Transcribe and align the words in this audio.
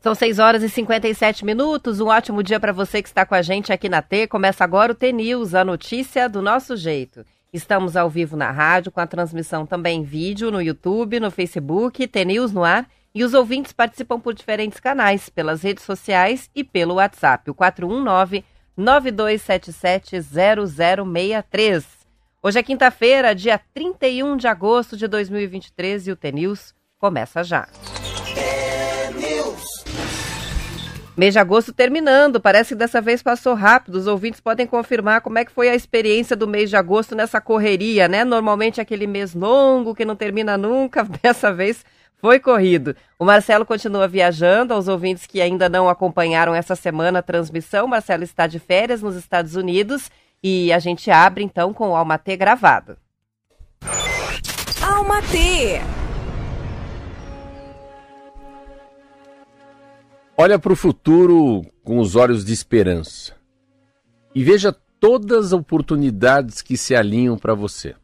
São 0.00 0.14
6 0.14 0.38
horas 0.38 0.62
e 0.62 0.68
57 0.68 1.44
minutos. 1.44 1.98
Um 2.00 2.06
ótimo 2.06 2.40
dia 2.40 2.60
para 2.60 2.72
você 2.72 3.02
que 3.02 3.08
está 3.08 3.26
com 3.26 3.34
a 3.34 3.42
gente 3.42 3.72
aqui 3.72 3.88
na 3.88 4.00
T. 4.00 4.28
Começa 4.28 4.62
agora 4.62 4.92
o 4.92 4.94
T-News, 4.94 5.56
a 5.56 5.64
notícia 5.64 6.28
do 6.28 6.40
nosso 6.40 6.76
jeito. 6.76 7.26
Estamos 7.52 7.96
ao 7.96 8.08
vivo 8.08 8.36
na 8.36 8.52
rádio, 8.52 8.92
com 8.92 9.00
a 9.00 9.06
transmissão 9.08 9.66
também 9.66 10.02
em 10.02 10.04
vídeo 10.04 10.52
no 10.52 10.62
YouTube, 10.62 11.18
no 11.18 11.32
Facebook, 11.32 12.06
T-News 12.06 12.52
no 12.52 12.62
ar. 12.62 12.88
E 13.12 13.24
os 13.24 13.34
ouvintes 13.34 13.72
participam 13.72 14.20
por 14.20 14.34
diferentes 14.34 14.78
canais, 14.78 15.28
pelas 15.28 15.62
redes 15.62 15.82
sociais 15.82 16.48
e 16.54 16.62
pelo 16.62 16.94
WhatsApp, 16.94 17.50
o 17.50 17.54
419 17.54 18.44
9277 18.76 20.20
0063. 20.20 22.03
Hoje 22.46 22.58
é 22.58 22.62
quinta-feira, 22.62 23.34
dia 23.34 23.58
31 23.72 24.36
de 24.36 24.46
agosto 24.46 24.98
de 24.98 25.08
2023 25.08 26.08
e 26.08 26.12
o 26.12 26.16
T-News 26.16 26.74
começa 26.98 27.42
já. 27.42 27.66
Mês 31.16 31.32
de 31.32 31.38
agosto 31.38 31.72
terminando, 31.72 32.38
parece 32.38 32.74
que 32.74 32.74
dessa 32.74 33.00
vez 33.00 33.22
passou 33.22 33.54
rápido. 33.54 33.94
Os 33.94 34.06
ouvintes 34.06 34.42
podem 34.42 34.66
confirmar 34.66 35.22
como 35.22 35.38
é 35.38 35.44
que 35.46 35.52
foi 35.52 35.70
a 35.70 35.74
experiência 35.74 36.36
do 36.36 36.46
mês 36.46 36.68
de 36.68 36.76
agosto 36.76 37.14
nessa 37.14 37.40
correria, 37.40 38.08
né? 38.08 38.24
Normalmente 38.24 38.78
é 38.78 38.82
aquele 38.82 39.06
mês 39.06 39.32
longo 39.32 39.94
que 39.94 40.04
não 40.04 40.14
termina 40.14 40.58
nunca, 40.58 41.02
dessa 41.22 41.50
vez 41.50 41.82
foi 42.18 42.38
corrido. 42.38 42.94
O 43.18 43.24
Marcelo 43.24 43.64
continua 43.64 44.06
viajando. 44.06 44.74
Aos 44.74 44.86
ouvintes 44.86 45.24
que 45.24 45.40
ainda 45.40 45.66
não 45.70 45.88
acompanharam 45.88 46.54
essa 46.54 46.76
semana 46.76 47.20
a 47.20 47.22
transmissão, 47.22 47.86
Marcelo 47.86 48.22
está 48.22 48.46
de 48.46 48.58
férias 48.58 49.00
nos 49.00 49.16
Estados 49.16 49.56
Unidos 49.56 50.10
e 50.46 50.70
a 50.74 50.78
gente 50.78 51.10
abre 51.10 51.42
então 51.42 51.72
com 51.72 51.88
o 51.88 51.96
Almatê 51.96 52.36
gravado. 52.36 52.98
Almatê! 54.82 55.80
Olha 60.36 60.58
para 60.58 60.72
o 60.72 60.76
futuro 60.76 61.64
com 61.82 61.98
os 61.98 62.14
olhos 62.14 62.44
de 62.44 62.52
esperança 62.52 63.34
e 64.34 64.44
veja 64.44 64.70
todas 65.00 65.46
as 65.46 65.52
oportunidades 65.52 66.60
que 66.60 66.76
se 66.76 66.94
alinham 66.94 67.38
para 67.38 67.54
você. 67.54 67.94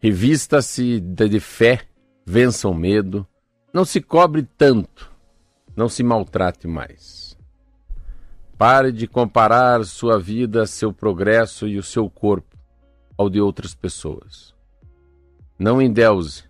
Revista-se 0.00 1.00
de 1.00 1.40
fé, 1.40 1.86
vença 2.26 2.68
o 2.68 2.74
medo, 2.74 3.26
não 3.72 3.86
se 3.86 4.02
cobre 4.02 4.46
tanto, 4.58 5.10
não 5.74 5.88
se 5.88 6.02
maltrate 6.02 6.68
mais. 6.68 7.27
Pare 8.58 8.92
de 8.92 9.06
comparar 9.06 9.84
sua 9.86 10.18
vida, 10.18 10.66
seu 10.66 10.92
progresso 10.92 11.66
e 11.66 11.78
o 11.78 11.82
seu 11.82 12.10
corpo 12.10 12.58
ao 13.16 13.30
de 13.30 13.40
outras 13.40 13.74
pessoas. 13.74 14.54
Não 15.58 15.80
endeuse, 15.80 16.48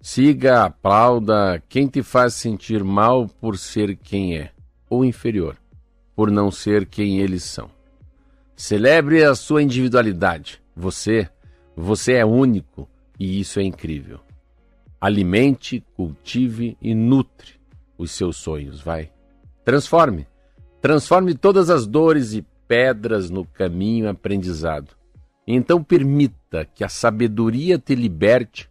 Siga, 0.00 0.62
aplauda 0.62 1.62
quem 1.68 1.88
te 1.88 2.02
faz 2.02 2.34
sentir 2.34 2.84
mal 2.84 3.26
por 3.26 3.58
ser 3.58 3.96
quem 3.96 4.38
é, 4.38 4.52
ou 4.88 5.04
inferior, 5.04 5.56
por 6.14 6.30
não 6.30 6.50
ser 6.50 6.86
quem 6.86 7.18
eles 7.18 7.42
são. 7.42 7.68
Celebre 8.54 9.24
a 9.24 9.34
sua 9.34 9.62
individualidade. 9.62 10.62
Você, 10.74 11.28
você 11.76 12.14
é 12.14 12.24
único 12.24 12.88
e 13.18 13.40
isso 13.40 13.58
é 13.58 13.64
incrível. 13.64 14.20
Alimente, 15.00 15.84
cultive 15.94 16.76
e 16.80 16.94
nutre 16.94 17.60
os 17.96 18.12
seus 18.12 18.36
sonhos, 18.36 18.80
vai. 18.80 19.10
Transforme. 19.64 20.26
Transforme 20.80 21.34
todas 21.34 21.70
as 21.70 21.86
dores 21.86 22.32
e 22.34 22.42
pedras 22.66 23.30
no 23.30 23.44
caminho 23.44 24.08
aprendizado. 24.08 24.96
Então 25.46 25.82
permita 25.82 26.64
que 26.64 26.84
a 26.84 26.88
sabedoria 26.88 27.78
te 27.78 27.94
liberte 27.94 28.70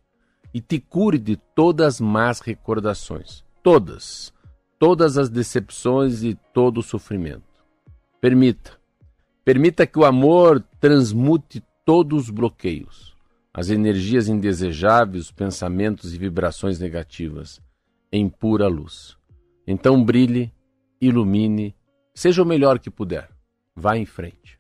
e 0.54 0.62
te 0.62 0.80
cure 0.80 1.17
de 1.17 1.36
todas 1.36 1.96
as 1.96 2.02
más 2.02 2.40
recordações. 2.40 3.44
Todas. 3.62 4.34
Todas 4.80 5.17
as 5.17 5.30
decepções 5.30 6.23
e 6.23 6.36
todo 6.54 6.80
o 6.80 6.84
sofrimento. 6.84 7.44
Permita. 8.22 8.72
Permita 9.44 9.88
que 9.88 9.98
o 9.98 10.06
amor 10.06 10.64
transmute 10.80 11.64
todos 11.86 12.23
os 12.23 12.30
bloqueios, 12.30 13.16
as 13.54 13.70
energias 13.70 14.28
indesejáveis, 14.28 15.26
os 15.26 15.32
pensamentos 15.32 16.14
e 16.14 16.17
vibrações 16.17 16.80
negativas, 16.80 17.62
em 18.12 18.28
pura 18.28 18.67
luz. 18.67 19.16
Então 19.66 20.04
brilhe, 20.04 20.54
ilumine, 21.00 21.73
seja 22.17 22.42
o 22.42 22.45
melhor 22.45 22.80
que 22.80 22.89
puder. 22.89 23.30
Vá 23.76 23.95
em 23.95 24.05
frente. 24.05 24.58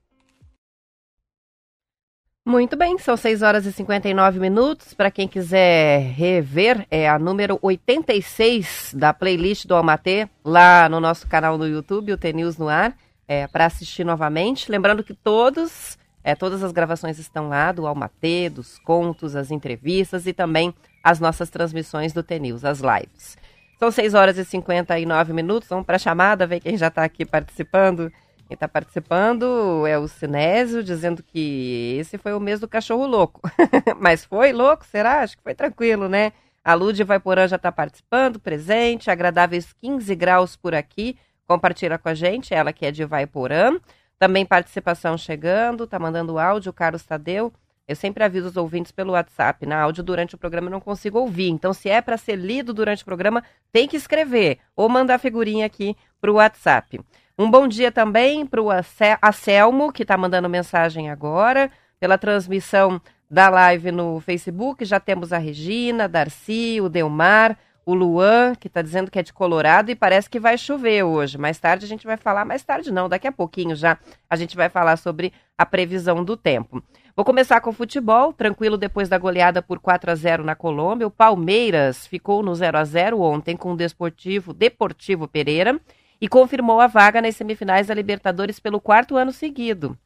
Muito 2.45 2.77
bem, 2.77 2.99
são 2.99 3.17
6 3.17 3.41
horas 3.41 3.65
e 3.65 3.71
59 3.71 4.39
minutos. 4.39 4.93
Para 4.93 5.09
quem 5.09 5.27
quiser 5.27 6.13
rever, 6.13 6.85
é 6.91 7.09
a 7.09 7.17
número 7.17 7.57
86 7.59 8.93
da 8.95 9.11
playlist 9.11 9.65
do 9.65 9.73
Almatê, 9.73 10.29
lá 10.45 10.87
no 10.87 10.99
nosso 10.99 11.27
canal 11.27 11.57
no 11.57 11.67
YouTube, 11.67 12.13
o 12.13 12.17
T-News 12.17 12.59
no 12.59 12.69
ar, 12.69 12.95
é, 13.27 13.47
para 13.47 13.65
assistir 13.65 14.05
novamente. 14.05 14.71
Lembrando 14.71 15.03
que 15.03 15.15
todos, 15.15 15.97
é, 16.23 16.35
todas 16.35 16.63
as 16.63 16.71
gravações 16.71 17.17
estão 17.17 17.49
lá, 17.49 17.71
do 17.71 17.87
Almatê, 17.87 18.51
dos 18.51 18.77
contos, 18.77 19.35
as 19.35 19.49
entrevistas 19.49 20.27
e 20.27 20.31
também 20.31 20.73
as 21.03 21.19
nossas 21.19 21.49
transmissões 21.49 22.13
do 22.13 22.21
T-News, 22.21 22.63
as 22.63 22.81
lives. 22.81 23.35
São 23.79 23.91
6 23.91 24.15
horas 24.15 24.37
e 24.37 24.43
59 24.43 25.33
minutos, 25.33 25.69
vamos 25.69 25.85
para 25.85 25.97
a 25.97 25.99
chamada, 25.99 26.47
ver 26.47 26.59
quem 26.59 26.75
já 26.77 26.87
está 26.87 27.03
aqui 27.03 27.23
participando. 27.25 28.11
Quem 28.47 28.55
está 28.55 28.67
participando 28.67 29.85
é 29.85 29.99
o 29.99 30.07
Sinésio, 30.07 30.81
dizendo 30.81 31.21
que 31.21 31.97
esse 31.99 32.17
foi 32.17 32.33
o 32.33 32.39
mês 32.39 32.59
do 32.59 32.67
cachorro 32.67 33.05
louco. 33.05 33.41
Mas 33.99 34.23
foi 34.23 34.53
louco, 34.53 34.85
será? 34.85 35.21
Acho 35.21 35.37
que 35.37 35.43
foi 35.43 35.53
tranquilo, 35.53 36.07
né? 36.07 36.31
A 36.63 36.73
Lud 36.73 37.01
Vaiporã 37.03 37.47
já 37.47 37.57
está 37.57 37.71
participando, 37.71 38.39
presente, 38.39 39.11
agradáveis 39.11 39.73
15 39.73 40.15
graus 40.15 40.55
por 40.55 40.73
aqui. 40.73 41.17
Compartilha 41.45 41.97
com 41.97 42.09
a 42.09 42.13
gente, 42.13 42.53
ela 42.53 42.73
que 42.73 42.85
é 42.85 42.91
de 42.91 43.05
Vaiporã. 43.05 43.77
Também 44.17 44.45
participação 44.45 45.17
chegando, 45.17 45.85
tá 45.85 45.99
mandando 45.99 46.39
áudio, 46.39 46.71
o 46.71 46.73
Carlos 46.73 47.05
Tadeu. 47.05 47.53
Eu 47.87 47.95
sempre 47.95 48.23
aviso 48.23 48.47
os 48.47 48.57
ouvintes 48.57 48.91
pelo 48.91 49.13
WhatsApp. 49.13 49.65
Na 49.65 49.81
áudio 49.81 50.03
durante 50.03 50.35
o 50.35 50.37
programa 50.37 50.67
eu 50.67 50.71
não 50.71 50.81
consigo 50.81 51.19
ouvir. 51.19 51.49
Então, 51.49 51.73
se 51.73 51.89
é 51.89 52.01
para 52.01 52.17
ser 52.17 52.35
lido 52.35 52.73
durante 52.73 53.01
o 53.01 53.05
programa, 53.05 53.43
tem 53.71 53.87
que 53.87 53.95
escrever 53.95 54.59
ou 54.75 54.89
mandar 54.89 55.19
figurinha 55.19 55.65
aqui 55.65 55.95
para 56.19 56.31
o 56.31 56.35
WhatsApp. 56.35 56.99
Um 57.39 57.49
bom 57.49 57.67
dia 57.67 57.91
também 57.91 58.45
para 58.45 58.61
o 58.61 58.69
Anselmo, 58.69 59.93
que 59.93 60.01
está 60.01 60.17
mandando 60.17 60.49
mensagem 60.49 61.09
agora, 61.09 61.71
pela 61.99 62.17
transmissão 62.17 63.01
da 63.29 63.47
live 63.47 63.91
no 63.91 64.19
Facebook. 64.19 64.83
Já 64.83 64.99
temos 64.99 65.31
a 65.31 65.37
Regina, 65.37 66.09
Darcy, 66.09 66.81
o 66.81 66.89
Delmar, 66.89 67.57
o 67.85 67.93
Luan, 67.93 68.53
que 68.53 68.67
está 68.67 68.81
dizendo 68.81 69.09
que 69.09 69.17
é 69.17 69.23
de 69.23 69.31
Colorado 69.31 69.89
e 69.89 69.95
parece 69.95 70.29
que 70.29 70.41
vai 70.41 70.57
chover 70.57 71.03
hoje. 71.03 71.37
Mais 71.37 71.57
tarde 71.57 71.85
a 71.85 71.87
gente 71.87 72.05
vai 72.05 72.17
falar, 72.17 72.43
mais 72.43 72.61
tarde 72.61 72.91
não, 72.91 73.07
daqui 73.07 73.27
a 73.27 73.31
pouquinho 73.31 73.77
já 73.77 73.97
a 74.29 74.35
gente 74.35 74.57
vai 74.57 74.67
falar 74.67 74.97
sobre 74.97 75.31
a 75.57 75.65
previsão 75.65 76.21
do 76.21 76.35
tempo. 76.35 76.83
Vou 77.17 77.25
começar 77.25 77.59
com 77.61 77.71
o 77.71 77.73
futebol, 77.73 78.31
tranquilo 78.31 78.77
depois 78.77 79.09
da 79.09 79.17
goleada 79.17 79.59
por 79.59 79.79
4 79.79 80.11
a 80.11 80.13
0 80.13 80.43
na 80.43 80.53
Colômbia. 80.53 81.07
O 81.07 81.09
Palmeiras 81.09 82.05
ficou 82.05 82.43
no 82.43 82.53
0 82.53 82.77
a 82.77 82.83
0 82.83 83.19
ontem 83.19 83.57
com 83.57 83.73
o 83.73 83.75
Desportivo, 83.75 84.53
Deportivo 84.53 85.27
Pereira 85.27 85.81
e 86.21 86.27
confirmou 86.27 86.79
a 86.79 86.85
vaga 86.85 87.19
nas 87.19 87.35
semifinais 87.35 87.87
da 87.87 87.95
Libertadores 87.95 88.59
pelo 88.59 88.79
quarto 88.79 89.17
ano 89.17 89.31
seguido. 89.31 89.97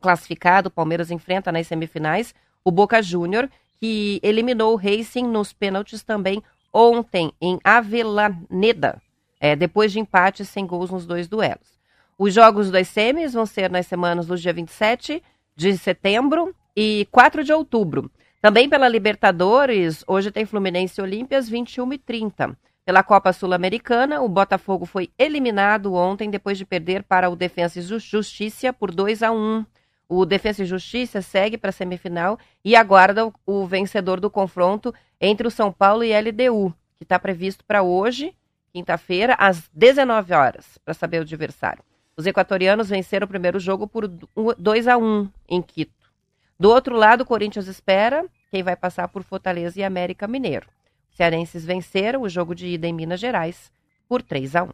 Classificado, 0.00 0.68
o 0.68 0.70
Palmeiras 0.70 1.10
enfrenta 1.10 1.52
nas 1.52 1.66
semifinais 1.66 2.34
o 2.64 2.70
Boca 2.70 3.02
Júnior, 3.02 3.46
que 3.78 4.18
eliminou 4.22 4.72
o 4.72 4.76
Racing 4.76 5.24
nos 5.24 5.52
pênaltis 5.52 6.02
também 6.02 6.42
ontem 6.72 7.30
em 7.42 7.58
Avellaneda, 7.62 9.02
é, 9.38 9.54
depois 9.54 9.92
de 9.92 10.00
empate 10.00 10.46
sem 10.46 10.66
gols 10.66 10.90
nos 10.90 11.04
dois 11.04 11.28
duelos. 11.28 11.78
Os 12.16 12.32
jogos 12.32 12.70
das 12.70 12.88
semis 12.88 13.34
vão 13.34 13.44
ser 13.44 13.70
nas 13.70 13.86
semanas 13.86 14.26
do 14.26 14.34
dia 14.34 14.54
27 14.54 15.22
de 15.58 15.76
setembro 15.76 16.54
e 16.76 17.08
4 17.10 17.42
de 17.42 17.52
outubro. 17.52 18.08
Também 18.40 18.68
pela 18.68 18.88
Libertadores, 18.88 20.04
hoje 20.06 20.30
tem 20.30 20.46
Fluminense 20.46 21.02
Olímpias 21.02 21.48
21 21.48 21.94
e 21.94 21.98
30. 21.98 22.56
Pela 22.84 23.02
Copa 23.02 23.32
Sul-Americana, 23.32 24.22
o 24.22 24.28
Botafogo 24.28 24.86
foi 24.86 25.10
eliminado 25.18 25.94
ontem 25.94 26.30
depois 26.30 26.56
de 26.56 26.64
perder 26.64 27.02
para 27.02 27.28
o 27.28 27.34
Defensa 27.34 27.80
e 27.80 27.82
Justiça 27.82 28.72
por 28.72 28.94
2 28.94 29.24
a 29.24 29.32
1. 29.32 29.66
O 30.08 30.24
Defensa 30.24 30.62
e 30.62 30.66
Justiça 30.66 31.20
segue 31.20 31.58
para 31.58 31.70
a 31.70 31.72
semifinal 31.72 32.38
e 32.64 32.76
aguarda 32.76 33.28
o 33.44 33.66
vencedor 33.66 34.20
do 34.20 34.30
confronto 34.30 34.94
entre 35.20 35.48
o 35.48 35.50
São 35.50 35.72
Paulo 35.72 36.04
e 36.04 36.12
LDU, 36.16 36.72
que 36.96 37.02
está 37.02 37.18
previsto 37.18 37.64
para 37.64 37.82
hoje, 37.82 38.32
quinta-feira, 38.72 39.34
às 39.36 39.68
19 39.74 40.32
horas, 40.34 40.78
para 40.84 40.94
saber 40.94 41.18
o 41.18 41.22
adversário. 41.22 41.82
Os 42.18 42.26
equatorianos 42.26 42.88
venceram 42.88 43.26
o 43.26 43.28
primeiro 43.28 43.60
jogo 43.60 43.86
por 43.86 44.08
2 44.58 44.88
a 44.88 44.98
1 44.98 45.30
em 45.48 45.62
Quito. 45.62 46.10
Do 46.58 46.68
outro 46.68 46.96
lado, 46.96 47.20
o 47.20 47.24
Corinthians 47.24 47.68
espera 47.68 48.26
quem 48.50 48.60
vai 48.60 48.74
passar 48.74 49.06
por 49.06 49.22
Fortaleza 49.22 49.78
e 49.78 49.84
América 49.84 50.26
Mineiro. 50.26 50.66
Cearenses 51.12 51.64
venceram 51.64 52.22
o 52.22 52.28
jogo 52.28 52.56
de 52.56 52.66
ida 52.66 52.88
em 52.88 52.92
Minas 52.92 53.20
Gerais 53.20 53.70
por 54.08 54.20
3 54.20 54.56
a 54.56 54.64
1. 54.64 54.70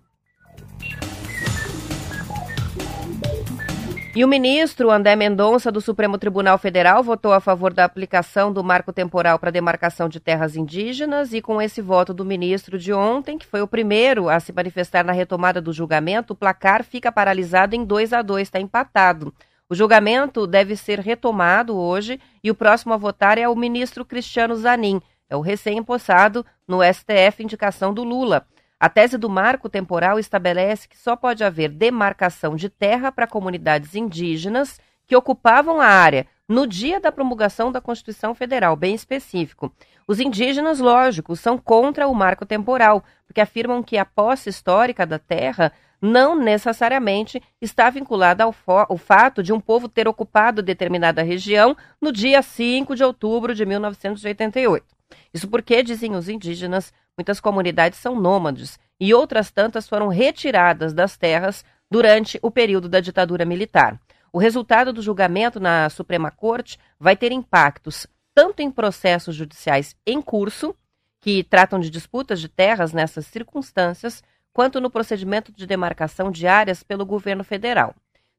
E 4.16 4.24
o 4.24 4.28
ministro 4.28 4.92
André 4.92 5.16
Mendonça, 5.16 5.72
do 5.72 5.80
Supremo 5.80 6.16
Tribunal 6.16 6.56
Federal, 6.56 7.02
votou 7.02 7.32
a 7.32 7.40
favor 7.40 7.74
da 7.74 7.84
aplicação 7.84 8.52
do 8.52 8.62
marco 8.62 8.92
temporal 8.92 9.40
para 9.40 9.50
demarcação 9.50 10.08
de 10.08 10.20
terras 10.20 10.54
indígenas. 10.54 11.32
E 11.32 11.42
com 11.42 11.60
esse 11.60 11.82
voto 11.82 12.14
do 12.14 12.24
ministro 12.24 12.78
de 12.78 12.92
ontem, 12.92 13.36
que 13.36 13.44
foi 13.44 13.60
o 13.60 13.66
primeiro 13.66 14.28
a 14.28 14.38
se 14.38 14.52
manifestar 14.52 15.04
na 15.04 15.10
retomada 15.10 15.60
do 15.60 15.72
julgamento, 15.72 16.32
o 16.32 16.36
placar 16.36 16.84
fica 16.84 17.10
paralisado 17.10 17.74
em 17.74 17.84
2 17.84 18.12
a 18.12 18.22
2 18.22 18.46
está 18.46 18.60
empatado. 18.60 19.34
O 19.68 19.74
julgamento 19.74 20.46
deve 20.46 20.76
ser 20.76 21.00
retomado 21.00 21.76
hoje 21.76 22.20
e 22.42 22.52
o 22.52 22.54
próximo 22.54 22.94
a 22.94 22.96
votar 22.96 23.36
é 23.36 23.48
o 23.48 23.56
ministro 23.56 24.04
Cristiano 24.04 24.54
Zanin, 24.54 25.02
é 25.28 25.34
o 25.34 25.40
recém-empossado 25.40 26.46
no 26.68 26.84
STF, 26.84 27.42
indicação 27.42 27.92
do 27.92 28.04
Lula. 28.04 28.46
A 28.84 28.88
tese 28.90 29.16
do 29.16 29.30
marco 29.30 29.66
temporal 29.66 30.18
estabelece 30.18 30.86
que 30.86 30.98
só 30.98 31.16
pode 31.16 31.42
haver 31.42 31.70
demarcação 31.70 32.54
de 32.54 32.68
terra 32.68 33.10
para 33.10 33.26
comunidades 33.26 33.94
indígenas 33.94 34.78
que 35.06 35.16
ocupavam 35.16 35.80
a 35.80 35.86
área 35.86 36.26
no 36.46 36.66
dia 36.66 37.00
da 37.00 37.10
promulgação 37.10 37.72
da 37.72 37.80
Constituição 37.80 38.34
Federal, 38.34 38.76
bem 38.76 38.94
específico. 38.94 39.72
Os 40.06 40.20
indígenas, 40.20 40.80
lógico, 40.80 41.34
são 41.34 41.56
contra 41.56 42.06
o 42.06 42.14
marco 42.14 42.44
temporal, 42.44 43.02
porque 43.26 43.40
afirmam 43.40 43.82
que 43.82 43.96
a 43.96 44.04
posse 44.04 44.50
histórica 44.50 45.06
da 45.06 45.18
terra 45.18 45.72
não 45.98 46.36
necessariamente 46.36 47.42
está 47.62 47.88
vinculada 47.88 48.44
ao, 48.44 48.52
fato 48.98 49.42
de 49.42 49.50
um 49.50 49.60
povo 49.60 49.88
ter 49.88 50.06
ocupado 50.06 50.62
determinada 50.62 51.22
região 51.22 51.74
no 51.98 52.12
dia 52.12 52.42
5 52.42 52.94
de 52.94 53.02
outubro 53.02 53.54
de 53.54 53.64
1988. 53.64 54.84
Isso 55.32 55.48
porque, 55.48 55.82
dizem 55.82 56.14
os 56.14 56.28
indígenas, 56.28 56.92
muitas 57.16 57.40
comunidades 57.40 57.98
são 57.98 58.20
nômades 58.20 58.78
e 58.98 59.14
outras 59.14 59.50
tantas 59.50 59.88
foram 59.88 60.08
retiradas 60.08 60.92
das 60.92 61.16
terras 61.16 61.64
durante 61.90 62.38
o 62.42 62.50
período 62.50 62.88
da 62.88 63.00
ditadura 63.00 63.44
militar. 63.44 64.00
O 64.32 64.38
resultado 64.38 64.92
do 64.92 65.00
julgamento 65.00 65.60
na 65.60 65.88
Suprema 65.88 66.30
Corte 66.30 66.78
vai 66.98 67.16
ter 67.16 67.30
impactos 67.30 68.06
tanto 68.34 68.60
em 68.60 68.70
processos 68.70 69.36
judiciais 69.36 69.94
em 70.04 70.20
curso, 70.20 70.74
que 71.20 71.44
tratam 71.44 71.78
de 71.78 71.88
disputas 71.88 72.40
de 72.40 72.48
terras 72.48 72.92
nessas 72.92 73.26
circunstâncias, 73.26 74.22
quanto 74.52 74.80
no 74.80 74.90
procedimento 74.90 75.52
de 75.52 75.66
demarcação 75.66 76.30
de 76.30 76.46
áreas 76.46 76.82
pelo 76.82 77.06
governo 77.06 77.44
federal. 77.44 77.94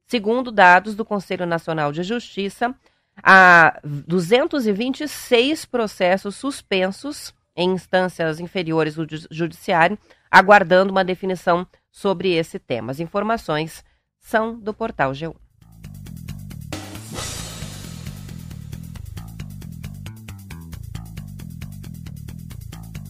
Segundo 0.06 0.52
dados 0.52 0.94
do 0.94 1.04
Conselho 1.04 1.46
Nacional 1.46 1.90
de 1.90 2.02
Justiça, 2.02 2.74
há 3.22 3.80
226 3.82 5.64
processos 5.64 6.36
suspensos 6.36 7.34
em 7.56 7.70
instâncias 7.70 8.38
inferiores 8.38 8.94
do 8.94 9.06
Judiciário, 9.30 9.98
aguardando 10.30 10.92
uma 10.92 11.04
definição 11.04 11.66
sobre 11.90 12.34
esse 12.34 12.58
tema. 12.58 12.92
As 12.92 13.00
informações 13.00 13.84
são 14.18 14.58
do 14.58 14.74
portal 14.74 15.12
G1. 15.12 15.34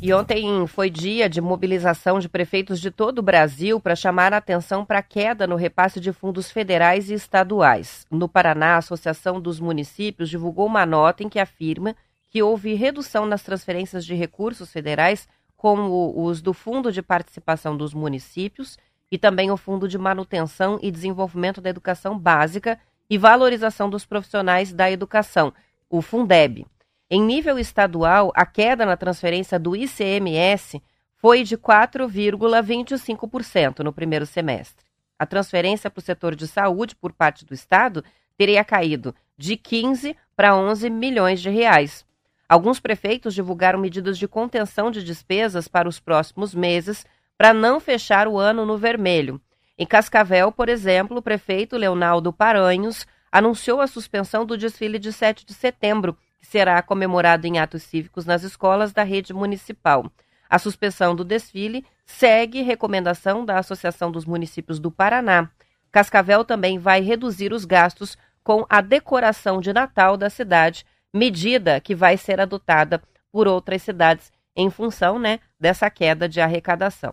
E 0.07 0.13
ontem 0.13 0.67
foi 0.69 0.89
dia 0.91 1.29
de 1.29 1.41
mobilização 1.41 2.21
de 2.21 2.29
prefeitos 2.29 2.81
de 2.81 2.91
todo 2.91 3.19
o 3.19 3.23
Brasil 3.23 3.81
para 3.81 3.97
chamar 3.97 4.33
a 4.33 4.37
atenção 4.37 4.85
para 4.85 4.99
a 4.99 5.03
queda 5.03 5.47
no 5.47 5.57
repasse 5.57 5.99
de 5.99 6.13
fundos 6.13 6.51
federais 6.51 7.11
e 7.11 7.15
estaduais. 7.15 8.07
No 8.09 8.29
Paraná, 8.29 8.75
a 8.75 8.79
Associação 8.79 9.41
dos 9.41 9.59
Municípios 9.59 10.29
divulgou 10.29 10.67
uma 10.67 10.85
nota 10.85 11.25
em 11.25 11.29
que 11.29 11.41
afirma 11.41 11.97
que 12.29 12.43
houve 12.43 12.75
redução 12.75 13.27
nas 13.27 13.43
transferências 13.43 14.05
de 14.05 14.15
recursos 14.15 14.71
federais, 14.71 15.29
como 15.57 16.13
os 16.25 16.43
do 16.43 16.53
Fundo 16.53 16.93
de 16.93 17.03
Participação 17.03 17.77
dos 17.77 17.95
Municípios 17.95 18.77
e 19.11 19.17
também 19.17 19.51
o 19.51 19.57
Fundo 19.57 19.89
de 19.89 19.97
Manutenção 19.97 20.79
e 20.83 20.91
Desenvolvimento 20.91 21.61
da 21.61 21.71
Educação 21.71 22.19
Básica 22.19 22.79
e 23.09 23.17
Valorização 23.17 23.89
dos 23.89 24.05
Profissionais 24.05 24.73
da 24.73 24.91
Educação, 24.91 25.55
o 25.89 26.03
Fundeb. 26.03 26.67
Em 27.09 27.23
nível 27.23 27.57
estadual, 27.59 28.33
a 28.35 28.45
queda 28.45 28.85
na 28.85 28.97
transferência 28.97 29.57
do 29.59 29.77
ICMS 29.77 30.83
foi 31.17 31.45
de 31.45 31.57
4,25% 31.57 33.79
no 33.81 33.93
primeiro 33.93 34.27
semestre. 34.27 34.85
A 35.19 35.25
transferência 35.25 35.91
para 35.91 36.01
o 36.01 36.05
setor 36.05 36.37
de 36.37 36.47
saúde 36.47 36.95
por 36.95 37.13
parte 37.13 37.45
do 37.45 37.55
Estado 37.55 38.05
teria 38.37 38.65
caído 38.65 39.15
de 39.37 39.57
15 39.57 40.17
para 40.35 40.55
11 40.55 40.91
milhões 40.91 41.41
de 41.41 41.49
reais. 41.49 42.05
Alguns 42.49 42.79
prefeitos 42.79 43.35
divulgaram 43.35 43.79
medidas 43.79 44.17
de 44.17 44.29
contenção 44.29 44.91
de 44.91 45.03
despesas 45.03 45.67
para 45.67 45.89
os 45.89 45.99
próximos 45.99 46.55
meses 46.55 47.05
para 47.37 47.53
não 47.53 47.81
fechar 47.81 48.29
o 48.29 48.39
ano 48.39 48.65
no 48.65 48.79
vermelho. 48.79 49.41
Em 49.77 49.85
Cascavel, 49.85 50.51
por 50.53 50.69
exemplo, 50.69 51.19
o 51.19 51.23
prefeito 51.23 51.77
Leonardo 51.77 52.33
Paranhos 52.33 53.07
anunciou 53.31 53.81
a 53.81 53.87
suspensão 53.87 54.47
do 54.47 54.57
desfile 54.57 54.99
de 54.99 55.13
7 55.13 55.45
de 55.45 55.53
setembro 55.53 56.17
que 56.39 56.47
será 56.47 56.81
comemorado 56.81 57.47
em 57.47 57.59
atos 57.59 57.83
cívicos 57.83 58.25
nas 58.25 58.43
escolas 58.43 58.93
da 58.93 59.03
rede 59.03 59.35
municipal. 59.35 60.11
A 60.49 60.59
suspensão 60.59 61.15
do 61.15 61.25
desfile 61.25 61.85
segue 62.07 62.63
recomendação 62.63 63.45
da 63.45 63.59
Associação 63.59 64.11
dos 64.11 64.25
Municípios 64.25 64.79
do 64.79 64.91
Paraná. 64.91 65.51
Cascavel 65.91 66.45
também 66.45 66.79
vai 66.79 67.01
reduzir 67.01 67.53
os 67.53 67.65
gastos 67.65 68.17
com 68.45 68.65
a 68.69 68.81
decoração 68.81 69.61
de 69.61 69.73
Natal 69.73 70.17
da 70.17 70.31
cidade, 70.31 70.87
medida 71.17 71.81
que 71.81 71.95
vai 71.95 72.17
ser 72.17 72.41
adotada 72.41 73.03
por 73.33 73.49
outras 73.49 73.83
cidades 73.83 74.31
em 74.55 74.71
função 74.71 75.19
né, 75.19 75.41
dessa 75.59 75.91
queda 75.91 76.29
de 76.29 76.41
arrecadação. 76.41 77.13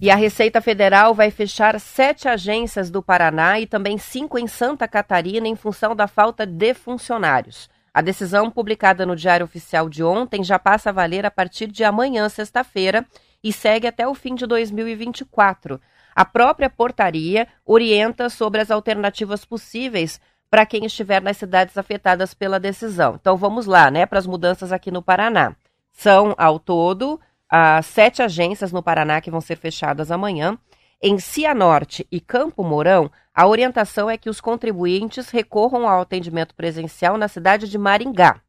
E 0.00 0.10
a 0.10 0.16
Receita 0.16 0.62
Federal 0.62 1.14
vai 1.14 1.30
fechar 1.30 1.78
sete 1.78 2.26
agências 2.26 2.90
do 2.90 3.02
Paraná 3.02 3.60
e 3.60 3.66
também 3.66 3.98
cinco 3.98 4.38
em 4.38 4.46
Santa 4.46 4.88
Catarina 4.88 5.46
em 5.46 5.54
função 5.54 5.94
da 5.94 6.06
falta 6.06 6.46
de 6.46 6.72
funcionários. 6.72 7.68
A 7.92 8.00
decisão, 8.00 8.50
publicada 8.50 9.04
no 9.04 9.14
Diário 9.14 9.44
Oficial 9.44 9.90
de 9.90 10.02
ontem, 10.02 10.42
já 10.42 10.58
passa 10.58 10.88
a 10.88 10.92
valer 10.92 11.26
a 11.26 11.30
partir 11.30 11.66
de 11.66 11.84
amanhã, 11.84 12.28
sexta-feira, 12.30 13.04
e 13.44 13.52
segue 13.52 13.86
até 13.86 14.06
o 14.08 14.14
fim 14.14 14.34
de 14.34 14.46
2024. 14.46 15.78
A 16.14 16.24
própria 16.24 16.68
portaria 16.68 17.46
orienta 17.64 18.28
sobre 18.28 18.60
as 18.60 18.70
alternativas 18.70 19.44
possíveis 19.44 20.20
para 20.50 20.66
quem 20.66 20.84
estiver 20.84 21.22
nas 21.22 21.36
cidades 21.36 21.78
afetadas 21.78 22.34
pela 22.34 22.58
decisão. 22.58 23.16
Então 23.20 23.36
vamos 23.36 23.66
lá, 23.66 23.90
né, 23.90 24.04
para 24.04 24.18
as 24.18 24.26
mudanças 24.26 24.72
aqui 24.72 24.90
no 24.90 25.02
Paraná. 25.02 25.54
São, 25.92 26.34
ao 26.36 26.58
todo, 26.58 27.20
as 27.48 27.86
sete 27.86 28.22
agências 28.22 28.72
no 28.72 28.82
Paraná 28.82 29.20
que 29.20 29.30
vão 29.30 29.40
ser 29.40 29.56
fechadas 29.56 30.10
amanhã. 30.10 30.58
Em 31.02 31.18
Cianorte 31.18 32.06
e 32.10 32.20
Campo 32.20 32.62
Mourão, 32.62 33.10
a 33.34 33.46
orientação 33.46 34.10
é 34.10 34.18
que 34.18 34.28
os 34.28 34.40
contribuintes 34.40 35.30
recorram 35.30 35.88
ao 35.88 36.02
atendimento 36.02 36.54
presencial 36.54 37.16
na 37.16 37.28
cidade 37.28 37.68
de 37.68 37.78
Maringá. 37.78 38.40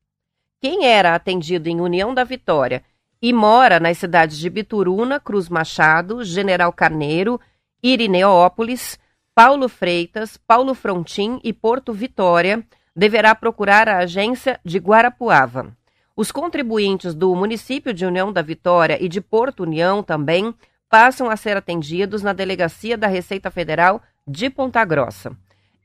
Quem 0.59 0.85
era 0.85 1.15
atendido 1.15 1.69
em 1.69 1.79
União 1.79 2.13
da 2.13 2.23
Vitória 2.23 2.83
e 3.21 3.31
mora 3.31 3.79
nas 3.79 3.97
cidades 3.97 4.37
de 4.37 4.49
Bituruna, 4.49 5.19
Cruz 5.19 5.47
Machado, 5.47 6.23
General 6.23 6.73
Carneiro, 6.73 7.39
Irineópolis, 7.83 8.99
Paulo 9.33 9.67
Freitas, 9.67 10.37
Paulo 10.37 10.73
Frontin 10.73 11.39
e 11.43 11.51
Porto 11.53 11.93
Vitória, 11.93 12.65
deverá 12.95 13.33
procurar 13.33 13.87
a 13.87 13.99
agência 13.99 14.59
de 14.63 14.77
Guarapuava. 14.77 15.75
Os 16.15 16.31
contribuintes 16.31 17.15
do 17.15 17.33
município 17.35 17.93
de 17.93 18.05
União 18.05 18.31
da 18.31 18.41
Vitória 18.41 18.97
e 19.01 19.07
de 19.07 19.21
Porto 19.21 19.63
União 19.63 20.03
também 20.03 20.53
passam 20.89 21.29
a 21.29 21.37
ser 21.37 21.55
atendidos 21.55 22.21
na 22.21 22.33
delegacia 22.33 22.97
da 22.97 23.07
Receita 23.07 23.49
Federal 23.49 24.01
de 24.27 24.49
Ponta 24.49 24.83
Grossa. 24.83 25.35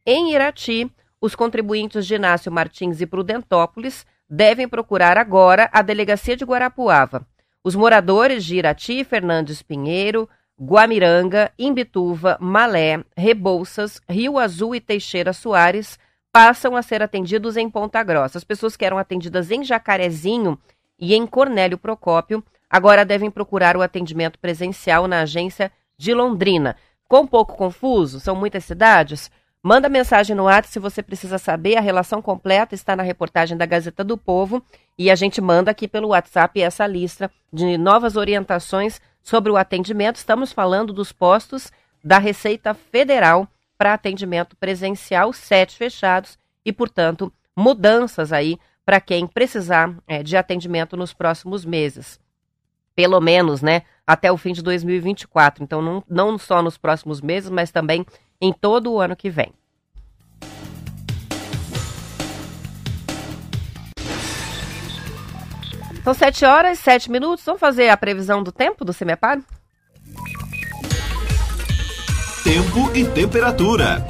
Em 0.04 0.34
Irati, 0.34 0.90
os 1.20 1.34
contribuintes 1.34 2.06
de 2.06 2.16
Inácio 2.16 2.50
Martins 2.50 3.00
e 3.00 3.06
Prudentópolis 3.06 4.04
devem 4.28 4.68
procurar 4.68 5.16
agora 5.16 5.70
a 5.72 5.80
delegacia 5.80 6.36
de 6.36 6.44
Guarapuava. 6.44 7.26
Os 7.62 7.74
moradores 7.74 8.44
de 8.44 8.56
Irati, 8.56 9.04
Fernandes 9.04 9.62
Pinheiro, 9.62 10.28
Guamiranga, 10.60 11.52
Imbituva, 11.58 12.38
Malé, 12.40 13.04
Rebouças, 13.16 14.00
Rio 14.08 14.38
Azul 14.38 14.74
e 14.74 14.80
Teixeira 14.80 15.32
Soares 15.32 15.98
passam 16.32 16.76
a 16.76 16.82
ser 16.82 17.02
atendidos 17.02 17.56
em 17.56 17.68
Ponta 17.68 18.02
Grossa. 18.02 18.38
As 18.38 18.44
pessoas 18.44 18.76
que 18.76 18.84
eram 18.84 18.98
atendidas 18.98 19.50
em 19.50 19.62
Jacarezinho 19.64 20.58
e 20.98 21.14
em 21.14 21.26
Cornélio 21.26 21.78
Procópio 21.78 22.42
agora 22.68 23.04
devem 23.04 23.30
procurar 23.30 23.76
o 23.76 23.82
atendimento 23.82 24.38
presencial 24.38 25.06
na 25.06 25.20
agência 25.20 25.70
de 25.96 26.12
Londrina. 26.12 26.76
Ficou 27.02 27.22
um 27.22 27.26
pouco 27.26 27.54
confuso? 27.54 28.18
São 28.18 28.34
muitas 28.34 28.64
cidades? 28.64 29.30
Manda 29.62 29.88
mensagem 29.88 30.36
no 30.36 30.44
WhatsApp 30.44 30.72
se 30.72 30.78
você 30.78 31.02
precisa 31.02 31.38
saber. 31.38 31.76
A 31.76 31.80
relação 31.80 32.22
completa 32.22 32.74
está 32.74 32.94
na 32.94 33.02
reportagem 33.02 33.56
da 33.56 33.66
Gazeta 33.66 34.04
do 34.04 34.16
Povo 34.16 34.62
e 34.98 35.10
a 35.10 35.14
gente 35.14 35.40
manda 35.40 35.70
aqui 35.70 35.88
pelo 35.88 36.08
WhatsApp 36.08 36.60
essa 36.60 36.86
lista 36.86 37.30
de 37.52 37.76
novas 37.76 38.16
orientações 38.16 39.00
sobre 39.26 39.50
o 39.50 39.56
atendimento. 39.56 40.14
Estamos 40.14 40.52
falando 40.52 40.92
dos 40.92 41.10
postos 41.10 41.72
da 42.02 42.16
Receita 42.16 42.72
Federal 42.72 43.48
para 43.76 43.92
atendimento 43.92 44.56
presencial, 44.56 45.32
sete 45.32 45.76
fechados 45.76 46.38
e, 46.64 46.72
portanto, 46.72 47.32
mudanças 47.56 48.32
aí 48.32 48.56
para 48.84 49.00
quem 49.00 49.26
precisar 49.26 49.92
é, 50.06 50.22
de 50.22 50.36
atendimento 50.36 50.96
nos 50.96 51.12
próximos 51.12 51.64
meses. 51.64 52.20
pelo 52.94 53.20
menos, 53.20 53.60
né, 53.60 53.82
até 54.06 54.32
o 54.32 54.38
fim 54.38 54.54
de 54.54 54.62
2024. 54.62 55.62
Então, 55.62 55.82
não, 55.82 56.02
não 56.08 56.38
só 56.38 56.62
nos 56.62 56.78
próximos 56.78 57.20
meses, 57.20 57.50
mas 57.50 57.70
também 57.70 58.06
em 58.40 58.54
todo 58.54 58.90
o 58.90 58.98
ano 58.98 59.14
que 59.14 59.28
vem. 59.28 59.52
São 66.06 66.14
7 66.14 66.44
horas, 66.44 66.78
7 66.78 67.10
minutos. 67.10 67.44
Vamos 67.44 67.58
fazer 67.58 67.88
a 67.88 67.96
previsão 67.96 68.40
do 68.40 68.52
tempo 68.52 68.84
do 68.84 68.92
Semepar? 68.92 69.40
Tempo 72.44 72.92
e 72.94 73.04
temperatura. 73.06 74.06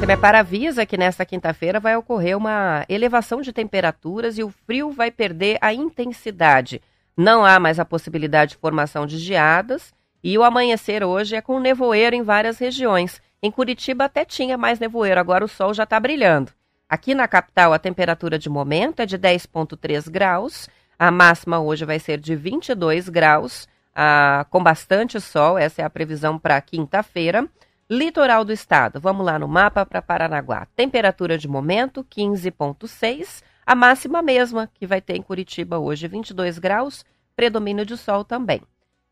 Semepar 0.00 0.34
avisa 0.34 0.84
que 0.84 0.96
nesta 0.96 1.24
quinta-feira 1.24 1.78
vai 1.78 1.96
ocorrer 1.96 2.36
uma 2.36 2.84
elevação 2.88 3.40
de 3.40 3.52
temperaturas 3.52 4.36
e 4.36 4.42
o 4.42 4.50
frio 4.66 4.90
vai 4.90 5.12
perder 5.12 5.58
a 5.60 5.72
intensidade. 5.72 6.82
Não 7.16 7.44
há 7.44 7.60
mais 7.60 7.78
a 7.78 7.84
possibilidade 7.84 8.54
de 8.54 8.56
formação 8.56 9.06
de 9.06 9.16
geadas 9.16 9.94
e 10.24 10.36
o 10.36 10.42
amanhecer 10.42 11.04
hoje 11.04 11.36
é 11.36 11.40
com 11.40 11.60
nevoeiro 11.60 12.16
em 12.16 12.22
várias 12.24 12.58
regiões. 12.58 13.22
Em 13.40 13.48
Curitiba 13.48 14.06
até 14.06 14.24
tinha 14.24 14.58
mais 14.58 14.80
nevoeiro, 14.80 15.20
agora 15.20 15.44
o 15.44 15.48
sol 15.48 15.72
já 15.72 15.84
está 15.84 16.00
brilhando. 16.00 16.57
Aqui 16.88 17.14
na 17.14 17.28
capital, 17.28 17.74
a 17.74 17.78
temperatura 17.78 18.38
de 18.38 18.48
momento 18.48 19.00
é 19.00 19.06
de 19.06 19.18
10,3 19.18 20.08
graus. 20.08 20.70
A 20.98 21.10
máxima 21.10 21.60
hoje 21.60 21.84
vai 21.84 21.98
ser 21.98 22.18
de 22.18 22.34
22 22.34 23.10
graus, 23.10 23.68
ah, 23.94 24.46
com 24.48 24.62
bastante 24.62 25.20
sol. 25.20 25.58
Essa 25.58 25.82
é 25.82 25.84
a 25.84 25.90
previsão 25.90 26.38
para 26.38 26.58
quinta-feira. 26.62 27.46
Litoral 27.90 28.42
do 28.42 28.52
estado, 28.52 28.98
vamos 28.98 29.24
lá 29.24 29.38
no 29.38 29.46
mapa 29.46 29.84
para 29.84 30.00
Paranaguá. 30.00 30.66
Temperatura 30.74 31.36
de 31.36 31.46
momento 31.46 32.02
15,6. 32.04 33.42
A 33.66 33.74
máxima 33.74 34.22
mesma 34.22 34.70
que 34.72 34.86
vai 34.86 35.02
ter 35.02 35.16
em 35.16 35.22
Curitiba 35.22 35.78
hoje, 35.78 36.08
22 36.08 36.58
graus, 36.58 37.04
predomínio 37.36 37.84
de 37.84 37.98
sol 37.98 38.24
também. 38.24 38.62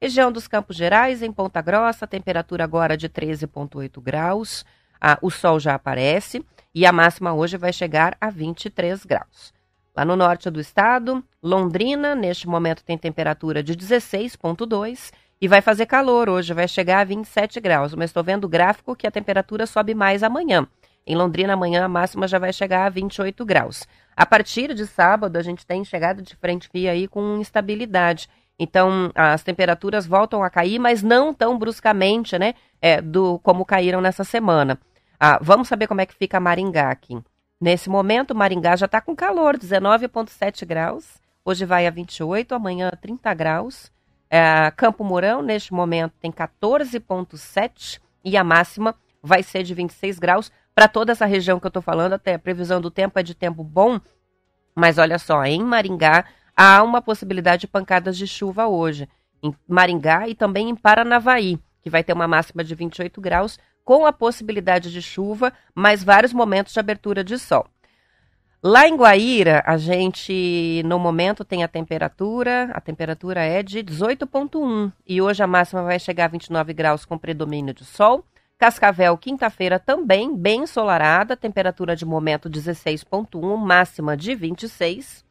Região 0.01 0.33
dos 0.33 0.49
Campos 0.49 0.77
Gerais, 0.77 1.23
em 1.23 1.31
Ponta 1.31 1.61
Grossa, 1.61 2.07
temperatura 2.07 2.65
agora 2.65 2.97
de 2.97 3.09
13,8 3.09 4.01
graus. 4.01 4.65
Ah, 4.99 5.19
o 5.21 5.31
sol 5.31 5.61
já 5.61 5.75
aparece 5.75 6.43
e 6.77 6.85
a 6.85 6.93
máxima 6.93 7.33
hoje 7.33 7.57
vai 7.57 7.73
chegar 7.73 8.15
a 8.21 8.29
23 8.29 9.03
graus. 9.07 9.55
Lá 9.97 10.05
no 10.05 10.15
norte 10.15 10.51
do 10.51 10.61
estado, 10.61 11.25
Londrina, 11.43 12.15
neste 12.15 12.47
momento 12.47 12.85
tem 12.85 12.99
temperatura 12.99 13.63
de 13.63 13.75
16,2 13.75 15.11
e 15.41 15.49
vai 15.49 15.63
fazer 15.63 15.87
calor 15.87 16.29
hoje, 16.29 16.53
vai 16.53 16.69
chegar 16.69 17.01
a 17.01 17.05
27 17.05 17.61
graus. 17.61 17.95
Mas 17.95 18.11
estou 18.11 18.23
vendo 18.23 18.45
o 18.45 18.49
gráfico 18.49 18.95
que 18.95 19.07
a 19.07 19.11
temperatura 19.11 19.67
sobe 19.67 19.95
mais 19.95 20.23
amanhã. 20.23 20.67
Em 21.07 21.17
Londrina, 21.17 21.55
amanhã 21.55 21.83
a 21.83 21.89
máxima 21.89 22.29
já 22.29 22.39
vai 22.39 22.53
chegar 22.53 22.85
a 22.85 22.91
28 22.91 23.43
graus. 23.47 23.89
A 24.15 24.27
partir 24.27 24.75
de 24.75 24.87
sábado, 24.87 25.39
a 25.39 25.43
gente 25.43 25.65
tem 25.65 25.83
chegada 25.83 26.21
de 26.21 26.37
frente 26.37 26.69
fria 26.69 26.91
aí 26.91 27.09
com 27.09 27.39
instabilidade. 27.39 28.29
Então, 28.59 29.11
as 29.15 29.43
temperaturas 29.43 30.07
voltam 30.07 30.45
a 30.45 30.51
cair, 30.51 30.79
mas 30.79 31.03
não 31.03 31.33
tão 31.33 31.59
bruscamente, 31.59 32.39
né? 32.39 32.53
É, 32.83 33.01
do 33.01 33.39
como 33.39 33.65
caíram 33.65 34.03
nessa 34.03 34.25
semana. 34.25 34.79
Ah, 35.19 35.39
vamos 35.41 35.69
saber 35.69 35.87
como 35.87 36.01
é 36.01 36.07
que 36.07 36.15
fica 36.15 36.39
Maringá 36.39 36.91
aqui. 36.91 37.19
Nesse 37.61 37.89
momento, 37.89 38.35
Maringá 38.35 38.77
já 38.77 38.87
está 38.87 39.01
com 39.01 39.17
calor, 39.17 39.57
19,7 39.57 40.67
graus. 40.67 41.19
Hoje 41.45 41.65
vai 41.65 41.87
a 41.87 41.91
28, 41.91 42.55
amanhã 42.55 42.91
30 43.01 43.33
graus. 43.35 43.91
É, 44.29 44.71
Campo 44.77 45.05
Mourão, 45.05 45.41
neste 45.41 45.73
momento, 45.73 46.13
tem 46.21 46.31
14,7 46.31 48.01
e 48.25 48.37
a 48.37 48.45
máxima 48.45 48.95
vai 49.23 49.43
ser 49.43 49.63
de 49.63 49.73
26 49.73 50.19
graus. 50.19 50.53
Para 50.75 50.89
toda 50.89 51.13
essa 51.13 51.25
região 51.25 51.59
que 51.59 51.67
eu 51.67 51.69
estou 51.69 51.83
falando, 51.83 52.13
até 52.13 52.35
a 52.35 52.39
previsão 52.39 52.81
do 52.81 52.91
tempo 52.91 53.19
é 53.19 53.23
de 53.23 53.35
tempo 53.35 53.65
bom. 53.65 53.99
Mas 54.75 54.99
olha 54.99 55.19
só, 55.19 55.43
em 55.45 55.63
Maringá 55.63 56.27
há 56.55 56.83
uma 56.83 57.01
possibilidade 57.01 57.63
de 57.63 57.67
pancadas 57.67 58.19
de 58.19 58.27
chuva 58.27 58.67
hoje. 58.67 59.09
Em 59.43 59.55
Maringá 59.67 60.29
e 60.29 60.35
também 60.35 60.69
em 60.69 60.77
Paranavaí, 60.77 61.59
que 61.81 61.89
vai 61.89 62.05
ter 62.05 62.13
uma 62.13 62.29
máxima 62.29 62.63
de 62.63 62.75
28 62.75 63.21
graus, 63.21 63.59
com 63.87 64.05
a 64.05 64.13
possibilidade 64.13 64.93
de 64.93 65.01
chuva, 65.01 65.53
mas 65.73 66.03
vários 66.03 66.33
momentos 66.33 66.73
de 66.73 66.81
abertura 66.81 67.23
de 67.23 67.39
sol. 67.39 67.67
Lá 68.61 68.89
em 68.89 68.97
Guaíra, 68.97 69.63
a 69.65 69.77
gente 69.77 70.83
no 70.85 70.99
momento 70.99 71.45
tem 71.45 71.63
a 71.63 71.69
temperatura, 71.69 72.69
a 72.75 72.81
temperatura 72.81 73.45
é 73.45 73.63
de 73.63 73.85
18.1 73.85 74.93
e 75.07 75.23
hoje 75.23 75.41
a 75.41 75.47
máxima 75.47 75.85
vai 75.85 76.01
chegar 76.01 76.25
a 76.25 76.29
29 76.29 76.73
graus 76.75 77.05
com 77.05 77.17
predomínio 77.17 77.73
de 77.73 77.85
sol. 77.85 78.25
Cascavel, 78.59 79.17
quinta-feira 79.17 79.79
também 79.79 80.37
bem 80.37 80.63
ensolarada, 80.63 81.37
temperatura 81.37 81.95
de 81.95 82.05
momento 82.05 82.51
16.1, 82.51 83.57
máxima 83.57 84.17
de 84.17 84.35
26. 84.35 85.25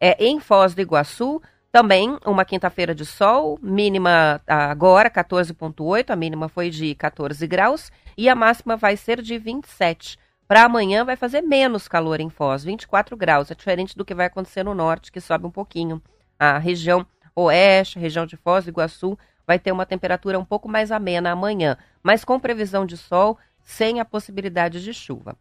É, 0.00 0.24
em 0.24 0.38
Foz 0.38 0.72
do 0.72 0.80
Iguaçu, 0.80 1.42
também 1.70 2.18
uma 2.24 2.44
quinta-feira 2.44 2.94
de 2.94 3.04
sol, 3.04 3.58
mínima 3.62 4.40
agora 4.46 5.10
14,8, 5.10 6.10
a 6.10 6.16
mínima 6.16 6.48
foi 6.48 6.70
de 6.70 6.94
14 6.94 7.46
graus 7.46 7.92
e 8.16 8.28
a 8.28 8.34
máxima 8.34 8.76
vai 8.76 8.96
ser 8.96 9.20
de 9.20 9.38
27. 9.38 10.18
Para 10.46 10.64
amanhã 10.64 11.04
vai 11.04 11.14
fazer 11.14 11.42
menos 11.42 11.86
calor 11.86 12.20
em 12.20 12.30
Foz, 12.30 12.64
24 12.64 13.14
graus. 13.16 13.50
É 13.50 13.54
diferente 13.54 13.94
do 13.94 14.04
que 14.04 14.14
vai 14.14 14.26
acontecer 14.26 14.62
no 14.62 14.74
norte, 14.74 15.12
que 15.12 15.20
sobe 15.20 15.46
um 15.46 15.50
pouquinho. 15.50 16.02
A 16.38 16.56
região 16.56 17.06
oeste, 17.36 17.98
região 17.98 18.24
de 18.24 18.36
Foz 18.36 18.64
do 18.64 18.70
Iguaçu, 18.70 19.18
vai 19.46 19.58
ter 19.58 19.70
uma 19.70 19.84
temperatura 19.84 20.38
um 20.38 20.44
pouco 20.44 20.68
mais 20.68 20.90
amena 20.90 21.32
amanhã, 21.32 21.76
mas 22.02 22.24
com 22.24 22.40
previsão 22.40 22.86
de 22.86 22.96
sol, 22.96 23.38
sem 23.62 24.00
a 24.00 24.04
possibilidade 24.04 24.82
de 24.82 24.94
chuva. 24.94 25.36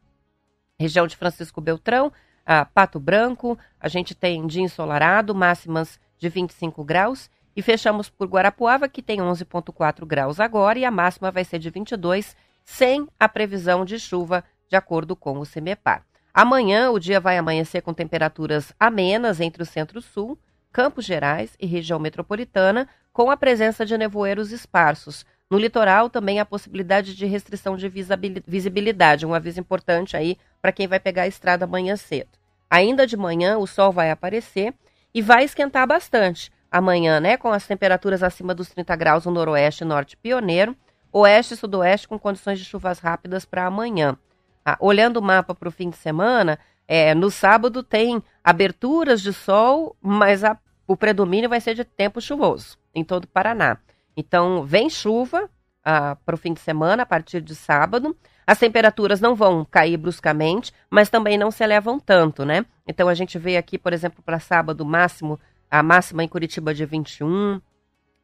Região 0.77 1.07
de 1.07 1.15
Francisco 1.15 1.61
Beltrão, 1.61 2.11
Pato 2.73 2.99
Branco, 2.99 3.57
a 3.79 3.87
gente 3.87 4.13
tem 4.13 4.45
dia 4.45 4.61
ensolarado, 4.61 5.33
máximas 5.33 5.99
de 6.17 6.29
25 6.29 6.83
graus. 6.83 7.29
E 7.55 7.61
fechamos 7.61 8.09
por 8.09 8.27
Guarapuava, 8.27 8.87
que 8.87 9.01
tem 9.01 9.19
11,4 9.19 10.05
graus 10.05 10.39
agora, 10.39 10.77
e 10.77 10.85
a 10.85 10.91
máxima 10.91 11.31
vai 11.31 11.43
ser 11.43 11.57
de 11.57 11.69
22, 11.69 12.35
sem 12.63 13.07
a 13.19 13.27
previsão 13.27 13.83
de 13.83 13.99
chuva, 13.99 14.43
de 14.69 14.75
acordo 14.75 15.15
com 15.15 15.39
o 15.39 15.45
CEMEPAR. 15.45 16.05
Amanhã 16.33 16.91
o 16.91 16.99
dia 16.99 17.19
vai 17.19 17.35
amanhecer 17.35 17.81
com 17.81 17.95
temperaturas 17.95 18.71
amenas 18.79 19.39
entre 19.39 19.63
o 19.63 19.65
centro-sul, 19.65 20.37
Campos 20.71 21.03
Gerais 21.03 21.55
e 21.59 21.65
região 21.65 21.97
metropolitana, 21.97 22.87
com 23.11 23.31
a 23.31 23.37
presença 23.37 23.83
de 23.83 23.97
nevoeiros 23.97 24.51
esparsos. 24.51 25.25
No 25.49 25.57
litoral 25.57 26.09
também 26.09 26.39
há 26.39 26.45
possibilidade 26.45 27.15
de 27.15 27.25
restrição 27.25 27.75
de 27.75 27.89
visibilidade, 28.45 29.25
um 29.25 29.33
aviso 29.33 29.59
importante 29.59 30.15
aí 30.15 30.37
para 30.61 30.71
quem 30.71 30.87
vai 30.87 30.99
pegar 30.99 31.23
a 31.23 31.27
estrada 31.27 31.65
amanhã 31.65 31.95
cedo. 31.95 32.29
Ainda 32.69 33.07
de 33.07 33.17
manhã 33.17 33.57
o 33.57 33.65
sol 33.65 33.91
vai 33.91 34.11
aparecer 34.11 34.75
e 35.17 35.21
vai 35.21 35.43
esquentar 35.43 35.87
bastante 35.87 36.51
amanhã, 36.69 37.19
né? 37.19 37.37
Com 37.37 37.51
as 37.51 37.65
temperaturas 37.65 38.21
acima 38.21 38.53
dos 38.53 38.69
30 38.69 38.95
graus 38.95 39.25
no 39.25 39.31
noroeste 39.31 39.83
e 39.83 39.87
norte 39.87 40.15
pioneiro, 40.15 40.77
oeste 41.11 41.55
e 41.55 41.57
sudoeste 41.57 42.07
com 42.07 42.19
condições 42.19 42.59
de 42.59 42.65
chuvas 42.65 42.99
rápidas 42.99 43.43
para 43.43 43.65
amanhã. 43.65 44.15
Ah, 44.63 44.77
olhando 44.79 45.17
o 45.17 45.21
mapa 45.23 45.55
para 45.55 45.69
o 45.69 45.71
fim 45.71 45.89
de 45.89 45.97
semana, 45.97 46.59
é, 46.87 47.15
no 47.15 47.31
sábado 47.31 47.81
tem 47.81 48.21
aberturas 48.43 49.19
de 49.19 49.33
sol, 49.33 49.97
mas 49.99 50.43
a, 50.43 50.55
o 50.85 50.95
predomínio 50.95 51.49
vai 51.49 51.59
ser 51.59 51.73
de 51.73 51.83
tempo 51.83 52.21
chuvoso 52.21 52.77
em 52.93 53.03
todo 53.03 53.23
o 53.23 53.27
Paraná. 53.27 53.79
Então, 54.15 54.63
vem 54.65 54.87
chuva 54.87 55.49
ah, 55.83 56.15
para 56.23 56.35
o 56.35 56.37
fim 56.37 56.53
de 56.53 56.59
semana, 56.59 57.01
a 57.01 57.07
partir 57.07 57.41
de 57.41 57.55
sábado. 57.55 58.15
As 58.47 58.57
temperaturas 58.57 59.19
não 59.19 59.35
vão 59.35 59.65
cair 59.65 59.97
bruscamente, 59.97 60.71
mas 60.89 61.09
também 61.09 61.37
não 61.37 61.51
se 61.51 61.61
elevam 61.65 61.99
tanto, 61.99 62.45
né? 62.45 62.65
Então 62.87 63.09
a 63.09 63.13
gente 63.13 63.37
vê 63.37 63.57
aqui, 63.57 63.77
por 63.77 63.91
exemplo, 63.91 64.23
para 64.23 64.39
sábado, 64.39 64.85
máximo, 64.85 65.37
a 65.69 65.83
máxima 65.83 66.23
em 66.23 66.29
Curitiba 66.29 66.73
de 66.73 66.85
21, 66.85 67.59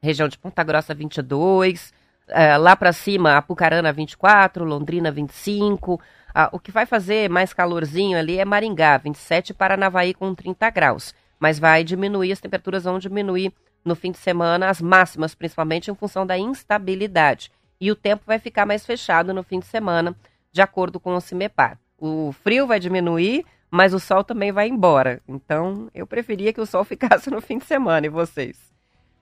região 0.02 0.30
de 0.30 0.38
Ponta 0.38 0.64
Grossa 0.64 0.94
22, 0.94 1.94
é, 2.30 2.56
lá 2.56 2.74
para 2.74 2.94
cima, 2.94 3.36
Apucarana 3.36 3.92
24, 3.92 4.64
Londrina 4.64 5.12
25. 5.12 6.00
Ah, 6.34 6.48
o 6.54 6.60
que 6.60 6.72
vai 6.72 6.86
fazer 6.86 7.30
mais 7.30 7.54
calorzinho 7.54 8.18
ali 8.18 8.40
é 8.40 8.46
Maringá, 8.46 8.98
27, 8.98 9.54
Paranavaí 9.54 10.14
com 10.14 10.34
30 10.34 10.70
graus. 10.70 11.14
Mas 11.38 11.60
vai 11.60 11.84
diminuir, 11.84 12.32
as 12.32 12.40
temperaturas 12.40 12.86
vão 12.86 12.98
diminuir 12.98 13.52
no 13.84 13.94
fim 13.94 14.12
de 14.12 14.20
semana, 14.20 14.70
as 14.70 14.82
máximas, 14.82 15.36
principalmente 15.36 15.92
em 15.92 15.96
função 15.96 16.26
da 16.26 16.38
instabilidade 16.38 17.52
e 17.80 17.92
o 17.92 17.96
tempo 17.96 18.24
vai 18.26 18.40
ficar 18.40 18.66
mais 18.66 18.86
fechado 18.86 19.34
no 19.34 19.44
fim 19.44 19.60
de 19.60 19.66
semana, 19.66 20.16
de 20.52 20.62
acordo 20.62 21.00
com 21.00 21.16
o 21.16 21.22
CIMEPAR. 21.22 21.78
O 21.98 22.32
frio 22.32 22.68
vai 22.68 22.80
diminuir, 22.80 23.46
mas 23.72 23.94
o 23.94 24.00
sol 24.00 24.24
também 24.24 24.52
vai 24.52 24.68
embora. 24.68 25.22
Então, 25.28 25.90
eu 25.96 26.06
preferia 26.06 26.54
que 26.54 26.62
o 26.62 26.66
sol 26.66 26.84
ficasse 26.86 27.30
no 27.30 27.42
fim 27.42 27.58
de 27.58 27.66
semana, 27.66 28.06
e 28.06 28.10
vocês? 28.10 28.74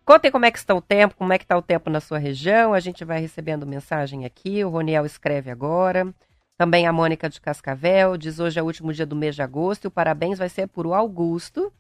Contem 0.03 0.31
como 0.31 0.45
é 0.45 0.51
que 0.51 0.57
está 0.57 0.73
o 0.73 0.81
tempo, 0.81 1.15
como 1.15 1.31
é 1.31 1.37
que 1.37 1.43
está 1.43 1.57
o 1.57 1.61
tempo 1.61 1.89
na 1.89 1.99
sua 1.99 2.17
região. 2.17 2.73
A 2.73 2.79
gente 2.79 3.05
vai 3.05 3.21
recebendo 3.21 3.67
mensagem 3.67 4.25
aqui. 4.25 4.63
O 4.63 4.69
Roniel 4.69 5.05
escreve 5.05 5.51
agora. 5.51 6.13
Também 6.57 6.85
a 6.85 6.93
Mônica 6.93 7.29
de 7.29 7.39
Cascavel 7.39 8.17
diz 8.17 8.39
hoje 8.39 8.59
é 8.59 8.61
o 8.63 8.65
último 8.65 8.91
dia 8.91 9.05
do 9.05 9.15
mês 9.15 9.35
de 9.35 9.41
agosto 9.41 9.85
e 9.85 9.87
o 9.87 9.91
parabéns 9.91 10.37
vai 10.37 10.49
ser 10.49 10.67
por 10.67 10.85
o 10.85 10.93
Augusto. 10.93 11.71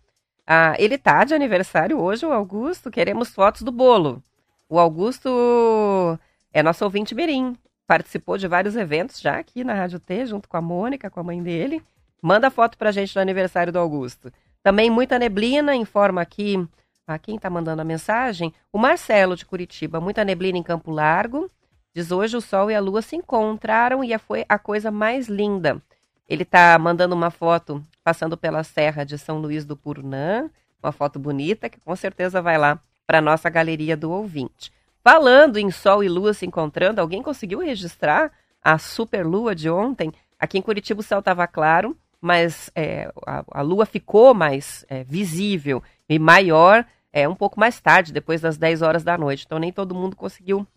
Ah, 0.45 0.75
ele 0.79 0.97
tá 0.97 1.23
de 1.23 1.33
aniversário 1.33 1.99
hoje, 1.99 2.25
o 2.25 2.31
Augusto. 2.31 2.89
Queremos 2.89 3.29
fotos 3.29 3.63
do 3.63 3.71
bolo. 3.71 4.23
O 4.69 4.79
Augusto 4.79 6.17
é 6.53 6.61
nosso 6.61 6.83
ouvinte 6.83 7.15
Mirim. 7.15 7.55
Participou 7.87 8.37
de 8.37 8.47
vários 8.47 8.75
eventos 8.75 9.19
já 9.19 9.37
aqui 9.37 9.63
na 9.63 9.73
Rádio 9.73 9.99
T, 9.99 10.25
junto 10.25 10.47
com 10.47 10.57
a 10.57 10.61
Mônica, 10.61 11.09
com 11.09 11.19
a 11.19 11.23
mãe 11.23 11.41
dele. 11.41 11.83
Manda 12.21 12.51
foto 12.51 12.77
pra 12.77 12.91
gente 12.91 13.13
do 13.13 13.19
aniversário 13.19 13.73
do 13.73 13.79
Augusto. 13.79 14.31
Também 14.63 14.89
muita 14.89 15.17
neblina, 15.17 15.75
informa 15.75 16.21
aqui 16.21 16.67
a 17.07 17.17
quem 17.17 17.35
está 17.35 17.49
mandando 17.49 17.81
a 17.81 17.85
mensagem, 17.85 18.53
o 18.71 18.77
Marcelo 18.77 19.35
de 19.35 19.45
Curitiba, 19.45 19.99
muita 19.99 20.23
neblina 20.23 20.57
em 20.57 20.63
Campo 20.63 20.91
Largo. 20.91 21.49
Diz 21.93 22.11
hoje 22.11 22.37
o 22.37 22.41
sol 22.41 22.71
e 22.71 22.75
a 22.75 22.79
lua 22.79 23.01
se 23.01 23.15
encontraram 23.15 24.03
e 24.03 24.17
foi 24.17 24.45
a 24.47 24.57
coisa 24.57 24.89
mais 24.91 25.27
linda. 25.27 25.81
Ele 26.27 26.43
está 26.43 26.77
mandando 26.79 27.13
uma 27.13 27.29
foto 27.29 27.83
passando 28.03 28.37
pela 28.37 28.63
serra 28.63 29.03
de 29.03 29.17
São 29.17 29.39
Luís 29.39 29.65
do 29.65 29.75
Purnã, 29.75 30.49
uma 30.81 30.91
foto 30.91 31.19
bonita 31.19 31.69
que 31.69 31.79
com 31.79 31.95
certeza 31.95 32.41
vai 32.41 32.57
lá 32.57 32.79
para 33.05 33.19
nossa 33.19 33.49
galeria 33.49 33.97
do 33.97 34.09
ouvinte. 34.09 34.71
Falando 35.03 35.57
em 35.57 35.71
sol 35.71 36.03
e 36.03 36.09
lua 36.09 36.33
se 36.33 36.45
encontrando, 36.45 37.01
alguém 37.01 37.23
conseguiu 37.23 37.59
registrar 37.59 38.31
a 38.61 38.77
super 38.77 39.25
lua 39.25 39.55
de 39.55 39.69
ontem? 39.69 40.11
Aqui 40.39 40.57
em 40.57 40.61
Curitiba 40.61 40.99
o 40.99 41.03
céu 41.03 41.19
estava 41.19 41.47
claro, 41.47 41.97
mas 42.19 42.69
é, 42.75 43.11
a, 43.25 43.43
a, 43.51 43.61
lua 43.61 43.85
ficou 43.85 44.33
mais 44.33 44.85
é, 44.87 45.03
visível 45.03 45.81
e 46.07 46.19
maior 46.19 46.85
é, 47.11 47.27
um 47.27 47.35
pouco 47.35 47.59
mais 47.59 47.81
tarde, 47.81 48.13
depois 48.13 48.41
das 48.41 48.57
10 48.57 48.83
horas 48.83 49.03
da 49.03 49.17
noite. 49.17 49.43
Então 49.45 49.57
nem 49.57 49.71
todo 49.71 49.95
mundo 49.95 50.15
conseguiu 50.15 50.67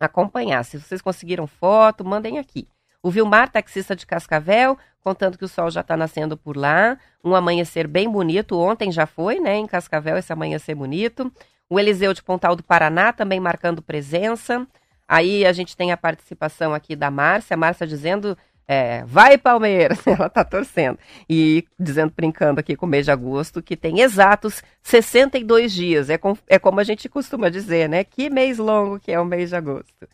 acompanhar. 0.00 0.64
Se 0.64 0.80
vocês 0.80 1.00
conseguiram 1.00 1.46
foto, 1.46 2.04
mandem 2.04 2.38
aqui. 2.38 2.66
O 3.02 3.10
Vilmar, 3.10 3.50
taxista 3.50 3.94
de 3.94 4.04
Cascavel, 4.04 4.76
contando 5.00 5.38
que 5.38 5.44
o 5.44 5.48
sol 5.48 5.70
já 5.70 5.80
está 5.80 5.96
nascendo 5.96 6.36
por 6.36 6.56
lá. 6.56 6.98
Um 7.24 7.34
amanhecer 7.34 7.86
bem 7.86 8.10
bonito. 8.10 8.58
Ontem 8.58 8.90
já 8.90 9.06
foi, 9.06 9.38
né? 9.38 9.56
Em 9.56 9.66
Cascavel, 9.66 10.16
esse 10.16 10.32
amanhecer 10.32 10.74
bonito. 10.74 11.32
O 11.70 11.78
Eliseu 11.78 12.12
de 12.12 12.22
Pontal 12.22 12.56
do 12.56 12.62
Paraná 12.62 13.12
também 13.12 13.38
marcando 13.40 13.80
presença. 13.80 14.66
Aí 15.08 15.46
a 15.46 15.52
gente 15.52 15.76
tem 15.76 15.92
a 15.92 15.96
participação 15.96 16.74
aqui 16.74 16.96
da 16.96 17.10
Márcia. 17.10 17.54
A 17.54 17.56
Márcia 17.56 17.86
dizendo 17.86 18.36
é, 18.72 19.02
vai 19.04 19.36
Palmeiras, 19.36 19.98
ela 20.06 20.28
tá 20.28 20.44
torcendo. 20.44 20.96
E 21.28 21.64
dizendo, 21.76 22.12
brincando 22.14 22.60
aqui 22.60 22.76
com 22.76 22.86
o 22.86 22.88
mês 22.88 23.04
de 23.04 23.10
agosto, 23.10 23.60
que 23.60 23.76
tem 23.76 24.00
exatos 24.00 24.62
62 24.80 25.72
dias. 25.72 26.08
É, 26.08 26.16
com, 26.16 26.36
é 26.46 26.56
como 26.56 26.78
a 26.78 26.84
gente 26.84 27.08
costuma 27.08 27.48
dizer, 27.48 27.88
né? 27.88 28.04
Que 28.04 28.30
mês 28.30 28.58
longo 28.58 29.00
que 29.00 29.10
é 29.10 29.18
o 29.18 29.24
mês 29.24 29.50
de 29.50 29.56
agosto. 29.56 30.08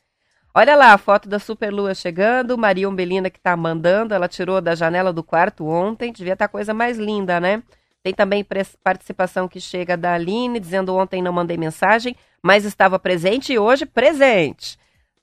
Olha 0.54 0.74
lá 0.74 0.94
a 0.94 0.98
foto 0.98 1.28
da 1.28 1.38
Superlua 1.38 1.94
chegando, 1.94 2.56
Maria 2.56 2.88
Umbelina 2.88 3.28
que 3.28 3.36
está 3.36 3.54
mandando, 3.54 4.14
ela 4.14 4.26
tirou 4.26 4.58
da 4.58 4.74
janela 4.74 5.12
do 5.12 5.22
quarto 5.22 5.66
ontem, 5.66 6.10
devia 6.10 6.32
estar 6.32 6.48
tá 6.48 6.52
coisa 6.52 6.72
mais 6.72 6.96
linda, 6.96 7.38
né? 7.38 7.62
Tem 8.06 8.14
também 8.14 8.46
participação 8.84 9.48
que 9.48 9.60
chega 9.60 9.96
da 9.96 10.14
Aline, 10.14 10.60
dizendo 10.60 10.94
ontem 10.94 11.20
não 11.20 11.32
mandei 11.32 11.56
mensagem, 11.56 12.14
mas 12.40 12.64
estava 12.64 13.00
presente 13.00 13.52
e 13.52 13.58
hoje 13.58 13.84
presente. 13.84 14.78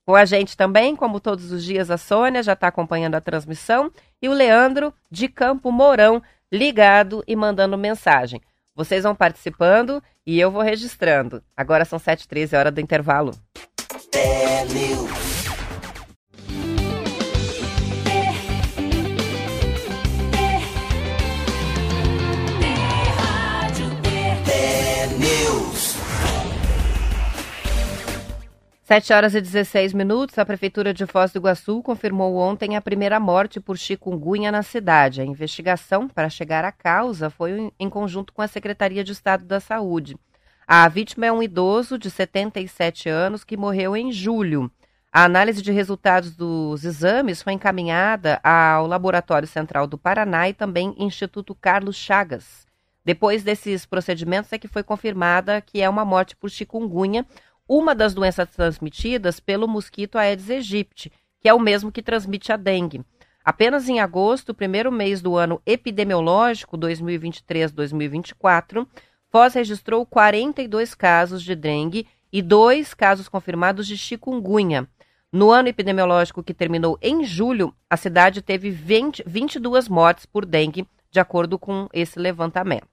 Com 0.06 0.14
a 0.18 0.26
gente 0.26 0.58
também, 0.58 0.94
como 0.94 1.22
todos 1.22 1.50
os 1.54 1.64
dias, 1.64 1.90
a 1.90 1.98
Sônia 1.98 2.44
já 2.44 2.52
está 2.52 2.68
acompanhando 2.68 3.16
a 3.16 3.22
transmissão 3.22 3.90
e 4.22 4.28
o 4.28 4.34
Leandro 4.34 4.94
de 5.10 5.30
Campo 5.30 5.72
Mourão 5.72 6.22
ligado 6.52 7.24
e 7.26 7.38
mandando 7.38 7.78
mensagem. 7.78 8.42
Vocês 8.76 9.04
vão 9.04 9.16
participando 9.16 10.04
e 10.28 10.38
eu 10.38 10.52
vou 10.52 10.62
registrando. 10.62 11.42
Agora 11.56 11.86
são 11.86 11.98
7h13, 11.98 12.60
hora 12.60 12.70
do 12.70 12.82
intervalo. 12.82 13.32
Sete 28.86 29.14
horas 29.14 29.34
e 29.34 29.40
16 29.40 29.94
minutos, 29.94 30.38
a 30.38 30.46
Prefeitura 30.46 30.94
de 30.94 31.06
Foz 31.06 31.32
do 31.32 31.40
Iguaçu 31.40 31.82
confirmou 31.82 32.36
ontem 32.36 32.76
a 32.76 32.82
primeira 32.82 33.18
morte 33.18 33.62
por 33.62 33.78
chikungunya 33.78 34.52
na 34.52 34.62
cidade. 34.62 35.22
A 35.22 35.26
investigação 35.26 36.06
para 36.06 36.30
chegar 36.30 36.66
à 36.66 36.72
causa 36.72 37.30
foi 37.30 37.72
em 37.80 37.90
conjunto 37.90 38.34
com 38.34 38.42
a 38.42 38.48
Secretaria 38.48 39.02
de 39.02 39.14
Estado 39.14 39.46
da 39.46 39.62
Saúde. 39.62 40.18
A 40.68 40.86
vítima 40.90 41.26
é 41.26 41.32
um 41.32 41.42
idoso 41.42 41.98
de 41.98 42.12
77 42.12 43.08
anos 43.08 43.46
que 43.46 43.56
morreu 43.56 43.96
em 43.96 44.12
julho. 44.12 44.70
A 45.10 45.24
análise 45.24 45.62
de 45.62 45.72
resultados 45.72 46.36
dos 46.36 46.84
exames 46.84 47.42
foi 47.42 47.54
encaminhada 47.54 48.42
ao 48.44 48.86
Laboratório 48.86 49.48
Central 49.48 49.88
do 49.88 49.98
Paraná 49.98 50.50
e 50.50 50.54
também 50.54 50.94
Instituto 50.98 51.56
Carlos 51.56 51.96
Chagas. 51.96 52.66
Depois 53.06 53.44
desses 53.44 53.86
procedimentos 53.86 54.52
é 54.54 54.58
que 54.58 54.68
foi 54.68 54.82
confirmada 54.82 55.62
que 55.62 55.82
é 55.82 55.90
uma 55.90 56.06
morte 56.06 56.36
por 56.38 56.50
chikungunya, 56.50 57.26
uma 57.68 57.96
das 57.96 58.14
doenças 58.14 58.50
transmitidas 58.50 59.40
pelo 59.40 59.68
mosquito 59.68 60.18
Aedes 60.18 60.50
aegypti, 60.50 61.12
que 61.40 61.50
é 61.50 61.54
o 61.54 61.60
mesmo 61.60 61.92
que 61.92 62.02
transmite 62.02 62.52
a 62.52 62.58
dengue. 62.58 63.02
Apenas 63.44 63.90
em 63.90 64.00
agosto, 64.00 64.54
primeiro 64.54 64.92
mês 64.92 65.22
do 65.22 65.36
ano 65.36 65.62
epidemiológico 65.66 66.78
2023-2024, 66.78 68.88
Foz 69.30 69.54
registrou 69.54 70.06
42 70.06 70.94
casos 70.94 71.44
de 71.44 71.56
dengue 71.56 72.08
e 72.32 72.42
dois 72.42 72.94
casos 72.94 73.28
confirmados 73.28 73.88
de 73.88 73.98
chikungunya. 73.98 74.88
No 75.32 75.52
ano 75.52 75.68
epidemiológico 75.68 76.44
que 76.44 76.54
terminou 76.54 76.98
em 77.02 77.24
julho, 77.24 77.74
a 77.90 77.98
cidade 77.98 78.42
teve 78.42 78.70
20, 78.70 79.24
22 79.26 79.90
mortes 79.90 80.26
por 80.26 80.46
dengue, 80.46 80.88
de 81.12 81.20
acordo 81.20 81.58
com 81.58 81.90
esse 81.92 82.20
levantamento. 82.20 82.93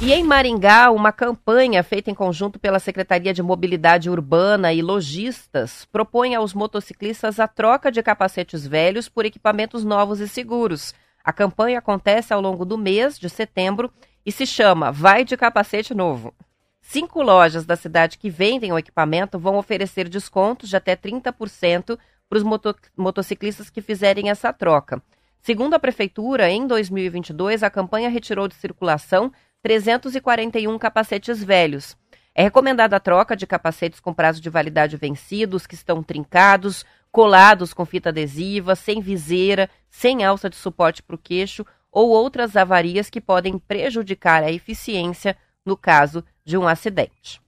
E 0.00 0.12
em 0.12 0.22
Maringá, 0.22 0.90
uma 0.90 1.12
campanha 1.12 1.82
feita 1.82 2.10
em 2.10 2.14
conjunto 2.14 2.58
pela 2.58 2.78
Secretaria 2.78 3.32
de 3.32 3.42
Mobilidade 3.42 4.10
Urbana 4.10 4.72
e 4.72 4.82
Logistas 4.82 5.86
propõe 5.90 6.34
aos 6.34 6.52
motociclistas 6.52 7.40
a 7.40 7.48
troca 7.48 7.90
de 7.90 8.02
capacetes 8.02 8.66
velhos 8.66 9.08
por 9.08 9.24
equipamentos 9.24 9.84
novos 9.84 10.20
e 10.20 10.28
seguros. 10.28 10.94
A 11.22 11.32
campanha 11.32 11.78
acontece 11.78 12.34
ao 12.34 12.40
longo 12.40 12.64
do 12.64 12.76
mês 12.76 13.18
de 13.18 13.30
setembro 13.30 13.90
e 14.26 14.32
se 14.32 14.46
chama 14.46 14.92
Vai 14.92 15.24
de 15.24 15.36
Capacete 15.36 15.94
Novo. 15.94 16.34
Cinco 16.82 17.22
lojas 17.22 17.64
da 17.64 17.76
cidade 17.76 18.18
que 18.18 18.28
vendem 18.28 18.72
o 18.72 18.78
equipamento 18.78 19.38
vão 19.38 19.56
oferecer 19.56 20.08
descontos 20.08 20.68
de 20.68 20.76
até 20.76 20.94
30% 20.94 21.98
para 22.28 22.36
os 22.36 22.42
moto 22.42 22.76
motociclistas 22.94 23.70
que 23.70 23.80
fizerem 23.80 24.28
essa 24.28 24.52
troca. 24.52 25.02
Segundo 25.40 25.74
a 25.74 25.78
Prefeitura, 25.78 26.50
em 26.50 26.66
2022, 26.66 27.62
a 27.62 27.70
campanha 27.70 28.08
retirou 28.08 28.48
de 28.48 28.54
circulação 28.54 29.32
341 29.64 30.78
capacetes 30.78 31.42
velhos. 31.42 31.96
É 32.34 32.42
recomendada 32.42 32.96
a 32.96 33.00
troca 33.00 33.34
de 33.34 33.46
capacetes 33.46 33.98
com 33.98 34.12
prazo 34.12 34.38
de 34.38 34.50
validade 34.50 34.98
vencidos, 34.98 35.66
que 35.66 35.74
estão 35.74 36.02
trincados, 36.02 36.84
colados 37.10 37.72
com 37.72 37.86
fita 37.86 38.10
adesiva, 38.10 38.76
sem 38.76 39.00
viseira, 39.00 39.70
sem 39.88 40.22
alça 40.22 40.50
de 40.50 40.56
suporte 40.56 41.02
para 41.02 41.16
o 41.16 41.18
queixo 41.18 41.64
ou 41.90 42.10
outras 42.10 42.56
avarias 42.56 43.08
que 43.08 43.22
podem 43.22 43.58
prejudicar 43.58 44.42
a 44.42 44.52
eficiência 44.52 45.34
no 45.64 45.78
caso 45.78 46.22
de 46.44 46.58
um 46.58 46.68
acidente. 46.68 47.40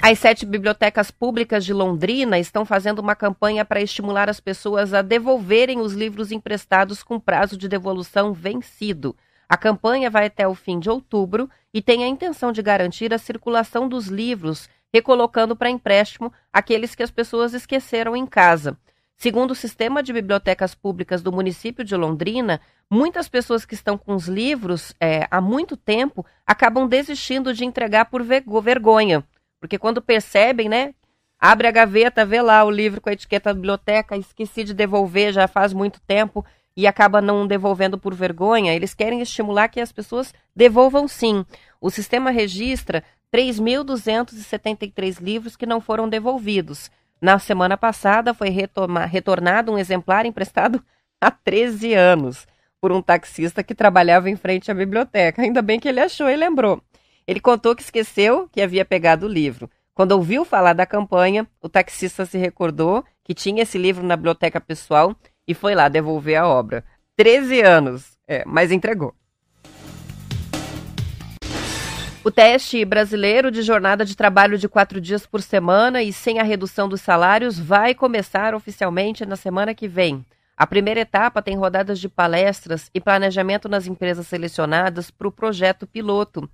As 0.00 0.20
sete 0.20 0.46
bibliotecas 0.46 1.10
públicas 1.10 1.64
de 1.64 1.72
Londrina 1.72 2.38
estão 2.38 2.64
fazendo 2.64 3.00
uma 3.00 3.16
campanha 3.16 3.64
para 3.64 3.82
estimular 3.82 4.30
as 4.30 4.38
pessoas 4.38 4.94
a 4.94 5.02
devolverem 5.02 5.80
os 5.80 5.94
livros 5.94 6.30
emprestados 6.30 7.02
com 7.02 7.18
prazo 7.18 7.56
de 7.56 7.66
devolução 7.66 8.32
vencido. 8.32 9.16
A 9.48 9.56
campanha 9.56 10.10
vai 10.10 10.26
até 10.26 10.46
o 10.46 10.54
fim 10.54 10.78
de 10.78 10.90
outubro 10.90 11.48
e 11.72 11.80
tem 11.80 12.04
a 12.04 12.08
intenção 12.08 12.52
de 12.52 12.62
garantir 12.62 13.14
a 13.14 13.18
circulação 13.18 13.88
dos 13.88 14.06
livros 14.08 14.68
recolocando 14.92 15.54
para 15.56 15.70
empréstimo 15.70 16.32
aqueles 16.52 16.94
que 16.94 17.02
as 17.02 17.10
pessoas 17.10 17.54
esqueceram 17.54 18.16
em 18.16 18.26
casa. 18.26 18.76
Segundo 19.16 19.50
o 19.50 19.54
sistema 19.54 20.02
de 20.02 20.12
bibliotecas 20.12 20.74
públicas 20.74 21.22
do 21.22 21.32
município 21.32 21.84
de 21.84 21.96
Londrina, 21.96 22.60
muitas 22.88 23.28
pessoas 23.28 23.64
que 23.66 23.74
estão 23.74 23.98
com 23.98 24.14
os 24.14 24.28
livros 24.28 24.94
é, 25.00 25.26
há 25.30 25.40
muito 25.40 25.76
tempo 25.76 26.24
acabam 26.46 26.86
desistindo 26.86 27.52
de 27.52 27.64
entregar 27.64 28.04
por 28.06 28.22
vergonha. 28.22 29.24
Porque 29.60 29.78
quando 29.78 30.00
percebem, 30.00 30.68
né? 30.68 30.94
Abre 31.40 31.68
a 31.68 31.72
gaveta, 31.72 32.24
vê 32.24 32.40
lá 32.40 32.64
o 32.64 32.70
livro 32.70 33.00
com 33.00 33.08
a 33.08 33.12
etiqueta 33.12 33.50
da 33.50 33.54
biblioteca, 33.54 34.16
esqueci 34.16 34.64
de 34.64 34.74
devolver 34.74 35.32
já 35.32 35.46
faz 35.46 35.72
muito 35.72 36.00
tempo 36.00 36.44
e 36.78 36.86
acaba 36.86 37.20
não 37.20 37.44
devolvendo 37.44 37.98
por 37.98 38.14
vergonha. 38.14 38.72
Eles 38.72 38.94
querem 38.94 39.20
estimular 39.20 39.66
que 39.66 39.80
as 39.80 39.90
pessoas 39.90 40.32
devolvam 40.54 41.08
sim. 41.08 41.44
O 41.80 41.90
sistema 41.90 42.30
registra 42.30 43.02
3.273 43.34 45.20
livros 45.20 45.56
que 45.56 45.66
não 45.66 45.80
foram 45.80 46.08
devolvidos. 46.08 46.88
Na 47.20 47.36
semana 47.40 47.76
passada 47.76 48.32
foi 48.32 48.50
retornado 49.10 49.72
um 49.72 49.78
exemplar 49.78 50.24
emprestado 50.24 50.80
há 51.20 51.32
13 51.32 51.94
anos 51.94 52.46
por 52.80 52.92
um 52.92 53.02
taxista 53.02 53.64
que 53.64 53.74
trabalhava 53.74 54.30
em 54.30 54.36
frente 54.36 54.70
à 54.70 54.74
biblioteca. 54.74 55.42
Ainda 55.42 55.60
bem 55.60 55.80
que 55.80 55.88
ele 55.88 55.98
achou 55.98 56.30
e 56.30 56.36
lembrou. 56.36 56.80
Ele 57.26 57.40
contou 57.40 57.74
que 57.74 57.82
esqueceu 57.82 58.48
que 58.52 58.62
havia 58.62 58.84
pegado 58.84 59.26
o 59.26 59.28
livro. 59.28 59.68
Quando 59.92 60.12
ouviu 60.12 60.44
falar 60.44 60.74
da 60.74 60.86
campanha, 60.86 61.44
o 61.60 61.68
taxista 61.68 62.24
se 62.24 62.38
recordou 62.38 63.04
que 63.24 63.34
tinha 63.34 63.64
esse 63.64 63.76
livro 63.76 64.06
na 64.06 64.14
biblioteca 64.14 64.60
pessoal 64.60 65.16
e 65.48 65.54
foi 65.54 65.74
lá 65.74 65.88
devolver 65.88 66.36
a 66.36 66.46
obra. 66.46 66.84
13 67.16 67.62
anos, 67.62 68.18
é, 68.28 68.44
mas 68.46 68.70
entregou. 68.70 69.14
O 72.22 72.30
teste 72.30 72.84
brasileiro 72.84 73.50
de 73.50 73.62
jornada 73.62 74.04
de 74.04 74.14
trabalho 74.14 74.58
de 74.58 74.68
quatro 74.68 75.00
dias 75.00 75.24
por 75.24 75.40
semana 75.40 76.02
e 76.02 76.12
sem 76.12 76.38
a 76.38 76.42
redução 76.42 76.86
dos 76.86 77.00
salários 77.00 77.58
vai 77.58 77.94
começar 77.94 78.54
oficialmente 78.54 79.24
na 79.24 79.34
semana 79.34 79.74
que 79.74 79.88
vem. 79.88 80.24
A 80.54 80.66
primeira 80.66 81.00
etapa 81.00 81.40
tem 81.40 81.56
rodadas 81.56 81.98
de 81.98 82.08
palestras 82.08 82.90
e 82.92 83.00
planejamento 83.00 83.68
nas 83.68 83.86
empresas 83.86 84.26
selecionadas 84.26 85.10
para 85.10 85.28
o 85.28 85.32
projeto 85.32 85.86
piloto. 85.86 86.50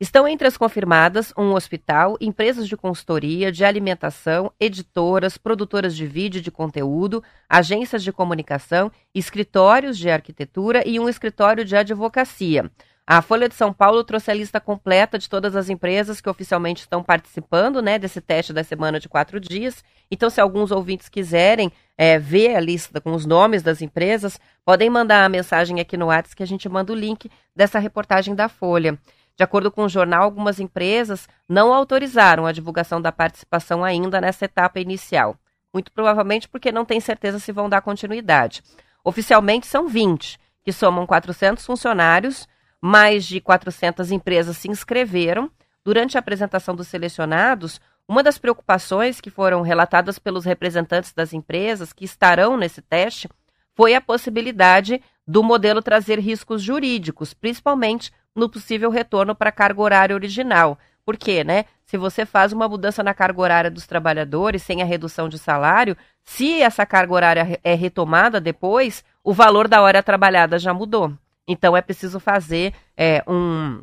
Estão 0.00 0.26
entre 0.26 0.48
as 0.48 0.56
confirmadas 0.56 1.32
um 1.38 1.52
hospital, 1.52 2.16
empresas 2.20 2.66
de 2.66 2.76
consultoria, 2.76 3.52
de 3.52 3.64
alimentação, 3.64 4.52
editoras, 4.58 5.38
produtoras 5.38 5.94
de 5.94 6.04
vídeo 6.04 6.38
e 6.38 6.42
de 6.42 6.50
conteúdo, 6.50 7.22
agências 7.48 8.02
de 8.02 8.12
comunicação, 8.12 8.90
escritórios 9.14 9.96
de 9.96 10.10
arquitetura 10.10 10.82
e 10.86 10.98
um 10.98 11.08
escritório 11.08 11.64
de 11.64 11.76
advocacia. 11.76 12.70
A 13.06 13.20
Folha 13.20 13.50
de 13.50 13.54
São 13.54 13.70
Paulo 13.70 14.02
trouxe 14.02 14.30
a 14.30 14.34
lista 14.34 14.58
completa 14.58 15.18
de 15.18 15.28
todas 15.28 15.54
as 15.54 15.68
empresas 15.68 16.22
que 16.22 16.28
oficialmente 16.28 16.80
estão 16.80 17.02
participando 17.02 17.82
né, 17.82 17.98
desse 17.98 18.18
teste 18.18 18.50
da 18.50 18.64
semana 18.64 18.98
de 18.98 19.10
quatro 19.10 19.38
dias. 19.38 19.84
Então, 20.10 20.30
se 20.30 20.40
alguns 20.40 20.70
ouvintes 20.70 21.10
quiserem 21.10 21.70
é, 21.98 22.18
ver 22.18 22.56
a 22.56 22.60
lista 22.60 23.02
com 23.02 23.12
os 23.12 23.26
nomes 23.26 23.62
das 23.62 23.82
empresas, 23.82 24.40
podem 24.64 24.88
mandar 24.88 25.22
a 25.22 25.28
mensagem 25.28 25.80
aqui 25.80 25.98
no 25.98 26.06
WhatsApp 26.06 26.34
que 26.34 26.42
a 26.42 26.46
gente 26.46 26.66
manda 26.66 26.94
o 26.94 26.96
link 26.96 27.30
dessa 27.54 27.78
reportagem 27.78 28.34
da 28.34 28.48
Folha. 28.48 28.98
De 29.36 29.42
acordo 29.42 29.70
com 29.70 29.84
o 29.84 29.88
jornal, 29.88 30.22
algumas 30.22 30.60
empresas 30.60 31.28
não 31.48 31.72
autorizaram 31.72 32.46
a 32.46 32.52
divulgação 32.52 33.00
da 33.00 33.10
participação 33.10 33.84
ainda 33.84 34.20
nessa 34.20 34.44
etapa 34.44 34.78
inicial. 34.80 35.36
Muito 35.72 35.90
provavelmente 35.90 36.48
porque 36.48 36.70
não 36.70 36.84
tem 36.84 37.00
certeza 37.00 37.38
se 37.38 37.50
vão 37.50 37.68
dar 37.68 37.80
continuidade. 37.80 38.62
Oficialmente 39.02 39.66
são 39.66 39.88
20, 39.88 40.38
que 40.62 40.72
somam 40.72 41.06
400 41.06 41.66
funcionários 41.66 42.48
mais 42.84 43.24
de 43.24 43.40
400 43.40 44.10
empresas 44.10 44.58
se 44.58 44.68
inscreveram. 44.68 45.50
Durante 45.82 46.18
a 46.18 46.20
apresentação 46.20 46.76
dos 46.76 46.86
selecionados, 46.86 47.80
uma 48.06 48.22
das 48.22 48.36
preocupações 48.36 49.22
que 49.22 49.30
foram 49.30 49.62
relatadas 49.62 50.18
pelos 50.18 50.44
representantes 50.44 51.10
das 51.10 51.32
empresas 51.32 51.94
que 51.94 52.04
estarão 52.04 52.58
nesse 52.58 52.82
teste 52.82 53.26
foi 53.74 53.94
a 53.94 54.02
possibilidade 54.02 55.00
do 55.26 55.42
modelo 55.42 55.80
trazer 55.80 56.18
riscos 56.18 56.60
jurídicos, 56.60 57.32
principalmente 57.32 58.12
no 58.34 58.48
possível 58.48 58.90
retorno 58.90 59.34
para 59.34 59.50
a 59.50 59.52
carga 59.52 59.80
horária 59.80 60.14
original. 60.14 60.78
Por 61.04 61.16
quê, 61.16 61.44
né? 61.44 61.66
Se 61.84 61.98
você 61.98 62.24
faz 62.24 62.52
uma 62.52 62.68
mudança 62.68 63.02
na 63.02 63.12
carga 63.12 63.40
horária 63.40 63.70
dos 63.70 63.86
trabalhadores 63.86 64.62
sem 64.62 64.82
a 64.82 64.84
redução 64.84 65.28
de 65.28 65.38
salário, 65.38 65.96
se 66.22 66.62
essa 66.62 66.86
carga 66.86 67.12
horária 67.12 67.60
é 67.62 67.74
retomada 67.74 68.40
depois, 68.40 69.04
o 69.22 69.32
valor 69.32 69.68
da 69.68 69.82
hora 69.82 70.02
trabalhada 70.02 70.58
já 70.58 70.72
mudou. 70.72 71.12
Então 71.46 71.76
é 71.76 71.82
preciso 71.82 72.18
fazer 72.18 72.72
é, 72.96 73.22
um, 73.28 73.82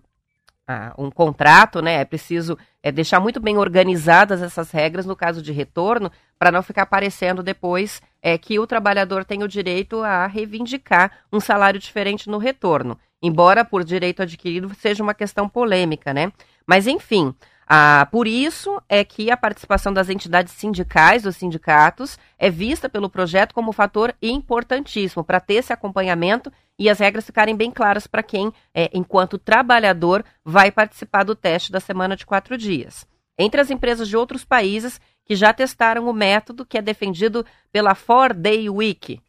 ah, 0.67 0.93
um 0.97 1.11
contrato, 1.11 1.81
né? 1.81 2.01
É 2.01 2.05
preciso 2.05 2.57
é, 2.81 2.91
deixar 2.91 3.19
muito 3.19 3.39
bem 3.39 3.57
organizadas 3.57 4.41
essas 4.41 4.71
regras 4.71 5.05
no 5.05 5.15
caso 5.15 5.41
de 5.41 5.51
retorno, 5.51 6.11
para 6.39 6.51
não 6.51 6.63
ficar 6.63 6.83
aparecendo 6.83 7.43
depois 7.43 8.01
é, 8.21 8.37
que 8.37 8.59
o 8.59 8.67
trabalhador 8.67 9.25
tem 9.25 9.43
o 9.43 9.47
direito 9.47 10.01
a 10.03 10.27
reivindicar 10.27 11.11
um 11.31 11.39
salário 11.39 11.79
diferente 11.79 12.29
no 12.29 12.37
retorno. 12.37 12.97
Embora 13.21 13.63
por 13.63 13.83
direito 13.83 14.21
adquirido 14.21 14.73
seja 14.75 15.03
uma 15.03 15.13
questão 15.13 15.47
polêmica, 15.47 16.13
né? 16.13 16.31
Mas 16.65 16.87
enfim, 16.87 17.35
ah, 17.67 18.05
por 18.11 18.27
isso 18.27 18.81
é 18.89 19.01
que 19.03 19.31
a 19.31 19.37
participação 19.37 19.93
das 19.93 20.09
entidades 20.09 20.53
sindicais, 20.53 21.23
dos 21.23 21.37
sindicatos, 21.37 22.19
é 22.37 22.49
vista 22.49 22.89
pelo 22.89 23.09
projeto 23.09 23.53
como 23.53 23.71
fator 23.71 24.13
importantíssimo 24.21 25.23
para 25.23 25.39
ter 25.39 25.53
esse 25.53 25.71
acompanhamento 25.71 26.51
e 26.77 26.89
as 26.89 26.99
regras 26.99 27.25
ficarem 27.25 27.55
bem 27.55 27.71
claras 27.71 28.07
para 28.07 28.23
quem, 28.23 28.51
é, 28.73 28.89
enquanto 28.93 29.37
trabalhador, 29.37 30.25
vai 30.43 30.69
participar 30.69 31.23
do 31.23 31.33
teste 31.33 31.71
da 31.71 31.79
semana 31.79 32.15
de 32.15 32.25
quatro 32.25 32.57
dias. 32.57 33.07
Entre 33.37 33.61
as 33.61 33.69
empresas 33.69 34.09
de 34.09 34.17
outros 34.17 34.43
países 34.43 34.99
que 35.31 35.35
já 35.37 35.53
testaram 35.53 36.09
o 36.09 36.13
método 36.13 36.65
que 36.65 36.77
é 36.77 36.81
defendido 36.81 37.45
pela 37.71 37.95
Four 37.95 38.33
Day 38.33 38.69
Week, 38.69 39.21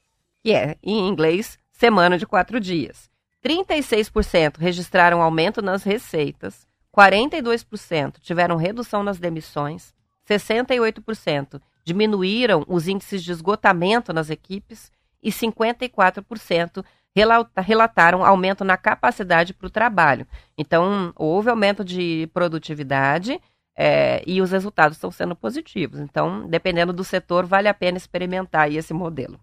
que 0.43 0.53
é, 0.53 0.77
em 0.83 1.07
inglês, 1.07 1.57
semana 1.71 2.19
de 2.19 2.27
quatro 2.27 2.59
dias. 2.59 3.09
36% 3.41 4.57
registraram 4.59 5.23
aumento 5.23 5.63
nas 5.63 5.85
receitas, 5.85 6.67
42% 6.93 8.15
tiveram 8.21 8.57
redução 8.57 9.05
nas 9.05 9.21
demissões, 9.21 9.95
68% 10.29 11.61
diminuíram 11.85 12.65
os 12.67 12.89
índices 12.89 13.23
de 13.23 13.31
esgotamento 13.31 14.13
nas 14.13 14.29
equipes 14.29 14.91
e 15.23 15.31
54% 15.31 16.85
relataram 17.59 18.25
aumento 18.25 18.65
na 18.65 18.77
capacidade 18.77 19.55
para 19.55 19.69
o 19.69 19.71
trabalho. 19.71 20.27
Então, 20.59 21.13
houve 21.15 21.49
aumento 21.49 21.85
de 21.85 22.29
produtividade 22.35 23.41
é, 23.77 24.23
e 24.27 24.41
os 24.41 24.51
resultados 24.51 24.97
estão 24.97 25.11
sendo 25.11 25.35
positivos. 25.35 26.01
Então, 26.01 26.47
dependendo 26.49 26.93
do 26.93 27.05
setor, 27.05 27.47
vale 27.47 27.69
a 27.69 27.75
pena 27.75 27.99
experimentar 27.99 28.71
esse 28.71 28.93
modelo. 28.93 29.39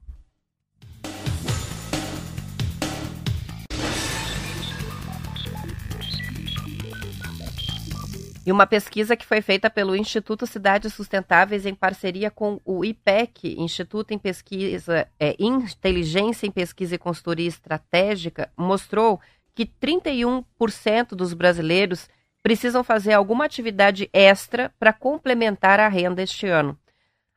E 8.50 8.52
uma 8.52 8.65
pesquisa 8.65 9.15
que 9.15 9.28
foi 9.28 9.42
feita 9.44 9.70
pelo 9.70 9.96
Instituto 9.96 10.48
Cidades 10.48 10.94
Sustentáveis 10.96 11.68
em 11.68 11.76
parceria 11.76 12.32
com 12.32 12.60
o 12.65 12.84
IPEC, 12.84 13.56
Instituto 13.60 14.12
em 14.12 14.18
Pesquisa, 14.18 15.08
é, 15.20 15.36
Inteligência 15.38 16.48
em 16.48 16.52
Pesquisa 16.52 16.96
e 16.96 16.98
Consultoria 16.98 17.48
Estratégica, 17.48 18.52
mostrou 18.58 19.22
que 19.54 19.68
31% 19.68 21.10
dos 21.10 21.36
brasileiros 21.36 22.10
precisam 22.41 22.84
fazer 22.84 23.13
alguma 23.13 23.45
atividade 23.45 24.10
extra 24.13 24.73
para 24.80 24.93
complementar 24.93 25.80
a 25.80 25.88
renda 25.88 26.21
este 26.21 26.47
ano. 26.47 26.78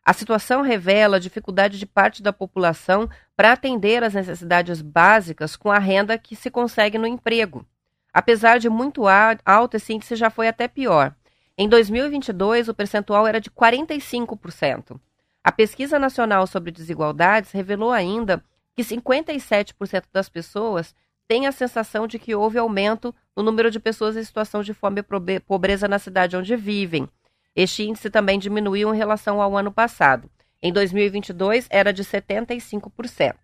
A 0.05 0.13
situação 0.13 0.63
revela 0.63 1.17
a 1.17 1.21
dificuldade 1.21 1.79
de 1.79 1.87
parte 1.87 2.23
da 2.23 2.33
população 2.33 3.09
para 3.37 3.53
atender 3.53 4.03
às 4.03 4.15
necessidades 4.15 4.83
básicas 4.83 5.55
com 5.55 5.71
a 5.71 5.79
renda 5.79 6.19
que 6.19 6.35
se 6.35 6.51
consegue 6.51 6.99
no 6.99 7.07
emprego. 7.07 7.65
Apesar 8.13 8.59
de 8.59 8.69
muito 8.69 9.05
alto, 9.45 9.77
esse 9.77 9.93
índice 9.93 10.17
já 10.17 10.29
foi 10.29 10.49
até 10.49 10.67
pior. 10.67 11.15
Em 11.57 11.69
2022, 11.69 12.69
o 12.69 12.75
percentual 12.75 13.27
era 13.27 13.41
de 13.41 13.51
45%. 13.51 15.01
A 15.45 15.53
Pesquisa 15.53 15.99
Nacional 15.99 16.47
sobre 16.47 16.71
Desigualdades 16.71 17.53
revelou 17.53 17.93
ainda 17.93 18.43
que 18.75 18.83
57% 18.83 20.05
das 20.13 20.29
pessoas 20.29 20.95
têm 21.33 21.47
a 21.47 21.53
sensação 21.53 22.07
de 22.07 22.19
que 22.19 22.35
houve 22.35 22.59
aumento 22.59 23.15
no 23.35 23.43
número 23.43 23.71
de 23.71 23.81
pessoas 23.81 24.19
em 24.19 24.23
situação 24.23 24.63
de 24.63 24.75
fome 24.75 25.01
e 25.01 25.41
pobreza 25.41 25.89
na 25.89 25.99
cidade 25.99 26.37
onde 26.37 26.55
vivem. 26.55 27.09
Este 27.57 27.85
índice 27.85 28.11
também 28.11 28.39
diminuiu 28.39 28.95
em 28.95 28.99
relação 28.99 29.41
ao 29.41 29.57
ano 29.57 29.73
passado. 29.73 30.31
Em 30.63 30.71
2022, 30.71 31.69
era 31.71 31.91
de 31.91 32.05
75%. 32.05 33.35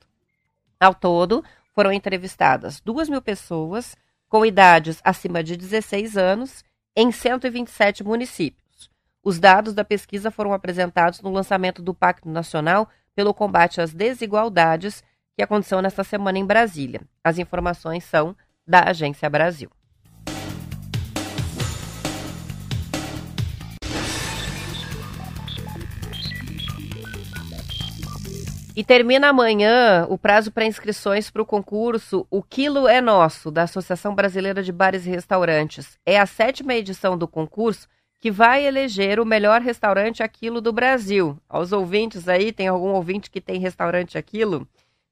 Ao 0.78 0.94
todo, 0.94 1.42
foram 1.74 1.90
entrevistadas 1.90 2.78
2 2.82 3.08
mil 3.08 3.22
pessoas 3.22 3.96
com 4.28 4.44
idades 4.44 5.00
acima 5.02 5.42
de 5.42 5.56
16 5.56 6.18
anos 6.18 6.62
em 6.94 7.10
127 7.10 8.04
municípios. 8.04 8.90
Os 9.24 9.40
dados 9.40 9.72
da 9.72 9.82
pesquisa 9.82 10.30
foram 10.30 10.52
apresentados 10.52 11.22
no 11.22 11.30
lançamento 11.30 11.80
do 11.80 11.94
Pacto 11.94 12.28
Nacional 12.28 12.86
pelo 13.16 13.32
Combate 13.32 13.80
às 13.80 13.94
Desigualdades, 13.94 15.02
que 15.38 15.42
aconteceu 15.44 15.80
nesta 15.80 16.02
semana 16.02 16.36
em 16.36 16.44
Brasília. 16.44 17.00
As 17.22 17.38
informações 17.38 18.02
são 18.02 18.34
da 18.66 18.90
Agência 18.90 19.30
Brasil. 19.30 19.70
E 28.74 28.82
termina 28.82 29.28
amanhã 29.28 30.08
o 30.08 30.18
prazo 30.18 30.50
para 30.50 30.66
inscrições 30.66 31.30
para 31.30 31.42
o 31.42 31.46
concurso 31.46 32.26
O 32.28 32.42
Quilo 32.42 32.88
é 32.88 33.00
Nosso, 33.00 33.52
da 33.52 33.62
Associação 33.62 34.16
Brasileira 34.16 34.60
de 34.60 34.72
Bares 34.72 35.06
e 35.06 35.10
Restaurantes. 35.10 35.96
É 36.04 36.18
a 36.18 36.26
sétima 36.26 36.74
edição 36.74 37.16
do 37.16 37.28
concurso 37.28 37.86
que 38.20 38.32
vai 38.32 38.66
eleger 38.66 39.20
o 39.20 39.24
melhor 39.24 39.60
restaurante 39.60 40.20
aquilo 40.20 40.60
do 40.60 40.72
Brasil. 40.72 41.38
Aos 41.48 41.70
ouvintes 41.70 42.26
aí, 42.26 42.50
tem 42.50 42.66
algum 42.66 42.88
ouvinte 42.88 43.30
que 43.30 43.40
tem 43.40 43.60
restaurante 43.60 44.18
aquilo? 44.18 44.66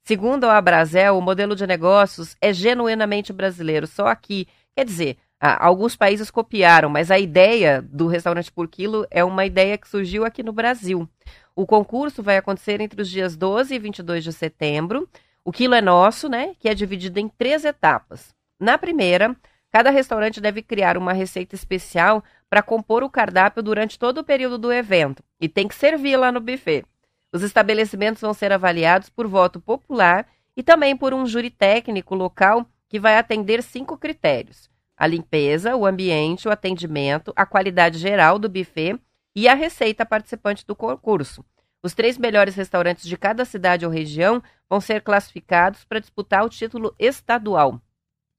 Segundo 0.07 0.45
a 0.45 0.57
Abrazel, 0.57 1.19
o 1.19 1.21
modelo 1.21 1.57
de 1.57 1.67
negócios 1.67 2.37
é 2.41 2.53
genuinamente 2.53 3.33
brasileiro, 3.33 3.89
só 3.89 4.07
aqui. 4.07 4.47
Quer 4.77 4.85
dizer, 4.85 5.17
alguns 5.41 5.97
países 5.97 6.31
copiaram, 6.31 6.89
mas 6.89 7.11
a 7.11 7.19
ideia 7.19 7.83
do 7.83 8.07
restaurante 8.07 8.53
por 8.53 8.69
quilo 8.69 9.05
é 9.11 9.25
uma 9.25 9.45
ideia 9.45 9.77
que 9.77 9.89
surgiu 9.89 10.25
aqui 10.25 10.45
no 10.45 10.53
Brasil. 10.53 11.09
O 11.57 11.67
concurso 11.67 12.23
vai 12.23 12.37
acontecer 12.37 12.81
entre 12.81 13.03
os 13.03 13.11
dias 13.11 13.37
12 13.37 13.75
e 13.75 13.79
22 13.81 14.23
de 14.23 14.33
setembro. 14.33 15.09
O 15.45 15.51
quilo 15.51 15.75
é 15.75 15.81
nosso, 15.81 16.29
né? 16.29 16.55
Que 16.61 16.69
é 16.69 16.75
dividido 16.75 17.19
em 17.19 17.29
três 17.29 17.65
etapas. 17.65 18.33
Na 18.61 18.79
primeira, 18.79 19.35
cada 19.73 19.91
restaurante 19.91 20.41
deve 20.41 20.63
criar 20.63 20.97
uma 20.97 21.13
receita 21.13 21.57
especial 21.57 22.23
para 22.49 22.63
compor 22.63 23.03
o 23.03 23.11
cardápio 23.11 23.61
durante 23.61 23.99
todo 23.99 24.19
o 24.19 24.25
período 24.25 24.57
do 24.57 24.73
evento 24.73 25.21
e 25.41 25.49
tem 25.49 25.67
que 25.67 25.75
servir 25.75 26.17
lá 26.17 26.31
no 26.31 26.41
buffet. 26.41 26.85
Os 27.33 27.43
estabelecimentos 27.43 28.23
vão 28.23 28.33
ser 28.33 28.53
avaliados 28.53 29.09
por 29.09 29.27
voto 29.27 29.61
popular 29.61 30.27
e 30.57 30.63
também 30.63 30.97
por 30.97 31.13
um 31.13 31.27
júri 31.27 31.51
técnico 31.51 32.15
local 32.15 32.67
que 32.89 33.01
vai 33.01 33.19
atender 33.19 33.63
cinco 33.63 33.99
critérios: 33.99 34.71
a 34.97 35.07
limpeza, 35.07 35.77
o 35.77 35.85
ambiente, 35.85 36.49
o 36.49 36.51
atendimento, 36.51 37.33
a 37.37 37.45
qualidade 37.45 37.99
geral 37.99 38.39
do 38.39 38.49
buffet 38.49 38.99
e 39.35 39.49
a 39.49 39.55
receita 39.55 40.07
participante 40.07 40.67
do 40.67 40.75
concurso. 40.75 41.45
Os 41.83 41.95
três 41.95 42.17
melhores 42.19 42.55
restaurantes 42.55 43.07
de 43.07 43.17
cada 43.17 43.45
cidade 43.45 43.85
ou 43.85 43.93
região 43.93 44.43
vão 44.69 44.81
ser 44.81 45.03
classificados 45.03 45.85
para 45.85 46.01
disputar 46.01 46.45
o 46.45 46.49
título 46.49 46.95
estadual. 46.99 47.81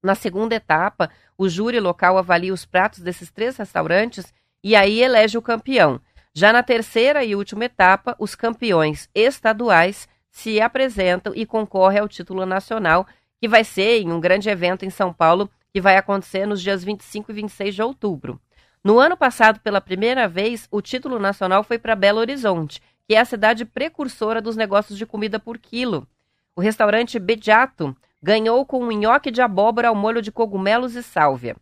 Na 0.03 0.15
segunda 0.15 0.55
etapa, 0.55 1.09
o 1.37 1.47
júri 1.47 1.79
local 1.79 2.17
avalia 2.17 2.53
os 2.53 2.65
pratos 2.65 2.99
desses 2.99 3.31
três 3.31 3.55
restaurantes 3.55 4.33
e 4.63 4.75
aí 4.75 5.01
elege 5.01 5.37
o 5.37 5.41
campeão. 5.41 6.01
Já 6.39 6.53
na 6.53 6.61
terceira 6.61 7.23
e 7.23 7.35
última 7.35 7.65
etapa, 7.65 8.15
os 8.19 8.35
campeões 8.35 9.09
estaduais 9.15 10.07
se 10.29 10.61
apresentam 10.61 11.33
e 11.35 11.47
concorrem 11.47 11.97
ao 11.97 12.07
título 12.07 12.45
nacional, 12.45 13.07
que 13.41 13.47
vai 13.47 13.63
ser 13.63 14.03
em 14.03 14.11
um 14.11 14.19
grande 14.19 14.47
evento 14.47 14.85
em 14.85 14.91
São 14.91 15.11
Paulo, 15.11 15.49
que 15.73 15.81
vai 15.81 15.97
acontecer 15.97 16.45
nos 16.45 16.61
dias 16.61 16.83
25 16.83 17.31
e 17.31 17.33
26 17.33 17.73
de 17.73 17.81
outubro. 17.81 18.39
No 18.83 18.99
ano 18.99 19.17
passado, 19.17 19.59
pela 19.61 19.81
primeira 19.81 20.27
vez, 20.27 20.67
o 20.69 20.79
título 20.79 21.17
nacional 21.17 21.63
foi 21.63 21.79
para 21.79 21.95
Belo 21.95 22.19
Horizonte, 22.19 22.83
que 23.07 23.15
é 23.15 23.19
a 23.19 23.25
cidade 23.25 23.65
precursora 23.65 24.39
dos 24.39 24.55
negócios 24.55 24.95
de 24.95 25.07
comida 25.07 25.39
por 25.39 25.57
quilo. 25.57 26.07
O 26.55 26.61
restaurante 26.61 27.17
Bediato 27.17 27.97
ganhou 28.21 28.63
com 28.63 28.83
um 28.83 28.91
nhoque 28.91 29.31
de 29.31 29.41
abóbora 29.41 29.87
ao 29.87 29.95
molho 29.95 30.21
de 30.21 30.31
cogumelos 30.31 30.93
e 30.93 31.01
sálvia. 31.01 31.55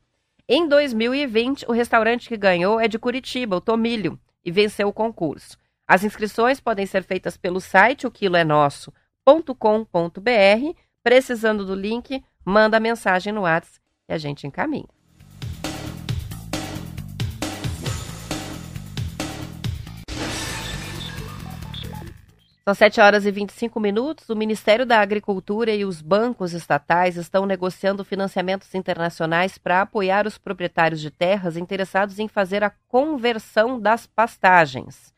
Em 0.50 0.68
2020, 0.68 1.64
o 1.66 1.72
restaurante 1.72 2.28
que 2.28 2.36
ganhou 2.36 2.78
é 2.78 2.90
de 2.90 3.00
Curitiba, 3.00 3.56
o 3.56 3.62
Tomilho, 3.62 4.20
e 4.46 4.52
venceu 4.52 4.88
o 4.88 4.94
concurso. 4.94 5.58
As 5.88 6.04
inscrições 6.04 6.60
podem 6.60 6.86
ser 6.86 7.04
feitas 7.04 7.36
pelo 7.36 7.60
site 7.60 8.08
o 8.08 8.12
é. 10.32 10.76
Precisando 11.04 11.66
do 11.66 11.76
link, 11.76 12.24
manda 12.44 12.80
mensagem 12.80 13.34
no 13.34 13.42
WhatsApp 13.42 13.80
e 14.08 14.14
a 14.14 14.18
gente 14.18 14.48
encaminha. 14.48 14.95
São 22.68 22.74
7 22.74 23.00
horas 23.00 23.28
e 23.28 23.32
25 23.32 23.80
minutos. 23.80 24.28
O 24.28 24.36
Ministério 24.36 24.88
da 24.88 25.00
Agricultura 25.00 25.70
e 25.72 25.86
os 25.86 26.02
bancos 26.02 26.52
estatais 26.52 27.16
estão 27.16 27.46
negociando 27.46 28.04
financiamentos 28.04 28.74
internacionais 28.74 29.56
para 29.56 29.82
apoiar 29.82 30.26
os 30.26 30.40
proprietários 30.40 31.00
de 31.00 31.12
terras 31.12 31.58
interessados 31.58 32.18
em 32.18 32.28
fazer 32.28 32.64
a 32.64 32.72
conversão 32.88 33.80
das 33.80 34.08
pastagens. 34.08 35.14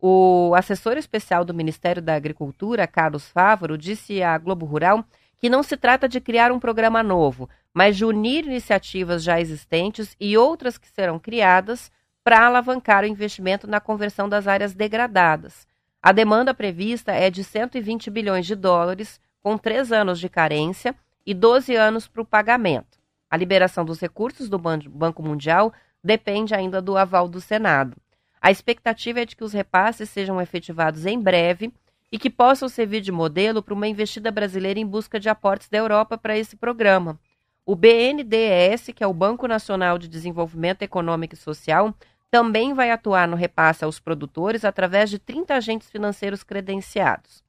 O 0.00 0.52
assessor 0.54 0.96
especial 0.96 1.44
do 1.44 1.52
Ministério 1.52 2.00
da 2.00 2.14
Agricultura, 2.14 2.86
Carlos 2.86 3.28
Fávaro, 3.28 3.76
disse 3.76 4.22
à 4.22 4.38
Globo 4.38 4.64
Rural 4.64 5.04
que 5.38 5.50
não 5.50 5.64
se 5.64 5.76
trata 5.76 6.08
de 6.08 6.20
criar 6.20 6.52
um 6.52 6.60
programa 6.60 7.02
novo, 7.02 7.50
mas 7.74 7.96
de 7.96 8.04
unir 8.04 8.46
iniciativas 8.46 9.24
já 9.24 9.40
existentes 9.40 10.14
e 10.20 10.38
outras 10.38 10.78
que 10.78 10.86
serão 10.86 11.18
criadas 11.18 11.90
para 12.22 12.46
alavancar 12.46 13.02
o 13.02 13.08
investimento 13.08 13.66
na 13.66 13.80
conversão 13.80 14.28
das 14.28 14.46
áreas 14.46 14.72
degradadas. 14.72 15.66
A 16.06 16.12
demanda 16.12 16.54
prevista 16.54 17.10
é 17.10 17.28
de 17.28 17.42
120 17.42 18.10
bilhões 18.10 18.46
de 18.46 18.54
dólares, 18.54 19.20
com 19.42 19.58
três 19.58 19.90
anos 19.90 20.20
de 20.20 20.28
carência 20.28 20.94
e 21.26 21.34
12 21.34 21.74
anos 21.74 22.06
para 22.06 22.22
o 22.22 22.24
pagamento. 22.24 22.96
A 23.28 23.36
liberação 23.36 23.84
dos 23.84 23.98
recursos 23.98 24.48
do 24.48 24.56
Banco 24.56 25.20
Mundial 25.20 25.72
depende 26.04 26.54
ainda 26.54 26.80
do 26.80 26.96
aval 26.96 27.26
do 27.26 27.40
Senado. 27.40 27.96
A 28.40 28.52
expectativa 28.52 29.18
é 29.18 29.24
de 29.24 29.34
que 29.34 29.42
os 29.42 29.52
repasses 29.52 30.08
sejam 30.08 30.40
efetivados 30.40 31.06
em 31.06 31.20
breve 31.20 31.72
e 32.12 32.20
que 32.20 32.30
possam 32.30 32.68
servir 32.68 33.00
de 33.00 33.10
modelo 33.10 33.60
para 33.60 33.74
uma 33.74 33.88
investida 33.88 34.30
brasileira 34.30 34.78
em 34.78 34.86
busca 34.86 35.18
de 35.18 35.28
aportes 35.28 35.68
da 35.68 35.78
Europa 35.78 36.16
para 36.16 36.38
esse 36.38 36.54
programa. 36.54 37.18
O 37.64 37.74
BNDES, 37.74 38.90
que 38.94 39.02
é 39.02 39.06
o 39.08 39.12
Banco 39.12 39.48
Nacional 39.48 39.98
de 39.98 40.06
Desenvolvimento 40.06 40.82
Econômico 40.82 41.34
e 41.34 41.36
Social, 41.36 41.92
também 42.36 42.74
vai 42.74 42.90
atuar 42.90 43.26
no 43.26 43.34
repasse 43.34 43.82
aos 43.82 43.98
produtores 43.98 44.62
através 44.62 45.08
de 45.08 45.18
30 45.18 45.54
agentes 45.54 45.88
financeiros 45.88 46.42
credenciados. 46.42 47.42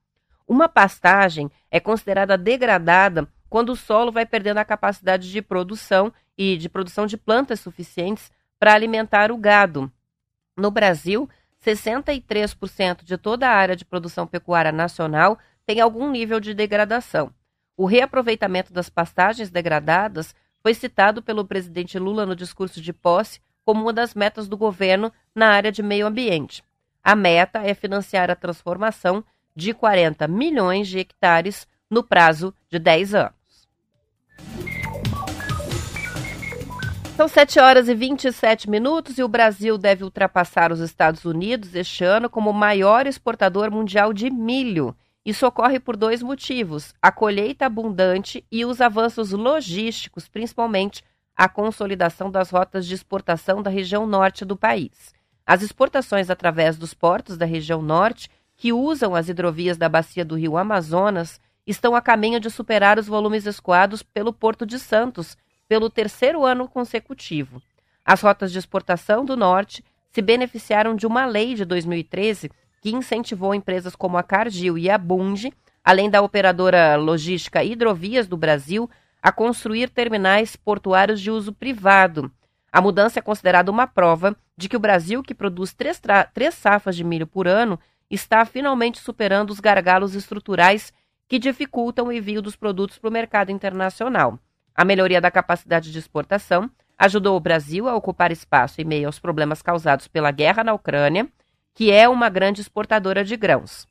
Uma 0.46 0.66
pastagem 0.66 1.50
é 1.70 1.78
considerada 1.78 2.38
degradada 2.38 3.28
quando 3.50 3.68
o 3.68 3.76
solo 3.76 4.10
vai 4.10 4.24
perdendo 4.24 4.56
a 4.56 4.64
capacidade 4.64 5.30
de 5.30 5.42
produção 5.42 6.10
e 6.38 6.56
de 6.56 6.70
produção 6.70 7.04
de 7.04 7.18
plantas 7.18 7.60
suficientes 7.60 8.32
para 8.58 8.72
alimentar 8.72 9.30
o 9.30 9.36
gado. 9.36 9.92
No 10.56 10.70
Brasil, 10.70 11.28
63% 11.62 13.04
de 13.04 13.18
toda 13.18 13.46
a 13.46 13.52
área 13.52 13.76
de 13.76 13.84
produção 13.84 14.26
pecuária 14.26 14.72
nacional 14.72 15.38
tem 15.66 15.82
algum 15.82 16.10
nível 16.10 16.40
de 16.40 16.54
degradação. 16.54 17.30
O 17.76 17.84
reaproveitamento 17.84 18.72
das 18.72 18.88
pastagens 18.88 19.50
degradadas 19.50 20.34
foi 20.62 20.72
citado 20.72 21.20
pelo 21.20 21.44
presidente 21.44 21.98
Lula 21.98 22.24
no 22.24 22.34
discurso 22.34 22.80
de 22.80 22.94
posse 22.94 23.38
como 23.68 23.82
uma 23.82 23.92
das 23.92 24.14
metas 24.14 24.48
do 24.48 24.56
governo 24.56 25.12
na 25.34 25.48
área 25.48 25.70
de 25.70 25.82
meio 25.82 26.06
ambiente. 26.06 26.64
A 27.04 27.14
meta 27.14 27.58
é 27.58 27.74
financiar 27.74 28.30
a 28.30 28.34
transformação 28.34 29.22
de 29.54 29.74
40 29.74 30.26
milhões 30.26 30.88
de 30.88 30.98
hectares 30.98 31.68
no 31.90 32.02
prazo 32.02 32.54
de 32.70 32.78
10 32.78 33.14
anos. 33.14 33.68
São 37.14 37.28
7 37.28 37.60
horas 37.60 37.90
e 37.90 37.94
27 37.94 38.70
minutos 38.70 39.18
e 39.18 39.22
o 39.22 39.28
Brasil 39.28 39.76
deve 39.76 40.02
ultrapassar 40.02 40.72
os 40.72 40.80
Estados 40.80 41.26
Unidos 41.26 41.74
este 41.74 42.04
ano 42.04 42.30
como 42.30 42.50
maior 42.54 43.06
exportador 43.06 43.70
mundial 43.70 44.14
de 44.14 44.30
milho. 44.30 44.96
Isso 45.26 45.46
ocorre 45.46 45.78
por 45.78 45.94
dois 45.94 46.22
motivos: 46.22 46.94
a 47.02 47.12
colheita 47.12 47.66
abundante 47.66 48.42
e 48.50 48.64
os 48.64 48.80
avanços 48.80 49.32
logísticos, 49.32 50.26
principalmente 50.26 51.04
a 51.38 51.48
consolidação 51.48 52.32
das 52.32 52.50
rotas 52.50 52.84
de 52.84 52.96
exportação 52.96 53.62
da 53.62 53.70
região 53.70 54.08
norte 54.08 54.44
do 54.44 54.56
país. 54.56 55.14
As 55.46 55.62
exportações 55.62 56.30
através 56.30 56.76
dos 56.76 56.92
portos 56.92 57.38
da 57.38 57.46
região 57.46 57.80
norte, 57.80 58.28
que 58.56 58.72
usam 58.72 59.14
as 59.14 59.28
hidrovias 59.28 59.76
da 59.76 59.88
bacia 59.88 60.24
do 60.24 60.34
rio 60.34 60.56
Amazonas, 60.56 61.40
estão 61.64 61.94
a 61.94 62.02
caminho 62.02 62.40
de 62.40 62.50
superar 62.50 62.98
os 62.98 63.06
volumes 63.06 63.46
escoados 63.46 64.02
pelo 64.02 64.32
Porto 64.32 64.66
de 64.66 64.80
Santos 64.80 65.36
pelo 65.68 65.88
terceiro 65.88 66.44
ano 66.44 66.66
consecutivo. 66.66 67.62
As 68.04 68.20
rotas 68.20 68.50
de 68.50 68.58
exportação 68.58 69.24
do 69.24 69.36
norte 69.36 69.84
se 70.10 70.20
beneficiaram 70.20 70.96
de 70.96 71.06
uma 71.06 71.24
lei 71.24 71.54
de 71.54 71.64
2013 71.64 72.50
que 72.80 72.90
incentivou 72.90 73.54
empresas 73.54 73.94
como 73.94 74.18
a 74.18 74.24
Cargill 74.24 74.76
e 74.76 74.90
a 74.90 74.98
Bunge, 74.98 75.52
além 75.84 76.10
da 76.10 76.20
operadora 76.20 76.96
logística 76.96 77.62
Hidrovias 77.62 78.26
do 78.26 78.36
Brasil, 78.36 78.90
a 79.22 79.32
construir 79.32 79.90
terminais 79.90 80.56
portuários 80.56 81.20
de 81.20 81.30
uso 81.30 81.52
privado. 81.52 82.30
A 82.70 82.80
mudança 82.80 83.18
é 83.18 83.22
considerada 83.22 83.70
uma 83.70 83.86
prova 83.86 84.36
de 84.56 84.68
que 84.68 84.76
o 84.76 84.80
Brasil, 84.80 85.22
que 85.22 85.34
produz 85.34 85.72
três, 85.72 86.00
três 86.34 86.54
safas 86.54 86.96
de 86.96 87.04
milho 87.04 87.26
por 87.26 87.48
ano, 87.48 87.78
está 88.10 88.44
finalmente 88.44 88.98
superando 88.98 89.50
os 89.50 89.60
gargalos 89.60 90.14
estruturais 90.14 90.92
que 91.28 91.38
dificultam 91.38 92.06
o 92.06 92.12
envio 92.12 92.40
dos 92.40 92.56
produtos 92.56 92.98
para 92.98 93.08
o 93.08 93.12
mercado 93.12 93.50
internacional. 93.50 94.38
A 94.74 94.84
melhoria 94.84 95.20
da 95.20 95.30
capacidade 95.30 95.92
de 95.92 95.98
exportação 95.98 96.70
ajudou 96.96 97.36
o 97.36 97.40
Brasil 97.40 97.88
a 97.88 97.94
ocupar 97.94 98.32
espaço 98.32 98.80
em 98.80 98.84
meio 98.84 99.06
aos 99.06 99.18
problemas 99.18 99.62
causados 99.62 100.08
pela 100.08 100.30
guerra 100.30 100.64
na 100.64 100.72
Ucrânia, 100.72 101.28
que 101.74 101.92
é 101.92 102.08
uma 102.08 102.28
grande 102.28 102.60
exportadora 102.60 103.24
de 103.24 103.36
grãos. 103.36 103.86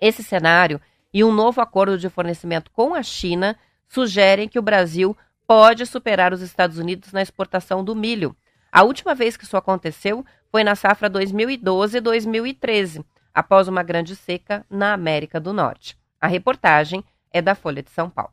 Esse 0.00 0.22
cenário 0.22 0.80
e 1.12 1.22
um 1.22 1.32
novo 1.32 1.60
acordo 1.60 1.96
de 1.96 2.08
fornecimento 2.08 2.70
com 2.70 2.94
a 2.94 3.02
China 3.02 3.56
sugerem 3.94 4.48
que 4.48 4.58
o 4.58 4.62
Brasil 4.62 5.16
pode 5.46 5.86
superar 5.86 6.32
os 6.32 6.40
Estados 6.42 6.78
Unidos 6.78 7.12
na 7.12 7.22
exportação 7.22 7.84
do 7.84 7.94
milho. 7.94 8.36
A 8.72 8.82
última 8.82 9.14
vez 9.14 9.36
que 9.36 9.44
isso 9.44 9.56
aconteceu 9.56 10.26
foi 10.50 10.64
na 10.64 10.74
safra 10.74 11.08
2012-2013, 11.08 13.04
após 13.32 13.68
uma 13.68 13.84
grande 13.84 14.16
seca 14.16 14.66
na 14.68 14.92
América 14.92 15.38
do 15.38 15.52
Norte. 15.52 15.96
A 16.20 16.26
reportagem 16.26 17.04
é 17.32 17.40
da 17.40 17.54
Folha 17.54 17.82
de 17.82 17.90
São 17.90 18.10
Paulo. 18.10 18.32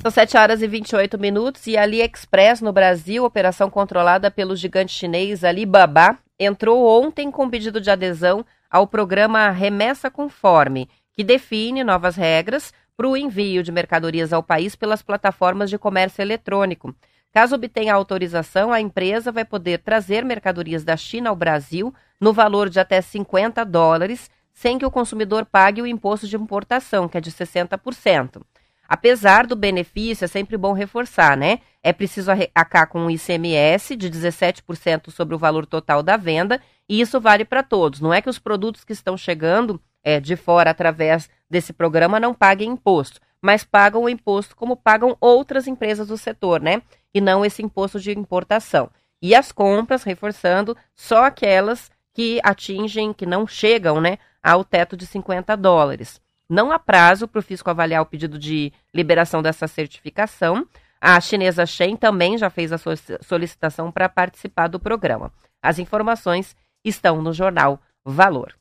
São 0.00 0.10
7 0.10 0.36
horas 0.36 0.62
e 0.62 0.66
28 0.66 1.16
minutos 1.16 1.66
e 1.66 1.76
a 1.76 1.82
AliExpress 1.82 2.60
no 2.60 2.72
Brasil, 2.72 3.24
operação 3.24 3.70
controlada 3.70 4.32
pelo 4.32 4.56
gigante 4.56 4.92
chinês 4.92 5.44
Alibaba, 5.44 6.18
entrou 6.44 6.86
ontem 6.86 7.30
com 7.30 7.48
pedido 7.48 7.80
de 7.80 7.90
adesão 7.90 8.44
ao 8.70 8.86
programa 8.86 9.50
Remessa 9.50 10.10
Conforme, 10.10 10.88
que 11.12 11.22
define 11.22 11.84
novas 11.84 12.16
regras 12.16 12.72
para 12.96 13.08
o 13.08 13.16
envio 13.16 13.62
de 13.62 13.72
mercadorias 13.72 14.32
ao 14.32 14.42
país 14.42 14.74
pelas 14.74 15.02
plataformas 15.02 15.70
de 15.70 15.78
comércio 15.78 16.22
eletrônico. 16.22 16.94
Caso 17.32 17.54
obtenha 17.54 17.94
autorização, 17.94 18.72
a 18.72 18.80
empresa 18.80 19.32
vai 19.32 19.44
poder 19.44 19.78
trazer 19.78 20.24
mercadorias 20.24 20.84
da 20.84 20.96
China 20.96 21.30
ao 21.30 21.36
Brasil 21.36 21.94
no 22.20 22.32
valor 22.32 22.68
de 22.68 22.78
até 22.78 23.00
50 23.00 23.64
dólares, 23.64 24.30
sem 24.52 24.78
que 24.78 24.84
o 24.84 24.90
consumidor 24.90 25.46
pague 25.46 25.80
o 25.80 25.86
imposto 25.86 26.28
de 26.28 26.36
importação, 26.36 27.08
que 27.08 27.16
é 27.16 27.20
de 27.20 27.32
60%. 27.32 28.42
Apesar 28.86 29.46
do 29.46 29.56
benefício, 29.56 30.26
é 30.26 30.28
sempre 30.28 30.58
bom 30.58 30.74
reforçar, 30.74 31.34
né? 31.34 31.60
É 31.82 31.92
preciso 31.92 32.30
arcar 32.54 32.88
com 32.88 33.00
um 33.00 33.10
ICMS 33.10 33.96
de 33.96 34.08
17% 34.08 35.10
sobre 35.10 35.34
o 35.34 35.38
valor 35.38 35.66
total 35.66 36.02
da 36.02 36.16
venda, 36.16 36.60
e 36.88 37.00
isso 37.00 37.20
vale 37.20 37.44
para 37.44 37.62
todos. 37.62 38.00
Não 38.00 38.14
é 38.14 38.22
que 38.22 38.30
os 38.30 38.38
produtos 38.38 38.84
que 38.84 38.92
estão 38.92 39.16
chegando 39.16 39.80
é, 40.02 40.20
de 40.20 40.36
fora 40.36 40.70
através 40.70 41.28
desse 41.50 41.72
programa 41.72 42.20
não 42.20 42.32
paguem 42.32 42.70
imposto, 42.70 43.20
mas 43.40 43.64
pagam 43.64 44.04
o 44.04 44.08
imposto 44.08 44.54
como 44.54 44.76
pagam 44.76 45.16
outras 45.20 45.66
empresas 45.66 46.06
do 46.06 46.16
setor, 46.16 46.60
né? 46.60 46.82
e 47.14 47.20
não 47.20 47.44
esse 47.44 47.62
imposto 47.62 48.00
de 48.00 48.12
importação. 48.12 48.90
E 49.20 49.34
as 49.34 49.52
compras, 49.52 50.02
reforçando, 50.02 50.76
só 50.94 51.24
aquelas 51.24 51.90
que 52.12 52.40
atingem, 52.42 53.12
que 53.12 53.26
não 53.26 53.46
chegam 53.46 54.00
né, 54.00 54.18
ao 54.42 54.64
teto 54.64 54.96
de 54.96 55.06
50 55.06 55.56
dólares. 55.56 56.20
Não 56.48 56.70
há 56.70 56.78
prazo 56.78 57.28
para 57.28 57.38
o 57.38 57.42
fisco 57.42 57.70
avaliar 57.70 58.02
o 58.02 58.06
pedido 58.06 58.38
de 58.38 58.72
liberação 58.92 59.40
dessa 59.40 59.66
certificação. 59.66 60.66
A 61.04 61.20
chinesa 61.20 61.66
Shen 61.66 61.96
também 61.96 62.38
já 62.38 62.48
fez 62.48 62.72
a 62.72 62.78
solicitação 63.20 63.90
para 63.90 64.08
participar 64.08 64.68
do 64.68 64.78
programa. 64.78 65.32
As 65.60 65.80
informações 65.80 66.54
estão 66.84 67.20
no 67.20 67.32
jornal 67.32 67.80
Valor. 68.04 68.54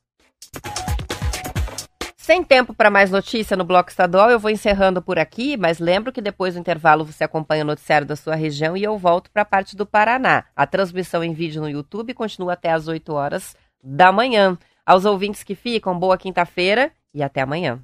Sem 2.18 2.44
tempo 2.44 2.74
para 2.74 2.90
mais 2.90 3.12
notícia 3.12 3.56
no 3.56 3.64
Bloco 3.64 3.92
Estadual, 3.92 4.32
eu 4.32 4.40
vou 4.40 4.50
encerrando 4.50 5.04
por 5.04 5.20
aqui, 5.20 5.56
mas 5.56 5.78
lembro 5.78 6.12
que 6.12 6.20
depois 6.20 6.56
do 6.56 6.60
intervalo 6.60 7.06
você 7.06 7.24
acompanha 7.24 7.64
o 7.64 7.68
noticiário 7.68 8.08
da 8.08 8.16
sua 8.16 8.34
região 8.34 8.76
e 8.76 8.84
eu 8.84 8.98
volto 8.98 9.30
para 9.30 9.44
a 9.44 9.46
parte 9.46 9.76
do 9.76 9.86
Paraná. 9.86 10.46
A 10.56 10.66
transmissão 10.66 11.24
em 11.24 11.34
vídeo 11.34 11.62
no 11.62 11.70
YouTube 11.70 12.16
continua 12.16 12.54
até 12.54 12.72
às 12.72 12.88
8 12.88 13.14
horas 13.14 13.56
da 13.84 14.12
manhã. 14.12 14.58
Aos 14.84 15.06
ouvintes 15.06 15.44
que 15.44 15.54
ficam, 15.54 15.98
boa 15.98 16.18
quinta-feira 16.18 16.92
e 17.14 17.22
até 17.22 17.42
amanhã. 17.42 17.80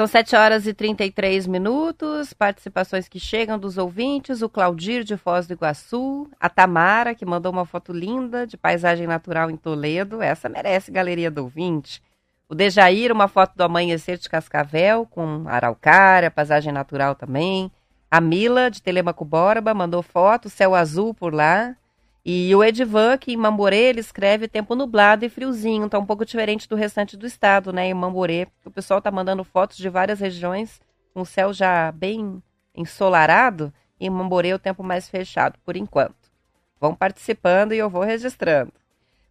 São 0.00 0.06
7 0.06 0.34
horas 0.34 0.66
e 0.66 0.72
33 0.72 1.46
minutos. 1.46 2.32
Participações 2.32 3.06
que 3.06 3.20
chegam 3.20 3.58
dos 3.58 3.76
ouvintes: 3.76 4.40
o 4.40 4.48
Claudir 4.48 5.04
de 5.04 5.14
Foz 5.14 5.46
do 5.46 5.52
Iguaçu, 5.52 6.26
a 6.40 6.48
Tamara, 6.48 7.14
que 7.14 7.26
mandou 7.26 7.52
uma 7.52 7.66
foto 7.66 7.92
linda 7.92 8.46
de 8.46 8.56
paisagem 8.56 9.06
natural 9.06 9.50
em 9.50 9.58
Toledo. 9.58 10.22
Essa 10.22 10.48
merece 10.48 10.90
galeria 10.90 11.30
do 11.30 11.42
ouvinte. 11.42 12.02
O 12.48 12.54
Dejair, 12.54 13.12
uma 13.12 13.28
foto 13.28 13.54
do 13.54 13.62
amanhecer 13.62 14.16
de 14.16 14.26
Cascavel, 14.26 15.04
com 15.04 15.44
araucária, 15.46 16.30
paisagem 16.30 16.72
natural 16.72 17.14
também. 17.14 17.70
A 18.10 18.22
Mila, 18.22 18.70
de 18.70 18.80
Telemaco 18.80 19.22
Borba, 19.26 19.74
mandou 19.74 20.02
foto, 20.02 20.48
céu 20.48 20.74
azul 20.74 21.12
por 21.12 21.34
lá. 21.34 21.76
E 22.24 22.54
o 22.54 22.62
Edivan, 22.62 23.16
que 23.16 23.32
em 23.32 23.36
Mamborê, 23.36 23.88
ele 23.88 24.00
escreve 24.00 24.46
tempo 24.46 24.74
nublado 24.74 25.24
e 25.24 25.28
friozinho, 25.28 25.88
tá 25.88 25.98
um 25.98 26.04
pouco 26.04 26.24
diferente 26.24 26.68
do 26.68 26.76
restante 26.76 27.16
do 27.16 27.26
estado, 27.26 27.72
né? 27.72 27.86
Em 27.86 27.94
Mamborê, 27.94 28.46
o 28.64 28.70
pessoal 28.70 29.00
tá 29.00 29.10
mandando 29.10 29.42
fotos 29.42 29.78
de 29.78 29.88
várias 29.88 30.20
regiões 30.20 30.80
com 31.14 31.22
o 31.22 31.26
céu 31.26 31.52
já 31.52 31.90
bem 31.92 32.42
ensolarado, 32.74 33.72
e 33.98 34.06
em 34.06 34.10
Mamborê 34.10 34.52
o 34.52 34.58
tempo 34.58 34.82
mais 34.82 35.08
fechado, 35.08 35.58
por 35.64 35.76
enquanto. 35.76 36.30
Vão 36.78 36.94
participando 36.94 37.72
e 37.72 37.78
eu 37.78 37.90
vou 37.90 38.02
registrando. 38.02 38.72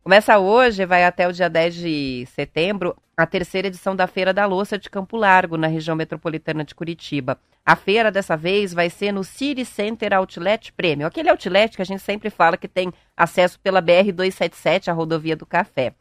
Começa 0.04 0.40
hoje, 0.40 0.86
vai 0.86 1.04
até 1.04 1.28
o 1.28 1.34
dia 1.34 1.50
10 1.50 1.76
de 1.76 2.26
setembro, 2.34 2.96
a 3.18 3.28
terceira 3.28 3.68
edição 3.68 3.96
da 3.96 4.08
Feira 4.08 4.34
da 4.34 4.46
Louça 4.46 4.78
de 4.78 4.90
Campo 4.90 5.18
Largo, 5.18 5.58
na 5.58 5.68
região 5.68 5.96
metropolitana 5.96 6.64
de 6.64 6.74
Curitiba. 6.74 7.38
A 7.66 7.76
feira 7.76 8.10
dessa 8.10 8.36
vez 8.38 8.74
vai 8.74 8.90
ser 8.90 9.12
no 9.12 9.24
City 9.26 9.66
Center 9.66 10.14
Outlet 10.14 10.72
Premium, 10.72 11.06
aquele 11.06 11.30
outlet 11.30 11.76
que 11.76 11.82
a 11.82 11.86
gente 11.86 12.02
sempre 12.02 12.30
fala 12.30 12.58
que 12.58 12.68
tem 12.68 12.92
acesso 13.16 13.60
pela 13.60 13.82
BR-277, 13.82 14.88
a 14.88 14.94
rodovia 14.94 15.36
do 15.36 15.46
Café. 15.46 15.94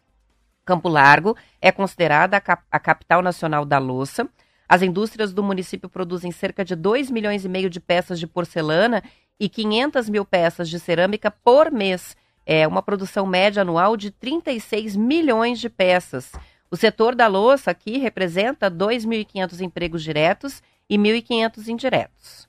Campo 0.64 0.88
Largo 0.88 1.37
é 1.61 1.72
considerada 1.72 2.37
a, 2.37 2.40
cap 2.40 2.62
a 2.70 2.78
capital 2.78 3.20
nacional 3.20 3.64
da 3.64 3.78
louça. 3.78 4.28
As 4.68 4.80
indústrias 4.80 5.32
do 5.32 5.42
município 5.42 5.88
produzem 5.88 6.30
cerca 6.30 6.64
de 6.64 6.76
2 6.76 7.11
milhões 7.11 7.44
e 7.44 7.48
meio 7.48 7.68
de 7.68 7.80
peças 7.80 8.20
de 8.20 8.26
porcelana 8.28 9.02
e 9.40 9.48
500 9.48 10.08
mil 10.08 10.24
peças 10.24 10.70
de 10.70 10.78
cerâmica 10.78 11.30
por 11.30 11.72
mês. 11.72 12.16
É 12.50 12.66
uma 12.66 12.80
produção 12.80 13.26
média 13.26 13.61
anual 13.61 13.94
de 13.94 14.11
36 14.11 14.96
milhões 14.96 15.61
de 15.61 15.68
peças. 15.68 16.32
O 16.70 16.78
setor 16.78 17.14
da 17.14 17.26
louça 17.26 17.70
aqui 17.70 17.98
representa 17.98 18.70
2.500 18.70 19.61
empregos 19.61 20.02
diretos 20.02 20.62
e 20.88 20.96
1.500 20.96 21.68
indiretos. 21.68 22.48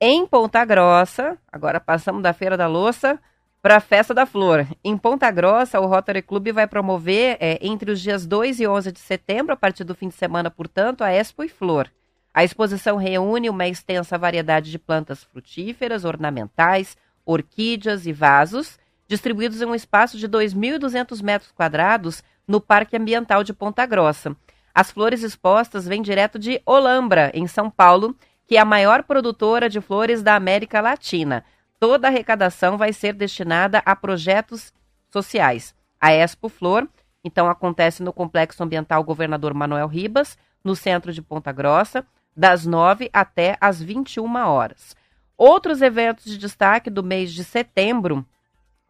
Em 0.00 0.26
Ponta 0.26 0.64
Grossa, 0.64 1.38
agora 1.52 1.78
passamos 1.78 2.20
da 2.20 2.32
Feira 2.32 2.56
da 2.56 2.66
Louça 2.66 3.16
para 3.62 3.76
a 3.76 3.80
Festa 3.80 4.12
da 4.12 4.26
Flor. 4.26 4.66
Em 4.82 4.98
Ponta 4.98 5.30
Grossa, 5.30 5.78
o 5.78 5.86
Rotary 5.86 6.20
Club 6.20 6.48
vai 6.48 6.66
promover, 6.66 7.36
é, 7.38 7.60
entre 7.62 7.92
os 7.92 8.00
dias 8.00 8.26
2 8.26 8.58
e 8.58 8.66
11 8.66 8.90
de 8.90 8.98
setembro, 8.98 9.52
a 9.52 9.56
partir 9.56 9.84
do 9.84 9.94
fim 9.94 10.08
de 10.08 10.14
semana, 10.14 10.50
portanto, 10.50 11.02
a 11.04 11.12
Expo 11.12 11.44
e 11.44 11.48
Flor. 11.48 11.88
A 12.34 12.42
exposição 12.42 12.96
reúne 12.96 13.48
uma 13.48 13.68
extensa 13.68 14.18
variedade 14.18 14.68
de 14.68 14.80
plantas 14.80 15.22
frutíferas, 15.22 16.04
ornamentais, 16.04 16.96
orquídeas 17.24 18.04
e 18.04 18.12
vasos, 18.12 18.81
distribuídos 19.12 19.60
em 19.60 19.66
um 19.66 19.74
espaço 19.74 20.16
de 20.16 20.26
2.200 20.26 21.22
metros 21.22 21.52
quadrados 21.52 22.24
no 22.48 22.62
Parque 22.62 22.96
Ambiental 22.96 23.44
de 23.44 23.52
Ponta 23.52 23.84
Grossa. 23.84 24.34
As 24.74 24.90
flores 24.90 25.22
expostas 25.22 25.86
vêm 25.86 26.00
direto 26.00 26.38
de 26.38 26.62
Olambra, 26.64 27.30
em 27.34 27.46
São 27.46 27.70
Paulo, 27.70 28.16
que 28.46 28.56
é 28.56 28.60
a 28.60 28.64
maior 28.64 29.02
produtora 29.02 29.68
de 29.68 29.82
flores 29.82 30.22
da 30.22 30.34
América 30.34 30.80
Latina. 30.80 31.44
Toda 31.78 32.08
a 32.08 32.10
arrecadação 32.10 32.78
vai 32.78 32.90
ser 32.94 33.12
destinada 33.12 33.82
a 33.84 33.94
projetos 33.94 34.72
sociais. 35.10 35.74
A 36.00 36.10
Expo 36.10 36.48
Flor, 36.48 36.88
então, 37.22 37.50
acontece 37.50 38.02
no 38.02 38.14
Complexo 38.14 38.64
Ambiental 38.64 39.04
Governador 39.04 39.52
Manuel 39.52 39.88
Ribas, 39.88 40.38
no 40.64 40.74
centro 40.74 41.12
de 41.12 41.20
Ponta 41.20 41.52
Grossa, 41.52 42.06
das 42.34 42.64
9 42.64 43.10
até 43.12 43.58
as 43.60 43.82
21 43.82 44.34
horas. 44.36 44.96
Outros 45.36 45.82
eventos 45.82 46.24
de 46.24 46.38
destaque 46.38 46.88
do 46.88 47.02
mês 47.02 47.30
de 47.30 47.44
setembro 47.44 48.26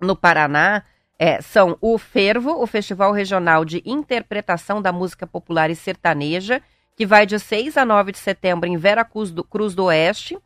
no 0.02 0.16
Paraná 0.16 0.82
é, 1.18 1.40
são 1.40 1.76
o 1.80 1.96
Fervo, 1.98 2.62
o 2.62 2.66
Festival 2.66 3.12
Regional 3.12 3.64
de 3.64 3.82
Interpretação 3.86 4.82
da 4.82 4.92
Música 4.92 5.26
Popular 5.26 5.70
e 5.70 5.76
Sertaneja, 5.76 6.60
que 6.96 7.06
vai 7.06 7.24
de 7.24 7.38
6 7.38 7.76
a 7.76 7.84
9 7.84 8.12
de 8.12 8.18
setembro 8.18 8.68
em 8.68 8.76
Vera 8.76 9.04
Cruz 9.04 9.30
do, 9.30 9.44
Cruz 9.44 9.74
do 9.74 9.84
Oeste, 9.84 10.36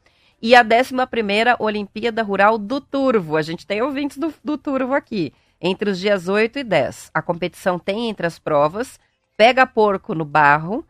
e 0.40 0.54
a 0.54 0.62
11ª 0.62 1.56
Olimpíada 1.58 2.22
Rural 2.22 2.58
do 2.58 2.80
Turvo. 2.80 3.36
A 3.36 3.42
gente 3.42 3.66
tem 3.66 3.80
ouvintes 3.80 4.18
do, 4.18 4.32
do 4.44 4.58
Turvo 4.58 4.94
aqui, 4.94 5.32
entre 5.60 5.90
os 5.90 5.98
dias 5.98 6.28
8 6.28 6.58
e 6.58 6.64
10. 6.64 7.10
A 7.14 7.22
competição 7.22 7.78
tem 7.78 8.10
entre 8.10 8.26
as 8.26 8.38
provas 8.38 9.00
pega 9.36 9.66
porco 9.66 10.14
no 10.14 10.24
barro, 10.24 10.84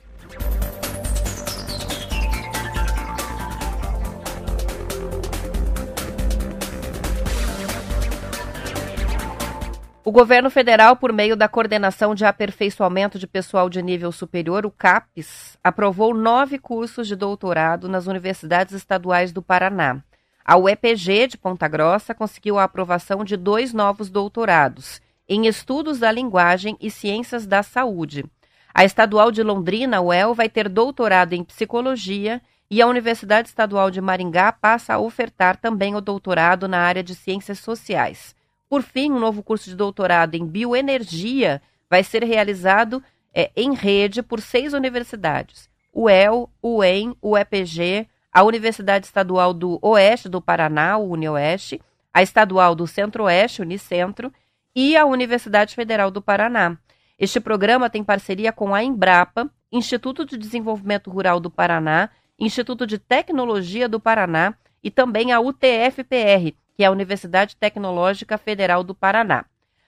O 10.05 10.11
governo 10.11 10.49
federal, 10.49 10.95
por 10.95 11.11
meio 11.11 11.35
da 11.35 11.47
Coordenação 11.47 12.15
de 12.15 12.25
Aperfeiçoamento 12.25 13.19
de 13.19 13.27
Pessoal 13.27 13.69
de 13.69 13.81
Nível 13.81 14.11
Superior, 14.11 14.65
o 14.65 14.71
CAPES, 14.71 15.57
aprovou 15.63 16.15
nove 16.15 16.57
cursos 16.57 17.07
de 17.07 17.15
doutorado 17.15 17.87
nas 17.87 18.07
universidades 18.07 18.73
estaduais 18.73 19.31
do 19.31 19.41
Paraná. 19.41 20.03
A 20.43 20.57
UEPG 20.57 21.27
de 21.27 21.37
Ponta 21.37 21.67
Grossa 21.67 22.15
conseguiu 22.15 22.57
a 22.57 22.63
aprovação 22.63 23.23
de 23.23 23.37
dois 23.37 23.71
novos 23.71 24.09
doutorados 24.09 24.99
em 25.29 25.45
Estudos 25.45 25.99
da 25.99 26.11
Linguagem 26.11 26.75
e 26.81 26.89
Ciências 26.89 27.45
da 27.45 27.61
Saúde. 27.61 28.25
A 28.73 28.83
Estadual 28.83 29.31
de 29.31 29.43
Londrina, 29.43 30.01
UEL, 30.01 30.33
vai 30.33 30.49
ter 30.49 30.67
doutorado 30.67 31.33
em 31.33 31.43
Psicologia 31.43 32.41
e 32.69 32.81
a 32.81 32.87
Universidade 32.87 33.47
Estadual 33.47 33.91
de 33.91 34.01
Maringá 34.01 34.51
passa 34.51 34.95
a 34.95 34.99
ofertar 34.99 35.55
também 35.57 35.95
o 35.95 36.01
doutorado 36.01 36.67
na 36.67 36.79
área 36.79 37.03
de 37.03 37.13
Ciências 37.13 37.59
Sociais. 37.59 38.35
Por 38.67 38.81
fim, 38.81 39.11
um 39.11 39.19
novo 39.19 39.43
curso 39.43 39.69
de 39.69 39.75
doutorado 39.75 40.33
em 40.33 40.45
Bioenergia 40.45 41.61
vai 41.87 42.03
ser 42.03 42.23
realizado 42.23 43.03
é, 43.33 43.51
em 43.55 43.73
rede 43.73 44.23
por 44.23 44.41
seis 44.41 44.73
universidades: 44.73 45.69
UEL, 45.93 46.49
UEM, 46.63 47.15
UEPG, 47.21 48.07
a 48.31 48.43
Universidade 48.43 49.05
Estadual 49.05 49.53
do 49.53 49.79
Oeste 49.81 50.27
do 50.27 50.41
Paraná, 50.41 50.97
UniOeste, 50.97 51.79
a 52.13 52.23
Estadual 52.23 52.73
do 52.75 52.87
Centro-Oeste, 52.87 53.61
Unicentro, 53.61 54.31
e 54.75 54.95
a 54.95 55.05
Universidade 55.05 55.75
Federal 55.75 56.11
do 56.11 56.21
Paraná. 56.21 56.77
Este 57.17 57.39
programa 57.39 57.89
tem 57.89 58.03
parceria 58.03 58.51
com 58.51 58.73
a 58.73 58.83
Embrapa, 58.83 59.49
Instituto 59.71 60.25
de 60.25 60.37
Desenvolvimento 60.37 61.11
Rural 61.11 61.39
do 61.39 61.49
Paraná, 61.49 62.09
Instituto 62.39 62.87
de 62.87 62.97
Tecnologia 62.97 63.89
do 63.89 63.99
Paraná 63.99 64.53
e 64.83 64.89
também 64.89 65.31
a 65.31 65.39
UTFPR, 65.39 66.53
que 66.75 66.83
é 66.83 66.85
a 66.85 66.91
Universidade 66.91 67.55
Tecnológica 67.57 68.37
Federal 68.37 68.83
do 68.83 68.95
Paraná. 68.95 69.45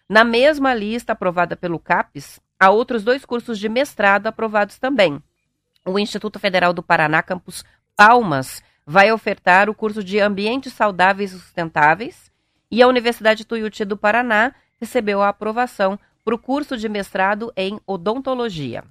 Na 0.09 0.25
mesma 0.25 0.73
lista 0.73 1.13
aprovada 1.13 1.55
pelo 1.55 1.79
CAPES, 1.79 2.41
há 2.59 2.69
outros 2.69 3.03
dois 3.03 3.23
cursos 3.23 3.57
de 3.57 3.69
mestrado 3.69 4.27
aprovados 4.27 4.77
também. 4.77 5.23
O 5.85 5.97
Instituto 5.97 6.37
Federal 6.37 6.73
do 6.73 6.83
Paraná, 6.83 7.23
campus 7.23 7.63
Palmas, 7.95 8.61
vai 8.85 9.11
ofertar 9.11 9.69
o 9.69 9.73
curso 9.73 10.03
de 10.03 10.19
Ambientes 10.19 10.73
Saudáveis 10.73 11.31
e 11.31 11.39
Sustentáveis, 11.39 12.29
e 12.69 12.81
a 12.81 12.87
Universidade 12.87 13.45
Tuiuti 13.45 13.85
do 13.85 13.97
Paraná 13.97 14.53
recebeu 14.81 15.21
a 15.21 15.29
aprovação 15.29 15.99
para 16.25 16.33
o 16.33 16.39
curso 16.39 16.75
de 16.75 16.89
mestrado 16.89 17.53
em 17.55 17.79
Odontologia. 17.85 18.83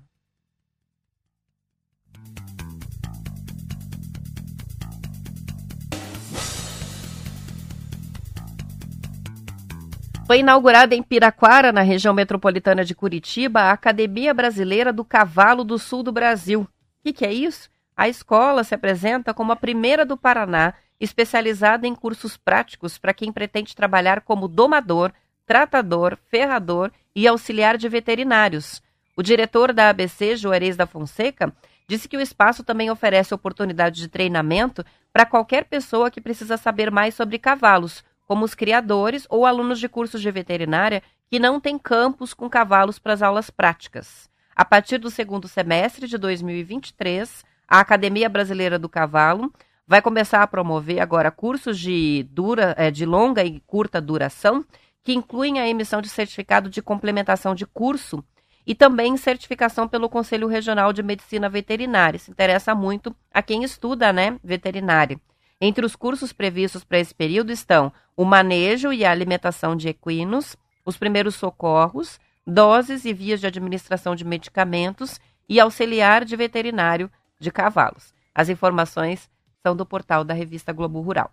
Foi 10.26 10.38
inaugurada 10.38 10.94
em 10.94 11.02
Piraquara, 11.02 11.72
na 11.72 11.80
região 11.80 12.14
metropolitana 12.14 12.84
de 12.84 12.94
Curitiba, 12.94 13.62
a 13.62 13.72
Academia 13.72 14.32
Brasileira 14.32 14.92
do 14.92 15.04
Cavalo 15.04 15.64
do 15.64 15.76
Sul 15.76 16.04
do 16.04 16.12
Brasil. 16.12 16.60
O 16.60 16.68
que, 17.02 17.12
que 17.12 17.26
é 17.26 17.32
isso? 17.32 17.68
A 17.96 18.08
escola 18.08 18.62
se 18.62 18.72
apresenta 18.72 19.34
como 19.34 19.50
a 19.50 19.56
primeira 19.56 20.06
do 20.06 20.16
Paraná, 20.16 20.74
especializada 21.00 21.84
em 21.84 21.96
cursos 21.96 22.36
práticos 22.36 22.96
para 22.96 23.12
quem 23.12 23.32
pretende 23.32 23.74
trabalhar 23.74 24.20
como 24.20 24.46
domador, 24.46 25.12
tratador, 25.50 26.16
ferrador 26.30 26.92
e 27.12 27.26
auxiliar 27.26 27.76
de 27.76 27.88
veterinários. 27.88 28.80
O 29.16 29.22
diretor 29.22 29.72
da 29.72 29.88
ABC, 29.88 30.36
Juarez 30.36 30.76
da 30.76 30.86
Fonseca, 30.86 31.52
disse 31.88 32.08
que 32.08 32.16
o 32.16 32.20
espaço 32.20 32.62
também 32.62 32.88
oferece 32.88 33.34
oportunidade 33.34 34.00
de 34.00 34.06
treinamento 34.06 34.84
para 35.12 35.26
qualquer 35.26 35.64
pessoa 35.64 36.08
que 36.08 36.20
precisa 36.20 36.56
saber 36.56 36.88
mais 36.88 37.16
sobre 37.16 37.36
cavalos, 37.36 38.04
como 38.28 38.44
os 38.44 38.54
criadores 38.54 39.26
ou 39.28 39.44
alunos 39.44 39.80
de 39.80 39.88
cursos 39.88 40.22
de 40.22 40.30
veterinária 40.30 41.02
que 41.28 41.40
não 41.40 41.58
têm 41.58 41.76
campus 41.76 42.32
com 42.32 42.48
cavalos 42.48 43.00
para 43.00 43.14
as 43.14 43.20
aulas 43.20 43.50
práticas. 43.50 44.30
A 44.54 44.64
partir 44.64 44.98
do 44.98 45.10
segundo 45.10 45.48
semestre 45.48 46.06
de 46.06 46.16
2023, 46.16 47.44
a 47.66 47.80
Academia 47.80 48.28
Brasileira 48.28 48.78
do 48.78 48.88
Cavalo 48.88 49.52
vai 49.84 50.00
começar 50.00 50.44
a 50.44 50.46
promover 50.46 51.00
agora 51.00 51.32
cursos 51.32 51.76
de, 51.76 52.24
dura, 52.30 52.72
é, 52.78 52.88
de 52.88 53.04
longa 53.04 53.42
e 53.42 53.58
curta 53.66 54.00
duração, 54.00 54.64
que 55.02 55.12
incluem 55.12 55.58
a 55.58 55.68
emissão 55.68 56.00
de 56.00 56.08
certificado 56.08 56.68
de 56.68 56.82
complementação 56.82 57.54
de 57.54 57.66
curso 57.66 58.24
e 58.66 58.74
também 58.74 59.16
certificação 59.16 59.88
pelo 59.88 60.08
Conselho 60.08 60.46
Regional 60.46 60.92
de 60.92 61.02
Medicina 61.02 61.48
Veterinária. 61.48 62.16
Isso 62.16 62.30
interessa 62.30 62.74
muito 62.74 63.14
a 63.32 63.42
quem 63.42 63.64
estuda 63.64 64.12
né, 64.12 64.38
veterinária. 64.44 65.20
Entre 65.60 65.84
os 65.84 65.96
cursos 65.96 66.32
previstos 66.32 66.84
para 66.84 66.98
esse 66.98 67.14
período 67.14 67.52
estão 67.52 67.92
o 68.16 68.24
manejo 68.24 68.92
e 68.92 69.04
a 69.04 69.10
alimentação 69.10 69.76
de 69.76 69.88
equinos, 69.88 70.56
os 70.84 70.96
primeiros 70.96 71.34
socorros, 71.34 72.18
doses 72.46 73.04
e 73.04 73.12
vias 73.12 73.40
de 73.40 73.46
administração 73.46 74.14
de 74.14 74.24
medicamentos 74.24 75.20
e 75.48 75.60
auxiliar 75.60 76.24
de 76.24 76.36
veterinário 76.36 77.10
de 77.38 77.50
cavalos. 77.50 78.14
As 78.34 78.48
informações 78.48 79.28
são 79.62 79.74
do 79.76 79.84
portal 79.84 80.24
da 80.24 80.32
revista 80.32 80.72
Globo 80.72 81.00
Rural. 81.00 81.30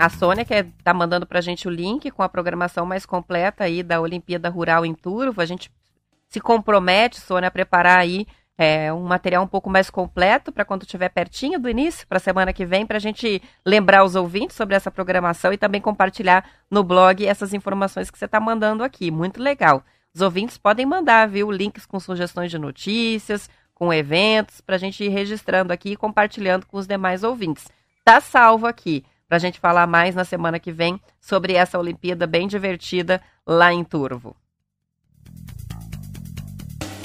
A 0.00 0.08
Sônia, 0.08 0.46
que 0.46 0.54
está 0.54 0.94
mandando 0.94 1.26
para 1.26 1.40
a 1.40 1.42
gente 1.42 1.68
o 1.68 1.70
link 1.70 2.10
com 2.10 2.22
a 2.22 2.28
programação 2.28 2.86
mais 2.86 3.04
completa 3.04 3.64
aí 3.64 3.82
da 3.82 4.00
Olimpíada 4.00 4.48
Rural 4.48 4.86
em 4.86 4.94
Turvo. 4.94 5.42
A 5.42 5.44
gente 5.44 5.70
se 6.26 6.40
compromete, 6.40 7.20
Sônia, 7.20 7.48
a 7.48 7.50
preparar 7.50 7.98
aí 7.98 8.26
é, 8.56 8.90
um 8.90 9.02
material 9.02 9.44
um 9.44 9.46
pouco 9.46 9.68
mais 9.68 9.90
completo 9.90 10.50
para 10.50 10.64
quando 10.64 10.84
estiver 10.84 11.10
pertinho 11.10 11.60
do 11.60 11.68
início, 11.68 12.06
para 12.08 12.16
a 12.16 12.20
semana 12.20 12.50
que 12.50 12.64
vem, 12.64 12.86
para 12.86 12.96
a 12.96 13.00
gente 13.00 13.42
lembrar 13.62 14.02
os 14.02 14.14
ouvintes 14.14 14.56
sobre 14.56 14.74
essa 14.74 14.90
programação 14.90 15.52
e 15.52 15.58
também 15.58 15.82
compartilhar 15.82 16.48
no 16.70 16.82
blog 16.82 17.26
essas 17.26 17.52
informações 17.52 18.10
que 18.10 18.18
você 18.18 18.24
está 18.24 18.40
mandando 18.40 18.82
aqui. 18.82 19.10
Muito 19.10 19.42
legal. 19.42 19.84
Os 20.14 20.22
ouvintes 20.22 20.56
podem 20.56 20.86
mandar, 20.86 21.28
viu, 21.28 21.50
links 21.50 21.84
com 21.84 22.00
sugestões 22.00 22.50
de 22.50 22.58
notícias, 22.58 23.50
com 23.74 23.92
eventos, 23.92 24.62
para 24.62 24.76
a 24.76 24.78
gente 24.78 25.04
ir 25.04 25.10
registrando 25.10 25.74
aqui 25.74 25.90
e 25.90 25.96
compartilhando 25.96 26.64
com 26.64 26.78
os 26.78 26.86
demais 26.86 27.22
ouvintes. 27.22 27.68
Tá 28.02 28.18
salvo 28.18 28.66
aqui 28.66 29.04
para 29.30 29.36
a 29.36 29.40
gente 29.40 29.60
falar 29.60 29.86
mais 29.86 30.12
na 30.12 30.24
semana 30.24 30.58
que 30.58 30.72
vem 30.72 31.00
sobre 31.20 31.52
essa 31.52 31.78
Olimpíada 31.78 32.26
bem 32.26 32.48
divertida 32.48 33.22
lá 33.46 33.72
em 33.72 33.84
Turvo. 33.84 34.34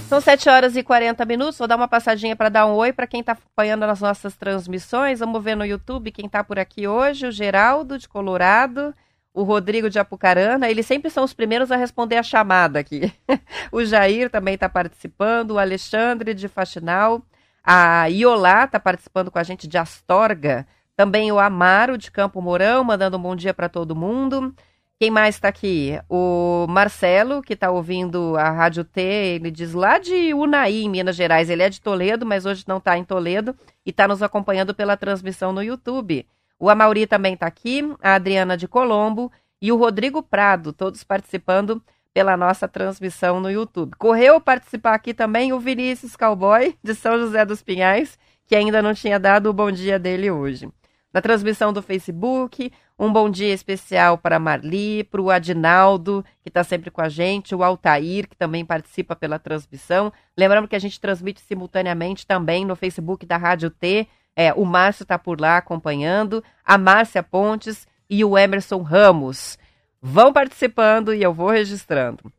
São 0.09 0.19
7 0.19 0.49
horas 0.49 0.75
e 0.75 0.81
40 0.81 1.23
minutos. 1.23 1.59
Vou 1.59 1.67
dar 1.67 1.75
uma 1.75 1.87
passadinha 1.87 2.35
para 2.35 2.49
dar 2.49 2.65
um 2.65 2.73
oi 2.73 2.91
para 2.91 3.05
quem 3.05 3.19
está 3.19 3.33
acompanhando 3.33 3.83
as 3.83 4.01
nossas 4.01 4.35
transmissões. 4.35 5.19
Vamos 5.19 5.43
ver 5.43 5.53
no 5.53 5.63
YouTube 5.63 6.11
quem 6.11 6.25
está 6.25 6.43
por 6.43 6.57
aqui 6.57 6.87
hoje: 6.87 7.27
o 7.27 7.31
Geraldo 7.31 7.99
de 7.99 8.09
Colorado, 8.09 8.91
o 9.31 9.43
Rodrigo 9.43 9.87
de 9.87 9.99
Apucarana. 9.99 10.67
Eles 10.67 10.87
sempre 10.87 11.11
são 11.11 11.23
os 11.23 11.33
primeiros 11.33 11.71
a 11.71 11.75
responder 11.75 12.17
a 12.17 12.23
chamada 12.23 12.79
aqui. 12.79 13.13
o 13.71 13.85
Jair 13.85 14.31
também 14.31 14.55
está 14.55 14.67
participando, 14.67 15.51
o 15.51 15.59
Alexandre 15.59 16.33
de 16.33 16.47
Faxinal, 16.47 17.21
a 17.63 18.07
Iolá 18.07 18.63
está 18.63 18.79
participando 18.79 19.29
com 19.29 19.37
a 19.37 19.43
gente 19.43 19.67
de 19.67 19.77
Astorga. 19.77 20.65
Também 20.95 21.29
o 21.29 21.39
Amaro 21.39 21.97
de 21.97 22.09
Campo 22.09 22.41
Mourão, 22.41 22.81
mandando 22.81 23.17
um 23.17 23.21
bom 23.21 23.35
dia 23.35 23.53
para 23.53 23.67
todo 23.67 23.95
mundo. 23.95 24.55
Quem 24.97 25.11
mais 25.11 25.35
está 25.35 25.49
aqui? 25.49 25.99
O 26.07 26.65
Marcelo, 26.69 27.41
que 27.41 27.51
está 27.51 27.69
ouvindo 27.69 28.37
a 28.37 28.49
Rádio 28.49 28.85
T, 28.85 29.01
ele 29.01 29.51
diz 29.51 29.73
lá 29.73 29.99
de 29.99 30.33
Unai, 30.33 30.75
em 30.75 30.89
Minas 30.89 31.17
Gerais. 31.17 31.49
Ele 31.49 31.63
é 31.63 31.69
de 31.69 31.81
Toledo, 31.81 32.25
mas 32.25 32.45
hoje 32.45 32.63
não 32.65 32.77
está 32.77 32.97
em 32.97 33.03
Toledo 33.03 33.53
e 33.85 33.89
está 33.89 34.07
nos 34.07 34.23
acompanhando 34.23 34.73
pela 34.73 34.95
transmissão 34.95 35.51
no 35.51 35.61
YouTube. 35.61 36.25
O 36.57 36.69
Amauri 36.69 37.05
também 37.05 37.33
está 37.33 37.45
aqui, 37.45 37.81
a 38.01 38.15
Adriana 38.15 38.55
de 38.55 38.65
Colombo 38.65 39.29
e 39.61 39.73
o 39.73 39.77
Rodrigo 39.77 40.23
Prado, 40.23 40.71
todos 40.71 41.03
participando 41.03 41.83
pela 42.13 42.37
nossa 42.37 42.69
transmissão 42.69 43.41
no 43.41 43.51
YouTube. 43.51 43.97
Correu 43.97 44.39
participar 44.39 44.93
aqui 44.93 45.13
também 45.13 45.51
o 45.51 45.59
Vinícius 45.59 46.15
Cowboy, 46.15 46.77
de 46.81 46.95
São 46.95 47.19
José 47.19 47.43
dos 47.43 47.61
Pinhais, 47.61 48.17
que 48.47 48.55
ainda 48.55 48.81
não 48.81 48.93
tinha 48.93 49.19
dado 49.19 49.49
o 49.49 49.53
bom 49.53 49.69
dia 49.69 49.99
dele 49.99 50.31
hoje 50.31 50.69
na 51.15 51.21
transmissão 51.21 51.71
do 51.71 51.81
Facebook. 51.81 52.73
Um 52.99 53.09
bom 53.09 53.29
dia 53.29 53.53
especial 53.53 54.17
para 54.17 54.35
a 54.35 54.39
Marli, 54.39 55.01
para 55.05 55.21
o 55.21 55.31
Adinaldo, 55.31 56.25
que 56.43 56.49
está 56.49 56.61
sempre 56.61 56.91
com 56.91 56.99
a 56.99 57.07
gente, 57.07 57.55
o 57.55 57.63
Altair, 57.63 58.27
que 58.27 58.35
também 58.35 58.65
participa 58.65 59.15
pela 59.15 59.39
transmissão. 59.39 60.11
Lembrando 60.37 60.67
que 60.67 60.75
a 60.75 60.79
gente 60.79 60.99
transmite 60.99 61.39
simultaneamente 61.39 62.27
também 62.27 62.65
no 62.65 62.75
Facebook 62.75 63.25
da 63.25 63.37
Rádio 63.37 63.69
T. 63.69 64.09
É, 64.35 64.53
o 64.53 64.65
Márcio 64.65 65.03
está 65.03 65.17
por 65.17 65.39
lá 65.39 65.55
acompanhando, 65.55 66.43
a 66.65 66.77
Márcia 66.77 67.23
Pontes 67.23 67.87
e 68.09 68.25
o 68.25 68.37
Emerson 68.37 68.81
Ramos. 68.81 69.57
Vão 70.01 70.33
participando 70.33 71.13
e 71.13 71.23
eu 71.23 71.33
vou 71.33 71.49
registrando. 71.49 72.29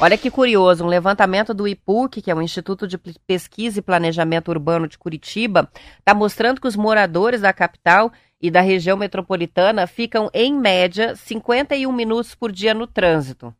Olha 0.00 0.18
que 0.18 0.28
curioso, 0.28 0.84
um 0.84 0.88
levantamento 0.88 1.54
do 1.54 1.68
IPUC, 1.68 2.20
que 2.20 2.30
é 2.30 2.34
o 2.34 2.42
Instituto 2.42 2.86
de 2.86 2.98
Pesquisa 2.98 3.78
e 3.78 3.82
Planejamento 3.82 4.48
Urbano 4.48 4.88
de 4.88 4.98
Curitiba, 4.98 5.70
está 5.98 6.12
mostrando 6.12 6.60
que 6.60 6.66
os 6.66 6.74
moradores 6.74 7.42
da 7.42 7.52
capital 7.52 8.12
e 8.40 8.50
da 8.50 8.60
região 8.60 8.96
metropolitana 8.96 9.86
ficam, 9.86 10.28
em 10.34 10.52
média, 10.52 11.14
51 11.14 11.90
minutos 11.92 12.34
por 12.34 12.50
dia 12.50 12.74
no 12.74 12.88
trânsito. 12.88 13.54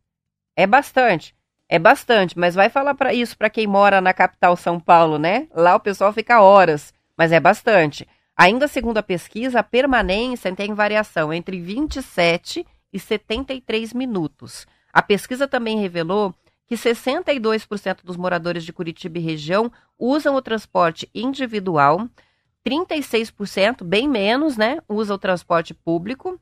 É 0.57 0.67
bastante, 0.67 1.33
é 1.69 1.79
bastante, 1.79 2.37
mas 2.37 2.53
vai 2.53 2.69
falar 2.69 2.95
para 2.95 3.13
isso 3.13 3.37
para 3.37 3.49
quem 3.49 3.65
mora 3.65 4.01
na 4.01 4.13
capital 4.13 4.57
São 4.57 4.77
Paulo, 4.77 5.17
né? 5.17 5.47
Lá 5.55 5.75
o 5.75 5.79
pessoal 5.79 6.11
fica 6.11 6.41
horas, 6.41 6.93
mas 7.17 7.31
é 7.31 7.39
bastante. 7.39 8.05
Ainda 8.35 8.67
segundo 8.67 8.97
a 8.97 9.03
pesquisa, 9.03 9.61
a 9.61 9.63
permanência 9.63 10.53
tem 10.53 10.73
variação 10.73 11.33
entre 11.33 11.61
27 11.61 12.67
e 12.91 12.99
73 12.99 13.93
minutos. 13.93 14.67
A 14.95 15.01
pesquisa 15.01 15.45
também 15.45 15.77
revelou 15.77 16.33
que 16.65 16.75
62% 16.75 17.97
dos 18.05 18.15
moradores 18.15 18.63
de 18.63 18.71
Curitiba 18.71 19.17
e 19.17 19.21
região 19.21 19.69
usam 19.99 20.35
o 20.35 20.41
transporte 20.41 21.09
individual, 21.13 22.07
36%, 22.65 23.83
bem 23.83 24.07
menos, 24.07 24.55
né, 24.55 24.77
usa 24.87 25.13
o 25.13 25.17
transporte 25.17 25.73
público 25.73 26.39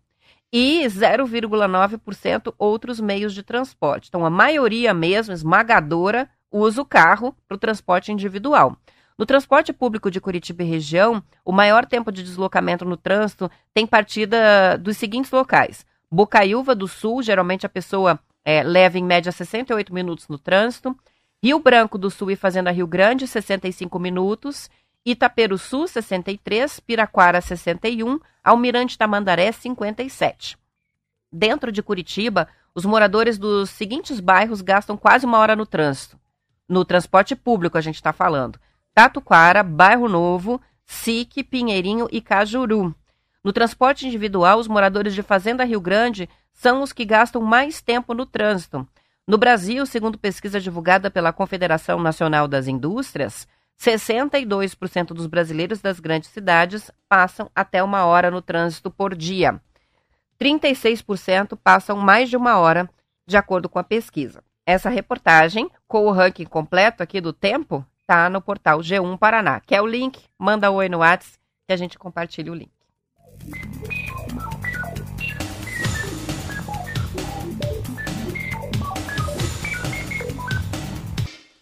e 0.54 0.84
0,9% 0.86 2.54
outros 2.60 3.00
meios 3.00 3.34
de 3.34 3.42
transporte. 3.42 4.10
Então, 4.10 4.24
a 4.24 4.30
maioria 4.30 4.94
mesmo, 4.94 5.34
esmagadora, 5.34 6.30
usa 6.52 6.80
o 6.80 6.86
carro 6.86 7.36
para 7.48 7.56
o 7.56 7.60
transporte 7.60 8.12
individual. 8.12 8.78
No 9.18 9.26
transporte 9.26 9.74
público 9.74 10.12
de 10.12 10.22
Curitiba 10.22 10.62
e 10.62 10.68
região, 10.68 11.24
o 11.44 11.52
maior 11.52 11.88
tempo 11.88 12.12
de 12.12 12.22
deslocamento 12.22 12.86
no 12.86 12.98
trânsito 12.98 13.50
tem 13.74 13.88
partida 13.88 14.78
dos 14.78 14.96
seguintes 14.96 15.32
locais: 15.32 15.84
Bocaiúva 16.12 16.76
do 16.76 16.88
Sul, 16.88 17.24
geralmente 17.24 17.66
a 17.66 17.70
pessoa 17.70 18.20
é, 18.46 18.64
leva 18.64 18.98
em 18.98 19.04
média 19.04 19.32
68 19.32 19.94
minutos 19.94 20.28
no 20.28 20.38
trânsito. 20.38 20.96
Rio 21.42 21.60
Branco 21.60 21.98
do 21.98 22.10
Sul 22.10 22.32
e 22.32 22.36
Fazenda 22.36 22.72
Rio 22.72 22.88
Grande, 22.88 23.28
65 23.28 24.00
minutos. 24.00 24.70
Itaperuçu, 25.06 25.88
63. 25.88 26.80
Piraquara, 26.80 27.42
61. 27.42 28.20
Almirante 28.44 28.98
Tamandaré, 28.98 29.52
57. 29.52 30.58
Dentro 31.32 31.72
de 31.72 31.82
Curitiba, 31.82 32.48
os 32.76 32.86
moradores 32.86 33.38
dos 33.38 33.70
seguintes 33.70 34.20
bairros 34.20 34.62
gastam 34.62 34.96
quase 34.98 35.26
uma 35.26 35.38
hora 35.38 35.56
no 35.56 35.66
trânsito. 35.66 36.18
No 36.68 36.86
transporte 36.86 37.36
público, 37.36 37.78
a 37.78 37.82
gente 37.82 37.96
está 37.96 38.14
falando. 38.14 38.60
Tatuquara, 38.94 39.64
Bairro 39.64 40.08
Novo, 40.08 40.62
Sique, 40.86 41.44
Pinheirinho 41.44 42.08
e 42.12 42.22
Cajuru. 42.22 42.96
No 43.44 43.52
transporte 43.52 44.08
individual, 44.08 44.58
os 44.58 44.68
moradores 44.68 45.14
de 45.14 45.22
Fazenda 45.22 45.66
Rio 45.66 45.82
Grande 45.82 46.30
são 46.54 46.82
os 46.82 46.94
que 46.94 47.04
gastam 47.04 47.42
mais 47.42 47.82
tempo 47.82 48.14
no 48.14 48.26
trânsito. 48.26 48.88
No 49.28 49.38
Brasil, 49.38 49.86
segundo 49.86 50.18
pesquisa 50.18 50.60
divulgada 50.60 51.12
pela 51.12 51.34
Confederação 51.34 52.00
Nacional 52.00 52.48
das 52.48 52.68
Indústrias, 52.68 53.48
62% 53.80 55.08
dos 55.08 55.28
brasileiros 55.28 55.82
das 55.82 56.00
grandes 56.00 56.30
cidades 56.30 56.90
passam 57.10 57.50
até 57.54 57.84
uma 57.84 58.06
hora 58.06 58.32
no 58.32 58.42
trânsito 58.42 58.90
por 58.90 59.16
dia. 59.16 59.60
36% 60.40 61.58
passam 61.62 61.98
mais 61.98 62.30
de 62.30 62.38
uma 62.38 62.58
hora, 62.58 62.90
de 63.26 63.38
acordo 63.38 63.68
com 63.68 63.80
a 63.80 63.84
pesquisa. 63.84 64.44
Essa 64.66 64.90
reportagem, 64.90 65.70
com 65.88 66.06
o 66.06 66.12
ranking 66.12 66.46
completo 66.46 67.04
aqui 67.04 67.20
do 67.20 67.34
tempo, 67.34 67.86
está 68.02 68.30
no 68.30 68.42
portal 68.42 68.80
G1 68.80 69.18
Paraná. 69.18 69.60
Quer 69.60 69.82
o 69.82 69.88
link? 69.88 70.22
Manda 70.38 70.72
oi 70.72 70.88
no 70.88 71.00
WhatsApp 71.00 71.38
que 71.66 71.74
a 71.74 71.78
gente 71.78 71.98
compartilha 71.98 72.52
o 72.52 72.56
link. 72.56 72.73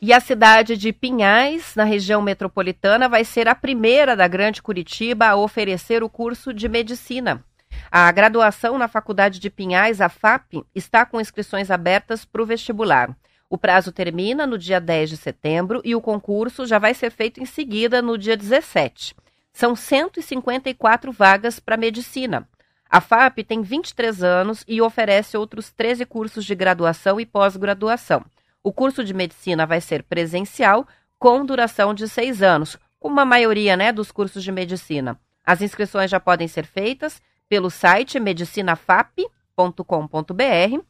E 0.03 0.11
a 0.11 0.19
cidade 0.19 0.75
de 0.75 0.91
Pinhais, 0.91 1.75
na 1.75 1.83
região 1.83 2.23
metropolitana, 2.23 3.07
vai 3.07 3.23
ser 3.23 3.47
a 3.47 3.53
primeira 3.53 4.15
da 4.15 4.27
Grande 4.27 4.59
Curitiba 4.59 5.27
a 5.27 5.35
oferecer 5.35 6.03
o 6.03 6.09
curso 6.09 6.51
de 6.51 6.67
medicina. 6.67 7.45
A 7.91 8.11
graduação 8.11 8.79
na 8.79 8.87
Faculdade 8.87 9.39
de 9.39 9.49
Pinhais, 9.49 10.01
a 10.01 10.09
FAP, 10.09 10.63
está 10.73 11.05
com 11.05 11.21
inscrições 11.21 11.69
abertas 11.69 12.25
para 12.25 12.41
o 12.41 12.45
vestibular. 12.47 13.15
O 13.47 13.59
prazo 13.59 13.91
termina 13.91 14.47
no 14.47 14.57
dia 14.57 14.81
10 14.81 15.11
de 15.11 15.17
setembro 15.17 15.81
e 15.85 15.93
o 15.93 16.01
concurso 16.01 16.65
já 16.65 16.79
vai 16.79 16.95
ser 16.95 17.11
feito 17.11 17.39
em 17.39 17.45
seguida 17.45 18.01
no 18.01 18.17
dia 18.17 18.35
17. 18.35 19.13
São 19.53 19.75
154 19.75 21.11
vagas 21.11 21.59
para 21.59 21.77
medicina. 21.77 22.47
A 22.89 22.99
FAP 22.99 23.39
tem 23.47 23.61
23 23.61 24.23
anos 24.23 24.65
e 24.67 24.81
oferece 24.81 25.37
outros 25.37 25.71
13 25.71 26.05
cursos 26.05 26.43
de 26.43 26.53
graduação 26.53 27.19
e 27.19 27.25
pós-graduação. 27.25 28.25
O 28.63 28.71
curso 28.71 29.03
de 29.03 29.13
medicina 29.13 29.65
vai 29.65 29.79
ser 29.79 30.03
presencial, 30.03 30.85
com 31.17 31.45
duração 31.45 31.93
de 31.93 32.07
seis 32.09 32.41
anos, 32.41 32.77
como 32.99 33.19
a 33.19 33.25
maioria 33.25 33.77
né, 33.77 33.91
dos 33.91 34.11
cursos 34.11 34.43
de 34.43 34.51
medicina. 34.51 35.17
As 35.45 35.61
inscrições 35.61 36.11
já 36.11 36.19
podem 36.19 36.47
ser 36.47 36.65
feitas 36.65 37.21
pelo 37.47 37.69
site 37.69 38.19
medicinafap.com.br. 38.19 40.83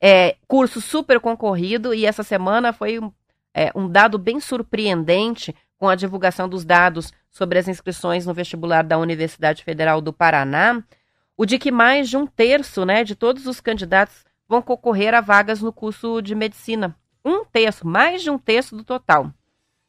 É, 0.00 0.36
curso 0.48 0.80
super 0.80 1.20
concorrido 1.20 1.94
e 1.94 2.04
essa 2.04 2.22
semana 2.22 2.72
foi 2.72 2.98
é, 3.54 3.70
um 3.74 3.88
dado 3.88 4.18
bem 4.18 4.40
surpreendente 4.40 5.54
com 5.78 5.88
a 5.88 5.94
divulgação 5.94 6.48
dos 6.48 6.64
dados 6.64 7.12
sobre 7.32 7.58
as 7.58 7.66
inscrições 7.66 8.24
no 8.26 8.34
vestibular 8.34 8.84
da 8.84 8.98
Universidade 8.98 9.64
Federal 9.64 10.02
do 10.02 10.12
Paraná, 10.12 10.84
o 11.36 11.44
de 11.46 11.58
que 11.58 11.72
mais 11.72 12.10
de 12.10 12.16
um 12.16 12.24
terço 12.26 12.84
né, 12.84 13.02
de 13.02 13.16
todos 13.16 13.46
os 13.46 13.58
candidatos 13.58 14.26
vão 14.46 14.60
concorrer 14.60 15.14
a 15.14 15.22
vagas 15.22 15.62
no 15.62 15.72
curso 15.72 16.20
de 16.20 16.34
medicina. 16.34 16.94
Um 17.24 17.42
terço, 17.44 17.86
mais 17.86 18.20
de 18.22 18.28
um 18.30 18.36
terço 18.38 18.76
do 18.76 18.84
total. 18.84 19.32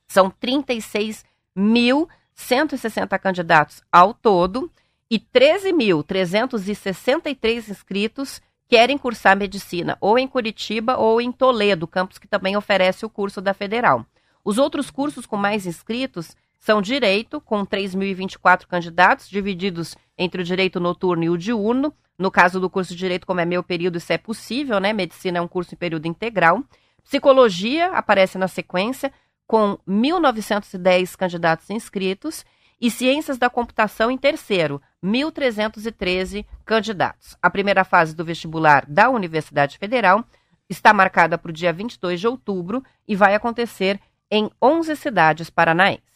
São 0.07 0.31
36.160 0.31 3.19
candidatos 3.19 3.83
ao 3.91 4.13
todo 4.13 4.71
e 5.11 5.19
13.363 5.19 7.69
inscritos 7.69 8.41
querem 8.69 8.97
cursar 8.97 9.35
medicina 9.35 9.97
ou 9.99 10.17
em 10.17 10.25
Curitiba 10.27 10.95
ou 10.97 11.19
em 11.19 11.29
Toledo, 11.31 11.85
campus 11.85 12.17
que 12.17 12.27
também 12.27 12.55
oferece 12.55 13.05
o 13.05 13.09
curso 13.09 13.41
da 13.41 13.53
Federal. 13.53 14.05
Os 14.45 14.57
outros 14.57 14.89
cursos 14.89 15.25
com 15.25 15.37
mais 15.37 15.65
inscritos 15.65 16.35
são 16.63 16.81
Direito, 16.81 17.41
com 17.41 17.65
3.024 17.65 18.67
candidatos, 18.67 19.29
divididos 19.29 19.97
entre 20.17 20.41
o 20.41 20.45
direito 20.45 20.79
noturno 20.79 21.25
e 21.25 21.29
o 21.29 21.37
diurno. 21.37 21.93
No 22.17 22.31
caso 22.31 22.57
do 22.57 22.69
curso 22.69 22.93
de 22.93 22.99
Direito, 22.99 23.27
como 23.27 23.41
é 23.41 23.45
meu 23.45 23.61
período, 23.61 23.97
isso 23.97 24.13
é 24.13 24.17
possível, 24.17 24.79
né? 24.79 24.93
Medicina 24.93 25.39
é 25.39 25.41
um 25.41 25.47
curso 25.47 25.75
em 25.75 25.77
período 25.77 26.07
integral. 26.07 26.63
Psicologia 27.03 27.87
aparece 27.87 28.37
na 28.37 28.47
sequência, 28.47 29.11
com 29.45 29.77
1.910 29.85 31.17
candidatos 31.17 31.69
inscritos. 31.69 32.45
E 32.79 32.89
Ciências 32.89 33.37
da 33.37 33.49
Computação 33.49 34.09
em 34.09 34.17
terceiro, 34.17 34.81
1.313 35.03 36.45
candidatos. 36.63 37.35
A 37.41 37.49
primeira 37.49 37.83
fase 37.83 38.15
do 38.15 38.23
vestibular 38.23 38.85
da 38.87 39.09
Universidade 39.09 39.77
Federal 39.77 40.23
está 40.69 40.93
marcada 40.93 41.37
para 41.37 41.49
o 41.49 41.53
dia 41.53 41.73
22 41.73 42.21
de 42.21 42.27
outubro 42.27 42.81
e 43.05 43.17
vai 43.17 43.35
acontecer 43.35 43.99
em 44.31 44.49
11 44.61 44.95
cidades 44.95 45.49
paranaenses. 45.49 46.12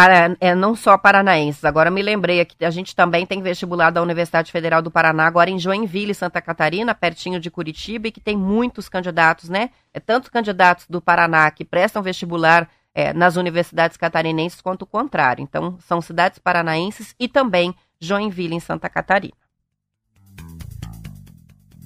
Ah, 0.00 0.06
é, 0.40 0.54
não 0.54 0.76
só 0.76 0.96
paranaenses. 0.96 1.64
Agora 1.64 1.90
me 1.90 2.00
lembrei 2.02 2.44
que 2.44 2.64
a 2.64 2.70
gente 2.70 2.94
também 2.94 3.26
tem 3.26 3.42
vestibular 3.42 3.90
da 3.90 4.00
Universidade 4.00 4.52
Federal 4.52 4.80
do 4.80 4.92
Paraná, 4.92 5.26
agora 5.26 5.50
em 5.50 5.58
Joinville, 5.58 6.14
Santa 6.14 6.40
Catarina, 6.40 6.94
pertinho 6.94 7.40
de 7.40 7.50
Curitiba, 7.50 8.06
e 8.06 8.12
que 8.12 8.20
tem 8.20 8.36
muitos 8.36 8.88
candidatos, 8.88 9.48
né? 9.48 9.70
É 9.92 9.98
tanto 9.98 10.30
candidatos 10.30 10.86
do 10.88 11.00
Paraná 11.00 11.50
que 11.50 11.64
prestam 11.64 12.00
vestibular 12.00 12.70
é, 12.94 13.12
nas 13.12 13.34
universidades 13.34 13.96
catarinenses 13.96 14.60
quanto 14.60 14.82
o 14.82 14.86
contrário. 14.86 15.42
Então, 15.42 15.76
são 15.80 16.00
cidades 16.00 16.38
paranaenses 16.38 17.12
e 17.18 17.26
também 17.26 17.74
Joinville, 18.00 18.54
em 18.54 18.60
Santa 18.60 18.88
Catarina. 18.88 19.34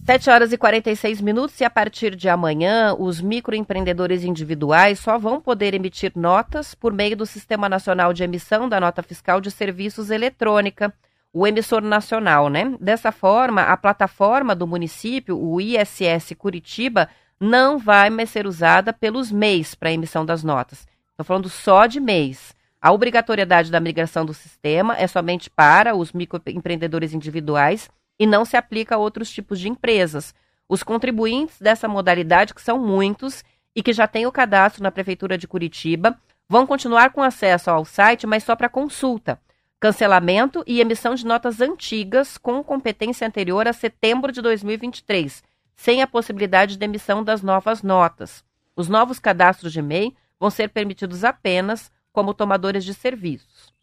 7 0.04 0.30
horas 0.30 0.52
e 0.52 0.58
46 0.58 1.20
minutos 1.20 1.60
e 1.60 1.64
a 1.64 1.70
partir 1.70 2.16
de 2.16 2.28
amanhã, 2.28 2.92
os 2.98 3.20
microempreendedores 3.20 4.24
individuais 4.24 4.98
só 4.98 5.16
vão 5.16 5.40
poder 5.40 5.74
emitir 5.74 6.10
notas 6.16 6.74
por 6.74 6.92
meio 6.92 7.16
do 7.16 7.24
Sistema 7.24 7.68
Nacional 7.68 8.12
de 8.12 8.24
Emissão 8.24 8.68
da 8.68 8.80
Nota 8.80 9.00
Fiscal 9.00 9.40
de 9.40 9.48
Serviços 9.48 10.10
Eletrônica, 10.10 10.92
o 11.32 11.46
emissor 11.46 11.80
nacional, 11.80 12.48
né? 12.48 12.74
Dessa 12.80 13.12
forma, 13.12 13.62
a 13.62 13.76
plataforma 13.76 14.56
do 14.56 14.66
município, 14.66 15.40
o 15.40 15.60
ISS 15.60 16.34
Curitiba, 16.36 17.08
não 17.38 17.78
vai 17.78 18.10
mais 18.10 18.28
ser 18.28 18.44
usada 18.44 18.92
pelos 18.92 19.30
MEIs 19.30 19.76
para 19.76 19.92
emissão 19.92 20.26
das 20.26 20.42
notas. 20.42 20.84
Estou 21.12 21.24
falando 21.24 21.48
só 21.48 21.86
de 21.86 22.00
MEIs. 22.00 22.56
A 22.80 22.90
obrigatoriedade 22.90 23.70
da 23.70 23.78
migração 23.78 24.26
do 24.26 24.34
sistema 24.34 24.96
é 24.98 25.06
somente 25.06 25.48
para 25.48 25.94
os 25.94 26.12
microempreendedores 26.12 27.14
individuais 27.14 27.88
e 28.22 28.26
não 28.26 28.44
se 28.44 28.56
aplica 28.56 28.94
a 28.94 28.98
outros 28.98 29.32
tipos 29.32 29.58
de 29.58 29.68
empresas. 29.68 30.32
Os 30.68 30.84
contribuintes 30.84 31.60
dessa 31.60 31.88
modalidade, 31.88 32.54
que 32.54 32.62
são 32.62 32.78
muitos 32.78 33.42
e 33.74 33.82
que 33.82 33.92
já 33.92 34.06
têm 34.06 34.26
o 34.26 34.30
cadastro 34.30 34.80
na 34.80 34.92
Prefeitura 34.92 35.36
de 35.36 35.48
Curitiba, 35.48 36.16
vão 36.48 36.64
continuar 36.64 37.10
com 37.10 37.20
acesso 37.20 37.68
ao 37.68 37.84
site, 37.84 38.24
mas 38.24 38.44
só 38.44 38.54
para 38.54 38.68
consulta, 38.68 39.40
cancelamento 39.80 40.62
e 40.68 40.80
emissão 40.80 41.16
de 41.16 41.26
notas 41.26 41.60
antigas 41.60 42.38
com 42.38 42.62
competência 42.62 43.26
anterior 43.26 43.66
a 43.66 43.72
setembro 43.72 44.30
de 44.30 44.40
2023, 44.40 45.42
sem 45.74 46.00
a 46.00 46.06
possibilidade 46.06 46.76
de 46.76 46.84
emissão 46.84 47.24
das 47.24 47.42
novas 47.42 47.82
notas. 47.82 48.44
Os 48.76 48.88
novos 48.88 49.18
cadastros 49.18 49.72
de 49.72 49.82
MEI 49.82 50.14
vão 50.38 50.48
ser 50.48 50.68
permitidos 50.68 51.24
apenas 51.24 51.90
como 52.12 52.32
tomadores 52.32 52.84
de 52.84 52.94
serviços. 52.94 53.74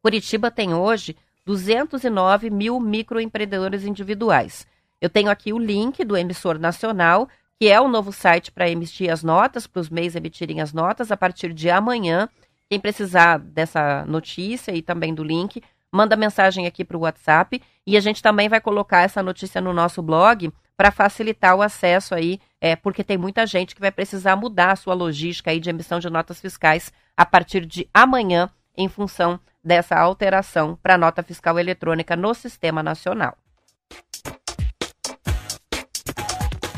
Curitiba 0.00 0.50
tem 0.50 0.72
hoje 0.72 1.14
209 1.46 2.50
mil 2.50 2.80
microempreendedores 2.80 3.84
individuais. 3.84 4.66
Eu 5.00 5.08
tenho 5.08 5.30
aqui 5.30 5.52
o 5.52 5.58
link 5.58 6.04
do 6.04 6.16
emissor 6.16 6.58
nacional, 6.58 7.28
que 7.58 7.68
é 7.68 7.80
o 7.80 7.88
novo 7.88 8.12
site 8.12 8.50
para 8.50 8.68
emitir 8.68 9.10
as 9.10 9.22
notas, 9.22 9.66
para 9.66 9.80
os 9.80 9.88
MEIs 9.88 10.16
emitirem 10.16 10.60
as 10.60 10.72
notas 10.72 11.12
a 11.12 11.16
partir 11.16 11.52
de 11.52 11.70
amanhã. 11.70 12.28
Quem 12.68 12.80
precisar 12.80 13.38
dessa 13.38 14.04
notícia 14.06 14.74
e 14.74 14.82
também 14.82 15.14
do 15.14 15.22
link, 15.22 15.62
manda 15.92 16.16
mensagem 16.16 16.66
aqui 16.66 16.84
para 16.84 16.96
o 16.96 17.00
WhatsApp 17.00 17.62
e 17.86 17.96
a 17.96 18.00
gente 18.00 18.20
também 18.20 18.48
vai 18.48 18.60
colocar 18.60 19.02
essa 19.02 19.22
notícia 19.22 19.60
no 19.60 19.72
nosso 19.72 20.02
blog 20.02 20.52
para 20.76 20.90
facilitar 20.90 21.54
o 21.54 21.62
acesso 21.62 22.14
aí, 22.14 22.38
é, 22.60 22.76
porque 22.76 23.04
tem 23.04 23.16
muita 23.16 23.46
gente 23.46 23.74
que 23.74 23.80
vai 23.80 23.90
precisar 23.90 24.36
mudar 24.36 24.72
a 24.72 24.76
sua 24.76 24.92
logística 24.92 25.50
aí 25.50 25.60
de 25.60 25.70
emissão 25.70 25.98
de 25.98 26.10
notas 26.10 26.40
fiscais 26.40 26.92
a 27.16 27.24
partir 27.24 27.64
de 27.64 27.88
amanhã, 27.94 28.50
em 28.76 28.88
função 28.88 29.40
dessa 29.66 29.96
alteração 29.96 30.78
para 30.80 30.94
a 30.94 30.98
nota 30.98 31.24
fiscal 31.24 31.58
eletrônica 31.58 32.14
no 32.14 32.32
Sistema 32.32 32.84
Nacional. 32.84 33.36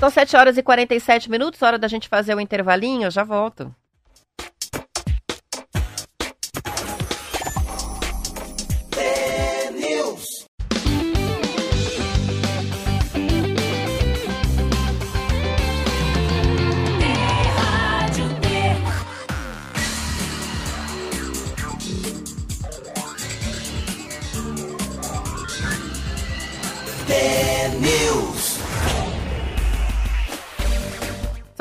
São 0.01 0.09
7 0.09 0.37
horas 0.37 0.57
e 0.57 0.63
47 0.63 1.31
minutos, 1.31 1.61
hora 1.61 1.79
da 1.79 1.87
gente 1.87 2.09
fazer 2.09 2.35
o 2.35 2.41
intervalinho, 2.41 3.05
eu 3.05 3.11
já 3.11 3.25
volto. 3.25 3.75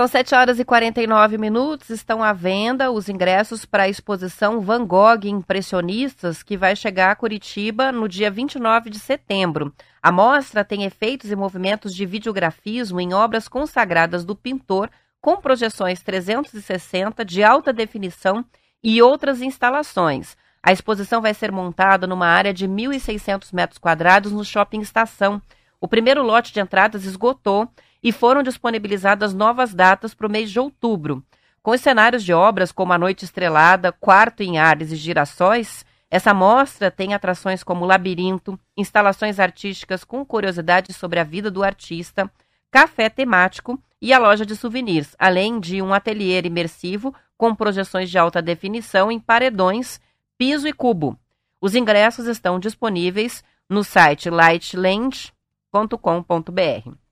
São 0.08 0.12
7 0.12 0.36
horas 0.36 0.58
e 0.58 0.64
49 0.64 1.38
minutos. 1.38 1.90
Estão 1.90 2.24
à 2.24 2.32
venda 2.32 2.90
os 2.90 3.10
ingressos 3.10 3.66
para 3.66 3.84
a 3.84 3.90
exposição 3.90 4.62
Van 4.62 4.86
Gogh 4.86 5.26
Impressionistas, 5.26 6.42
que 6.42 6.56
vai 6.56 6.78
chegar 6.78 7.12
a 7.12 7.16
Curitiba 7.16 7.92
no 7.92 8.08
dia 8.08 8.32
29 8.32 8.90
de 8.90 9.00
setembro. 9.00 9.74
A 10.02 10.10
mostra 10.10 10.64
tem 10.64 10.86
efeitos 10.86 11.30
e 11.30 11.36
movimentos 11.36 11.94
de 11.94 12.06
videografismo 12.06 13.02
em 13.02 13.14
obras 13.14 13.50
consagradas 13.50 14.24
do 14.24 14.34
pintor, 14.34 14.90
com 15.20 15.36
projeções 15.42 16.02
360 16.02 17.26
de 17.26 17.44
alta 17.44 17.74
definição 17.74 18.46
e 18.82 19.02
outras 19.02 19.42
instalações. 19.42 20.38
A 20.64 20.72
exposição 20.72 21.22
vai 21.22 21.34
ser 21.34 21.52
montada 21.52 22.08
numa 22.08 22.28
área 22.28 22.54
de 22.54 22.66
1.600 22.66 23.50
metros 23.52 23.78
quadrados 23.78 24.32
no 24.32 24.46
Shopping 24.46 24.80
Estação. 24.80 25.42
O 25.82 25.88
primeiro 25.88 26.24
lote 26.24 26.54
de 26.54 26.62
entradas 26.62 27.04
esgotou 27.04 27.70
e 28.08 28.12
foram 28.14 28.42
disponibilizadas 28.42 29.34
novas 29.34 29.74
datas 29.74 30.14
para 30.14 30.28
o 30.28 30.32
mês 30.32 30.50
de 30.50 30.58
outubro. 30.58 31.22
Com 31.62 31.72
os 31.72 31.82
cenários 31.82 32.24
de 32.24 32.32
obras 32.32 32.72
como 32.72 32.94
A 32.94 32.98
Noite 32.98 33.26
Estrelada, 33.26 33.92
Quarto 33.92 34.44
em 34.44 34.58
Ares 34.58 34.94
e 34.94 34.96
Girassóis, 34.96 35.86
essa 36.10 36.34
mostra 36.34 36.90
tem 36.90 37.14
atrações 37.14 37.66
como 37.66 37.84
Labirinto, 37.84 38.58
instalações 38.78 39.42
artísticas 39.42 40.06
com 40.06 40.24
curiosidades 40.24 40.96
sobre 40.96 41.20
a 41.20 41.24
vida 41.26 41.52
do 41.52 41.66
artista, 41.66 42.32
café 42.72 43.10
temático 43.10 43.78
e 44.02 44.14
a 44.14 44.20
loja 44.20 44.46
de 44.46 44.56
souvenirs, 44.56 45.14
além 45.20 45.60
de 45.60 45.82
um 45.82 45.94
ateliê 45.94 46.40
imersivo 46.40 47.14
com 47.38 47.54
projeções 47.54 48.10
de 48.10 48.18
alta 48.18 48.42
definição 48.42 49.12
em 49.12 49.20
paredões, 49.20 50.00
piso 50.38 50.66
e 50.66 50.72
cubo. 50.72 51.20
Os 51.60 51.76
ingressos 51.76 52.26
estão 52.26 52.58
disponíveis 52.58 53.44
no 53.70 53.84
site 53.84 54.30
lightland.com.br. 54.30 57.07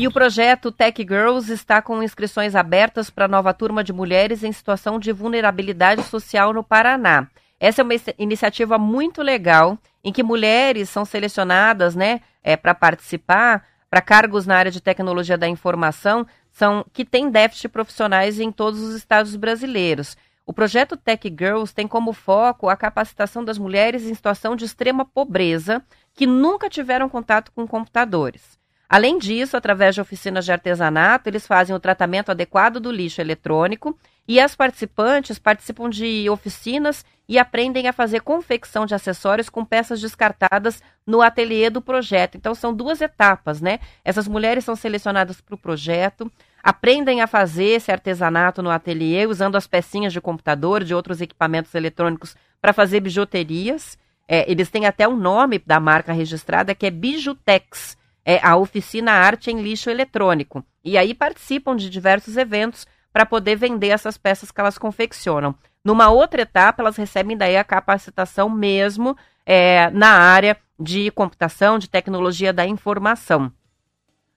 E 0.00 0.06
o 0.06 0.10
projeto 0.10 0.72
Tech 0.72 0.98
Girls 1.02 1.52
está 1.52 1.82
com 1.82 2.02
inscrições 2.02 2.56
abertas 2.56 3.10
para 3.10 3.26
a 3.26 3.28
nova 3.28 3.52
turma 3.52 3.84
de 3.84 3.92
mulheres 3.92 4.42
em 4.42 4.50
situação 4.50 4.98
de 4.98 5.12
vulnerabilidade 5.12 6.02
social 6.04 6.54
no 6.54 6.64
Paraná. 6.64 7.28
Essa 7.60 7.82
é 7.82 7.84
uma 7.84 7.92
iniciativa 8.16 8.78
muito 8.78 9.20
legal 9.20 9.76
em 10.02 10.10
que 10.10 10.22
mulheres 10.22 10.88
são 10.88 11.04
selecionadas, 11.04 11.94
né, 11.94 12.22
é, 12.42 12.56
para 12.56 12.74
participar 12.74 13.62
para 13.90 14.00
cargos 14.00 14.46
na 14.46 14.56
área 14.56 14.70
de 14.70 14.80
tecnologia 14.80 15.36
da 15.36 15.46
informação, 15.46 16.26
são 16.50 16.82
que 16.94 17.04
têm 17.04 17.28
déficit 17.30 17.68
profissionais 17.68 18.40
em 18.40 18.50
todos 18.50 18.80
os 18.80 18.94
estados 18.94 19.36
brasileiros. 19.36 20.16
O 20.46 20.52
projeto 20.54 20.96
Tech 20.96 21.28
Girls 21.28 21.74
tem 21.74 21.86
como 21.86 22.14
foco 22.14 22.70
a 22.70 22.76
capacitação 22.76 23.44
das 23.44 23.58
mulheres 23.58 24.04
em 24.04 24.14
situação 24.14 24.56
de 24.56 24.64
extrema 24.64 25.04
pobreza 25.04 25.82
que 26.14 26.26
nunca 26.26 26.70
tiveram 26.70 27.06
contato 27.06 27.52
com 27.52 27.66
computadores. 27.66 28.59
Além 28.90 29.20
disso, 29.20 29.56
através 29.56 29.94
de 29.94 30.00
oficinas 30.00 30.44
de 30.44 30.50
artesanato, 30.50 31.28
eles 31.28 31.46
fazem 31.46 31.76
o 31.76 31.78
tratamento 31.78 32.30
adequado 32.32 32.80
do 32.80 32.90
lixo 32.90 33.20
eletrônico 33.20 33.96
e 34.26 34.40
as 34.40 34.56
participantes 34.56 35.38
participam 35.38 35.88
de 35.88 36.28
oficinas 36.28 37.04
e 37.28 37.38
aprendem 37.38 37.86
a 37.86 37.92
fazer 37.92 38.18
confecção 38.18 38.84
de 38.84 38.92
acessórios 38.92 39.48
com 39.48 39.64
peças 39.64 40.00
descartadas 40.00 40.82
no 41.06 41.22
ateliê 41.22 41.70
do 41.70 41.80
projeto. 41.80 42.36
Então, 42.36 42.52
são 42.52 42.74
duas 42.74 43.00
etapas, 43.00 43.60
né? 43.60 43.78
Essas 44.04 44.26
mulheres 44.26 44.64
são 44.64 44.74
selecionadas 44.74 45.40
para 45.40 45.54
o 45.54 45.58
projeto, 45.58 46.28
aprendem 46.60 47.20
a 47.20 47.28
fazer 47.28 47.76
esse 47.76 47.92
artesanato 47.92 48.60
no 48.60 48.70
ateliê, 48.70 49.24
usando 49.24 49.54
as 49.54 49.68
pecinhas 49.68 50.12
de 50.12 50.20
computador, 50.20 50.82
de 50.82 50.96
outros 50.96 51.20
equipamentos 51.20 51.72
eletrônicos, 51.76 52.34
para 52.60 52.72
fazer 52.72 52.98
bijuterias. 52.98 53.96
É, 54.26 54.50
eles 54.50 54.68
têm 54.68 54.84
até 54.84 55.06
um 55.06 55.16
nome 55.16 55.62
da 55.64 55.78
marca 55.78 56.12
registrada 56.12 56.74
que 56.74 56.86
é 56.86 56.90
Bijutex 56.90 58.00
é, 58.30 58.38
a 58.44 58.56
oficina 58.56 59.10
Arte 59.10 59.50
em 59.50 59.60
Lixo 59.60 59.90
Eletrônico. 59.90 60.64
E 60.84 60.96
aí 60.96 61.12
participam 61.14 61.74
de 61.74 61.90
diversos 61.90 62.36
eventos 62.36 62.86
para 63.12 63.26
poder 63.26 63.56
vender 63.56 63.88
essas 63.88 64.16
peças 64.16 64.52
que 64.52 64.60
elas 64.60 64.78
confeccionam. 64.78 65.52
Numa 65.84 66.10
outra 66.10 66.42
etapa, 66.42 66.80
elas 66.80 66.96
recebem 66.96 67.36
daí 67.36 67.56
a 67.56 67.64
capacitação 67.64 68.48
mesmo 68.48 69.16
é, 69.44 69.90
na 69.90 70.10
área 70.10 70.56
de 70.78 71.10
computação, 71.10 71.76
de 71.76 71.90
tecnologia 71.90 72.52
da 72.52 72.64
informação. 72.64 73.52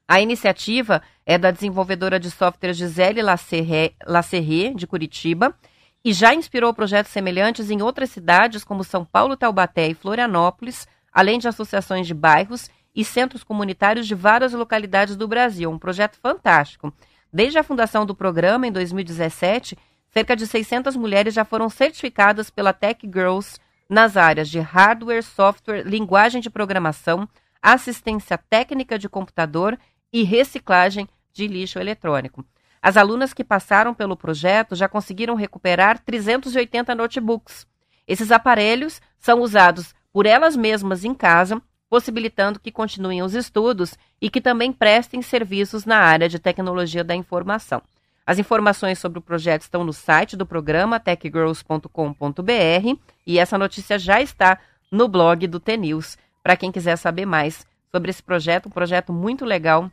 A 0.08 0.20
iniciativa 0.20 1.04
é 1.24 1.38
da 1.38 1.52
desenvolvedora 1.52 2.20
de 2.20 2.32
software 2.32 2.74
Gisele 2.74 3.22
Lacerre, 3.22 4.74
de 4.76 4.88
Curitiba, 4.88 5.56
e 6.04 6.12
já 6.14 6.34
inspirou 6.34 6.74
projetos 6.74 7.12
semelhantes 7.12 7.70
em 7.70 7.84
outras 7.84 8.10
cidades, 8.10 8.64
como 8.64 8.84
São 8.84 9.06
Paulo, 9.06 9.38
Taubaté 9.38 9.88
e 9.88 9.94
Florianópolis, 9.94 10.88
além 11.14 11.38
de 11.38 11.48
associações 11.48 12.08
de 12.08 12.14
bairros 12.16 12.72
e 12.96 13.04
centros 13.04 13.44
comunitários 13.44 14.08
de 14.08 14.16
várias 14.16 14.54
localidades 14.54 15.16
do 15.16 15.28
Brasil. 15.28 15.72
Um 15.72 15.80
projeto 15.80 16.18
fantástico. 16.20 16.94
Desde 17.32 17.58
a 17.58 17.64
fundação 17.64 18.06
do 18.06 18.14
programa, 18.14 18.68
em 18.68 18.72
2017, 18.72 19.78
cerca 20.10 20.36
de 20.36 20.46
600 20.46 20.96
mulheres 20.96 21.34
já 21.34 21.44
foram 21.44 21.70
certificadas 21.70 22.50
pela 22.50 22.72
Tech 22.72 23.00
Girls 23.04 23.60
nas 23.90 24.16
áreas 24.16 24.50
de 24.50 24.60
hardware, 24.60 25.24
software, 25.24 25.84
linguagem 25.84 26.42
de 26.42 26.50
programação, 26.50 27.28
assistência 27.62 28.38
técnica 28.38 29.00
de 29.00 29.10
computador 29.10 29.78
e 30.12 30.24
reciclagem 30.24 31.10
de 31.32 31.48
lixo 31.48 31.80
eletrônico. 31.80 32.46
As 32.82 32.98
alunas 32.98 33.34
que 33.34 33.44
passaram 33.44 33.94
pelo 33.94 34.18
projeto 34.18 34.76
já 34.76 34.88
conseguiram 34.88 35.36
recuperar 35.36 35.98
380 36.00 36.94
notebooks. 36.94 37.66
Esses 38.08 38.32
aparelhos 38.32 39.02
são 39.18 39.40
usados 39.40 39.96
por 40.12 40.26
elas 40.26 40.56
mesmas 40.56 41.04
em 41.04 41.14
casa 41.14 41.62
possibilitando 41.94 42.60
que 42.60 42.72
continuem 42.72 43.22
os 43.22 43.36
estudos 43.36 43.96
e 44.20 44.28
que 44.28 44.42
também 44.42 44.74
prestem 44.74 45.22
serviços 45.22 45.86
na 45.86 45.98
área 45.98 46.28
de 46.28 46.40
tecnologia 46.40 47.04
da 47.04 47.14
informação. 47.14 47.84
As 48.26 48.40
informações 48.40 48.98
sobre 48.98 49.20
o 49.20 49.22
projeto 49.22 49.62
estão 49.62 49.84
no 49.84 49.94
site 49.94 50.36
do 50.36 50.44
programa 50.44 51.00
techgirls.com.br 51.00 53.00
e 53.28 53.38
essa 53.38 53.60
notícia 53.60 54.00
já 54.00 54.20
está 54.20 54.58
no 54.92 55.08
blog 55.08 55.46
do 55.46 55.60
TNews, 55.60 56.18
para 56.42 56.58
quem 56.58 56.72
quiser 56.72 56.96
saber 56.96 57.28
mais 57.28 57.64
sobre 57.92 58.10
esse 58.10 58.24
projeto, 58.24 58.70
um 58.70 58.72
projeto 58.72 59.14
muito 59.14 59.46
legal 59.46 59.92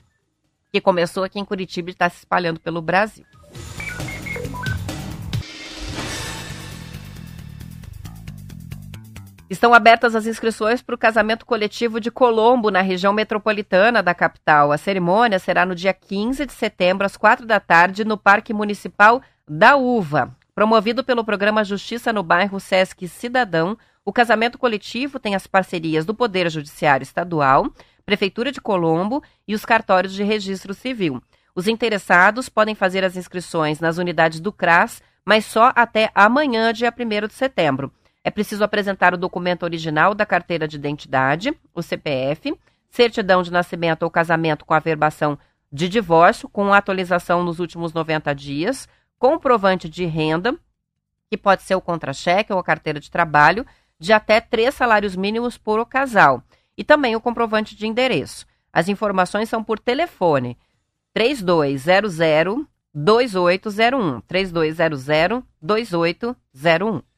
que 0.72 0.80
começou 0.80 1.22
aqui 1.22 1.38
em 1.38 1.44
Curitiba 1.44 1.90
e 1.90 1.92
está 1.92 2.08
se 2.08 2.20
espalhando 2.20 2.60
pelo 2.60 2.80
Brasil. 2.80 3.26
Estão 9.50 9.74
abertas 9.74 10.14
as 10.14 10.28
inscrições 10.28 10.80
para 10.80 10.94
o 10.94 10.98
casamento 10.98 11.44
coletivo 11.44 11.98
de 11.98 12.08
Colombo, 12.08 12.70
na 12.70 12.82
região 12.82 13.12
metropolitana 13.12 14.00
da 14.00 14.14
capital. 14.14 14.70
A 14.70 14.78
cerimônia 14.78 15.40
será 15.40 15.66
no 15.66 15.74
dia 15.74 15.92
15 15.92 16.46
de 16.46 16.52
setembro, 16.52 17.04
às 17.04 17.16
quatro 17.16 17.44
da 17.44 17.58
tarde, 17.58 18.04
no 18.04 18.16
Parque 18.16 18.54
Municipal 18.54 19.20
da 19.48 19.74
Uva. 19.74 20.30
Promovido 20.54 21.02
pelo 21.02 21.24
programa 21.24 21.64
Justiça 21.64 22.12
no 22.12 22.22
Bairro 22.22 22.60
Sesc 22.60 23.08
Cidadão, 23.08 23.76
o 24.04 24.12
casamento 24.12 24.56
coletivo 24.56 25.18
tem 25.18 25.34
as 25.34 25.48
parcerias 25.48 26.04
do 26.04 26.14
Poder 26.14 26.48
Judiciário 26.48 27.02
Estadual, 27.02 27.66
Prefeitura 28.06 28.52
de 28.52 28.60
Colombo 28.60 29.20
e 29.48 29.54
os 29.56 29.64
cartórios 29.64 30.12
de 30.12 30.22
registro 30.22 30.72
civil. 30.72 31.20
Os 31.56 31.66
interessados 31.66 32.48
podem 32.48 32.76
fazer 32.76 33.02
as 33.02 33.16
inscrições 33.16 33.80
nas 33.80 33.98
unidades 33.98 34.38
do 34.38 34.52
CRAS, 34.52 35.02
mas 35.24 35.44
só 35.44 35.72
até 35.74 36.08
amanhã, 36.14 36.72
dia 36.72 36.94
1 36.96 37.26
de 37.26 37.34
setembro. 37.34 37.92
É 38.22 38.30
preciso 38.30 38.62
apresentar 38.62 39.14
o 39.14 39.18
documento 39.18 39.62
original 39.62 40.14
da 40.14 40.26
carteira 40.26 40.68
de 40.68 40.76
identidade, 40.76 41.52
o 41.74 41.82
CPF, 41.82 42.54
certidão 42.90 43.42
de 43.42 43.50
nascimento 43.50 44.02
ou 44.02 44.10
casamento 44.10 44.64
com 44.64 44.74
averbação 44.74 45.38
de 45.72 45.88
divórcio, 45.88 46.48
com 46.48 46.72
atualização 46.72 47.42
nos 47.42 47.60
últimos 47.60 47.92
90 47.92 48.34
dias, 48.34 48.88
comprovante 49.18 49.88
de 49.88 50.04
renda, 50.04 50.54
que 51.30 51.36
pode 51.36 51.62
ser 51.62 51.76
o 51.76 51.80
contra-cheque 51.80 52.52
ou 52.52 52.58
a 52.58 52.64
carteira 52.64 52.98
de 52.98 53.10
trabalho, 53.10 53.64
de 53.98 54.12
até 54.12 54.40
três 54.40 54.74
salários 54.74 55.14
mínimos 55.14 55.56
por 55.56 55.84
casal, 55.86 56.42
e 56.76 56.82
também 56.82 57.14
o 57.14 57.20
comprovante 57.20 57.76
de 57.76 57.86
endereço. 57.86 58.46
As 58.72 58.88
informações 58.88 59.48
são 59.48 59.62
por 59.62 59.78
telefone 59.78 60.58
3200 61.12 62.18
2801 62.92 64.20
3200 64.22 65.04
2801. 65.60 67.09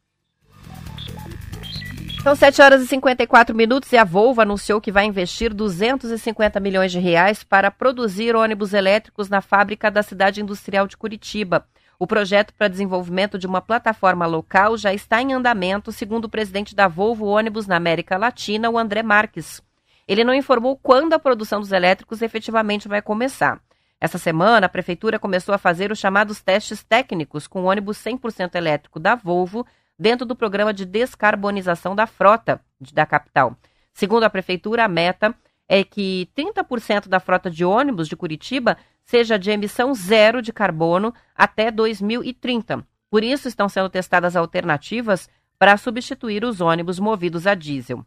São 2.23 2.37
7 2.37 2.63
horas 2.63 2.83
e 2.83 2.87
54 2.87 3.53
minutos 3.53 3.93
e 3.93 3.97
a 3.97 4.05
Volvo 4.05 4.41
anunciou 4.41 4.81
que 4.81 4.93
vai 4.93 5.05
investir 5.07 5.53
250 5.53 6.61
milhões 6.61 6.93
de 6.93 7.01
reais 7.01 7.43
para 7.43 7.69
produzir 7.69 8.37
ônibus 8.37 8.73
elétricos 8.73 9.29
na 9.29 9.41
fábrica 9.41 9.91
da 9.91 10.05
cidade 10.05 10.41
industrial 10.41 10.87
de 10.87 10.97
Curitiba. 10.97 11.67
O 11.99 12.07
projeto 12.07 12.55
para 12.55 12.69
desenvolvimento 12.69 13.37
de 13.37 13.47
uma 13.49 13.61
plataforma 13.61 14.25
local 14.25 14.77
já 14.77 14.95
está 14.95 15.21
em 15.21 15.33
andamento, 15.33 15.91
segundo 15.91 16.27
o 16.27 16.29
presidente 16.29 16.77
da 16.77 16.87
Volvo 16.87 17.27
Ônibus 17.27 17.67
na 17.67 17.75
América 17.75 18.17
Latina, 18.17 18.71
o 18.71 18.79
André 18.79 19.03
Marques. 19.03 19.61
Ele 20.07 20.23
não 20.23 20.33
informou 20.33 20.77
quando 20.77 21.15
a 21.15 21.19
produção 21.19 21.59
dos 21.59 21.73
elétricos 21.73 22.23
efetivamente 22.23 22.87
vai 22.87 23.03
começar. 23.03 23.61
Essa 24.01 24.19
semana, 24.19 24.67
a 24.67 24.69
prefeitura 24.69 25.19
começou 25.19 25.53
a 25.55 25.59
fazer 25.59 25.91
os 25.91 25.99
chamados 25.99 26.41
testes 26.41 26.85
técnicos 26.85 27.49
com 27.49 27.63
o 27.63 27.67
ônibus 27.67 27.99
100% 27.99 28.55
elétrico 28.55 29.01
da 29.01 29.17
Volvo 29.17 29.67
dentro 29.99 30.27
do 30.27 30.37
programa 30.37 30.73
de 30.73 30.85
descarbonização 30.85 31.95
da 31.95 32.07
frota 32.07 32.61
da 32.93 33.07
capital. 33.07 33.57
Segundo 33.93 34.25
a 34.25 34.31
prefeitura, 34.31 34.85
a 34.85 34.89
meta 34.89 35.35
é 35.69 35.85
que 35.85 36.29
30% 36.37 37.09
da 37.09 37.21
frota 37.21 37.51
de 37.51 37.65
ônibus 37.65 38.09
de 38.09 38.17
Curitiba 38.17 38.77
seja 39.05 39.39
de 39.39 39.51
emissão 39.51 39.95
zero 39.95 40.43
de 40.43 40.53
carbono 40.53 41.15
até 41.35 41.71
2030. 41.71 42.87
Por 43.11 43.23
isso, 43.23 43.49
estão 43.49 43.69
sendo 43.69 43.89
testadas 43.89 44.37
alternativas 44.37 45.29
para 45.59 45.77
substituir 45.77 46.45
os 46.45 46.61
ônibus 46.61 46.99
movidos 46.99 47.47
a 47.47 47.55
diesel. 47.55 48.05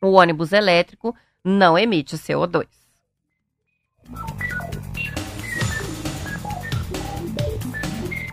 O 0.00 0.12
ônibus 0.12 0.52
elétrico 0.52 1.16
não 1.44 1.78
emite 1.78 2.16
CO2. 2.16 2.66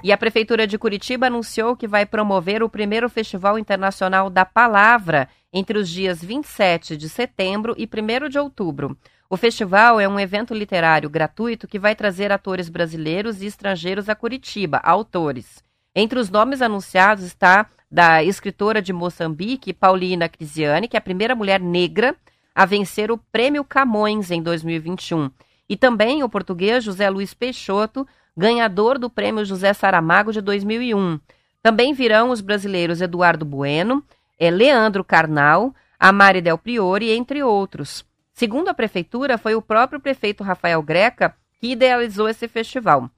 E 0.02 0.14
a 0.14 0.18
Prefeitura 0.18 0.66
de 0.66 0.78
Curitiba 0.78 1.28
anunciou 1.28 1.76
que 1.76 1.88
vai 1.88 2.06
promover 2.06 2.64
o 2.64 2.70
primeiro 2.70 3.10
Festival 3.10 3.60
Internacional 3.60 4.30
da 4.30 4.46
Palavra 4.46 5.28
entre 5.52 5.78
os 5.78 5.90
dias 5.90 6.24
27 6.24 6.96
de 6.96 7.10
setembro 7.10 7.76
e 7.78 7.86
1 7.86 8.30
de 8.30 8.40
outubro. 8.40 8.98
O 9.30 9.36
festival 9.36 10.00
é 10.00 10.08
um 10.08 10.20
evento 10.20 10.54
literário 10.54 11.10
gratuito 11.10 11.68
que 11.68 11.78
vai 11.78 11.96
trazer 11.96 12.32
atores 12.32 12.70
brasileiros 12.70 13.42
e 13.42 13.46
estrangeiros 13.46 14.10
a 14.10 14.16
Curitiba, 14.16 14.80
autores. 14.84 15.62
Entre 15.94 16.18
os 16.18 16.30
nomes 16.30 16.62
anunciados 16.62 17.26
está 17.26 17.68
da 17.92 18.24
escritora 18.24 18.82
de 18.82 18.94
Moçambique, 18.94 19.74
Paulina 19.74 20.30
Crisiane, 20.30 20.88
que 20.88 20.96
é 20.96 21.00
a 21.00 21.02
primeira 21.02 21.36
mulher 21.36 21.60
negra 21.60 22.16
a 22.56 22.66
vencer 22.66 23.12
o 23.12 23.18
Prêmio 23.18 23.64
Camões 23.64 24.32
em 24.32 24.42
2021. 24.42 25.30
E 25.68 25.78
também 25.78 26.24
o 26.24 26.30
português 26.30 26.84
José 26.84 27.10
Luiz 27.10 27.34
Peixoto, 27.34 28.08
ganhador 28.40 28.98
do 28.98 29.10
Prêmio 29.10 29.44
José 29.44 29.74
Saramago 29.74 30.32
de 30.32 30.40
2001. 30.40 31.20
Também 31.62 31.94
virão 31.94 32.30
os 32.30 32.40
brasileiros 32.40 33.02
Eduardo 33.02 33.44
Bueno, 33.44 34.02
é 34.40 34.50
Leandro 34.50 35.04
Carnal, 35.04 35.76
Amari 36.00 36.42
Del 36.42 36.58
Priori, 36.58 37.12
entre 37.12 37.44
outros. 37.44 38.06
Segundo 38.34 38.70
a 38.70 38.74
prefeitura, 38.74 39.38
foi 39.38 39.56
o 39.56 39.62
próprio 39.62 40.00
prefeito 40.00 40.42
Rafael 40.42 40.82
Greca 40.82 41.36
que 41.60 41.74
idealizou 41.74 42.30
esse 42.30 42.48
festival. 42.48 43.12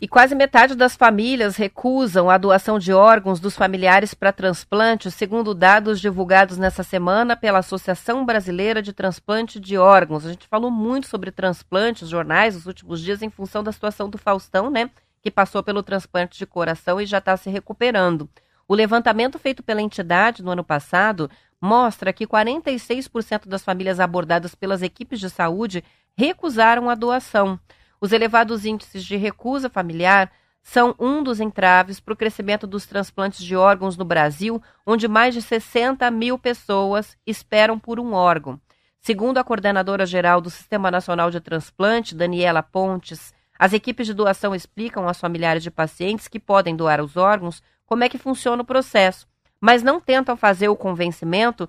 E 0.00 0.08
quase 0.08 0.34
metade 0.34 0.74
das 0.74 0.96
famílias 0.96 1.56
recusam 1.56 2.28
a 2.28 2.36
doação 2.36 2.78
de 2.80 2.92
órgãos 2.92 3.38
dos 3.38 3.56
familiares 3.56 4.12
para 4.12 4.32
transplante, 4.32 5.10
segundo 5.10 5.54
dados 5.54 6.00
divulgados 6.00 6.58
nessa 6.58 6.82
semana 6.82 7.36
pela 7.36 7.60
Associação 7.60 8.24
Brasileira 8.24 8.82
de 8.82 8.92
Transplante 8.92 9.60
de 9.60 9.78
Órgãos. 9.78 10.26
A 10.26 10.30
gente 10.30 10.48
falou 10.48 10.70
muito 10.70 11.06
sobre 11.06 11.30
transplante 11.30 12.02
nos 12.02 12.10
jornais 12.10 12.54
nos 12.54 12.66
últimos 12.66 13.00
dias 13.00 13.22
em 13.22 13.30
função 13.30 13.62
da 13.62 13.70
situação 13.70 14.10
do 14.10 14.18
Faustão, 14.18 14.68
né? 14.68 14.90
Que 15.22 15.30
passou 15.30 15.62
pelo 15.62 15.82
transplante 15.82 16.36
de 16.36 16.44
coração 16.44 17.00
e 17.00 17.06
já 17.06 17.18
está 17.18 17.36
se 17.36 17.48
recuperando. 17.48 18.28
O 18.66 18.74
levantamento 18.74 19.38
feito 19.38 19.62
pela 19.62 19.80
entidade 19.80 20.42
no 20.42 20.50
ano 20.50 20.64
passado 20.64 21.30
mostra 21.60 22.12
que 22.12 22.26
46% 22.26 23.46
das 23.46 23.62
famílias 23.62 24.00
abordadas 24.00 24.56
pelas 24.56 24.82
equipes 24.82 25.20
de 25.20 25.30
saúde 25.30 25.84
recusaram 26.16 26.90
a 26.90 26.94
doação. 26.96 27.58
Os 28.00 28.12
elevados 28.12 28.64
índices 28.64 29.04
de 29.04 29.16
recusa 29.16 29.68
familiar 29.68 30.30
são 30.62 30.94
um 30.98 31.22
dos 31.22 31.40
entraves 31.40 32.00
para 32.00 32.14
o 32.14 32.16
crescimento 32.16 32.66
dos 32.66 32.86
transplantes 32.86 33.44
de 33.44 33.54
órgãos 33.54 33.96
no 33.96 34.04
Brasil, 34.04 34.62
onde 34.86 35.06
mais 35.06 35.34
de 35.34 35.42
60 35.42 36.10
mil 36.10 36.38
pessoas 36.38 37.16
esperam 37.26 37.78
por 37.78 38.00
um 38.00 38.14
órgão. 38.14 38.58
Segundo 38.98 39.36
a 39.36 39.44
coordenadora 39.44 40.06
geral 40.06 40.40
do 40.40 40.48
Sistema 40.48 40.90
Nacional 40.90 41.30
de 41.30 41.38
Transplante, 41.38 42.14
Daniela 42.14 42.62
Pontes, 42.62 43.34
as 43.58 43.74
equipes 43.74 44.06
de 44.06 44.14
doação 44.14 44.54
explicam 44.54 45.06
aos 45.06 45.20
familiares 45.20 45.62
de 45.62 45.70
pacientes 45.70 46.26
que 46.26 46.40
podem 46.40 46.74
doar 46.74 47.02
os 47.02 47.14
órgãos 47.16 47.62
como 47.84 48.02
é 48.02 48.08
que 48.08 48.16
funciona 48.16 48.62
o 48.62 48.66
processo, 48.66 49.26
mas 49.60 49.82
não 49.82 50.00
tentam 50.00 50.36
fazer 50.36 50.68
o 50.68 50.76
convencimento 50.76 51.68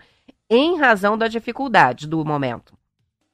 em 0.49 0.79
razão 0.79 1.17
da 1.17 1.27
dificuldade 1.27 2.07
do 2.07 2.23
momento. 2.23 2.73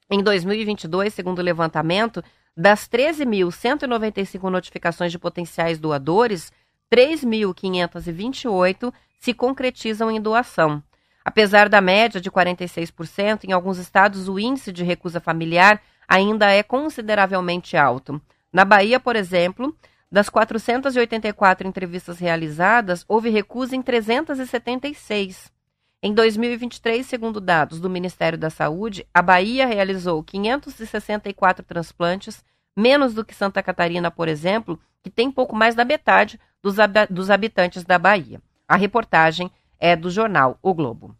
Em 0.09 0.21
2022, 0.21 1.13
segundo 1.13 1.39
o 1.39 1.43
levantamento, 1.43 2.23
das 2.55 2.87
13.195 2.87 4.49
notificações 4.49 5.11
de 5.11 5.19
potenciais 5.19 5.79
doadores, 5.79 6.51
3.528 6.91 8.93
se 9.19 9.33
concretizam 9.33 10.11
em 10.11 10.19
doação. 10.19 10.83
Apesar 11.23 11.69
da 11.69 11.79
média 11.79 12.19
de 12.19 12.31
46%, 12.31 13.45
em 13.45 13.51
alguns 13.51 13.77
estados 13.77 14.27
o 14.27 14.39
índice 14.39 14.71
de 14.71 14.83
recusa 14.83 15.19
familiar 15.19 15.79
ainda 16.07 16.51
é 16.51 16.63
consideravelmente 16.63 17.77
alto. 17.77 18.19
Na 18.51 18.65
Bahia, 18.65 18.99
por 18.99 19.15
exemplo, 19.15 19.77
das 20.11 20.27
484 20.27 21.67
entrevistas 21.67 22.17
realizadas, 22.19 23.05
houve 23.07 23.29
recusa 23.29 23.75
em 23.75 23.81
376. 23.81 25.51
Em 26.03 26.15
2023, 26.15 27.05
segundo 27.05 27.39
dados 27.39 27.79
do 27.79 27.87
Ministério 27.87 28.35
da 28.35 28.49
Saúde, 28.49 29.05
a 29.13 29.21
Bahia 29.21 29.67
realizou 29.67 30.23
564 30.23 31.63
transplantes, 31.63 32.43
menos 32.75 33.13
do 33.13 33.23
que 33.23 33.35
Santa 33.35 33.61
Catarina, 33.61 34.09
por 34.09 34.27
exemplo, 34.27 34.79
que 35.03 35.11
tem 35.11 35.29
pouco 35.29 35.55
mais 35.55 35.75
da 35.75 35.85
metade 35.85 36.39
dos, 36.59 37.29
habitantes 37.29 37.83
da 37.83 37.99
Bahia. 37.99 38.41
A 38.67 38.75
reportagem 38.75 39.51
é 39.79 39.95
do 39.95 40.09
jornal 40.09 40.57
O 40.63 40.73
Globo. 40.73 41.15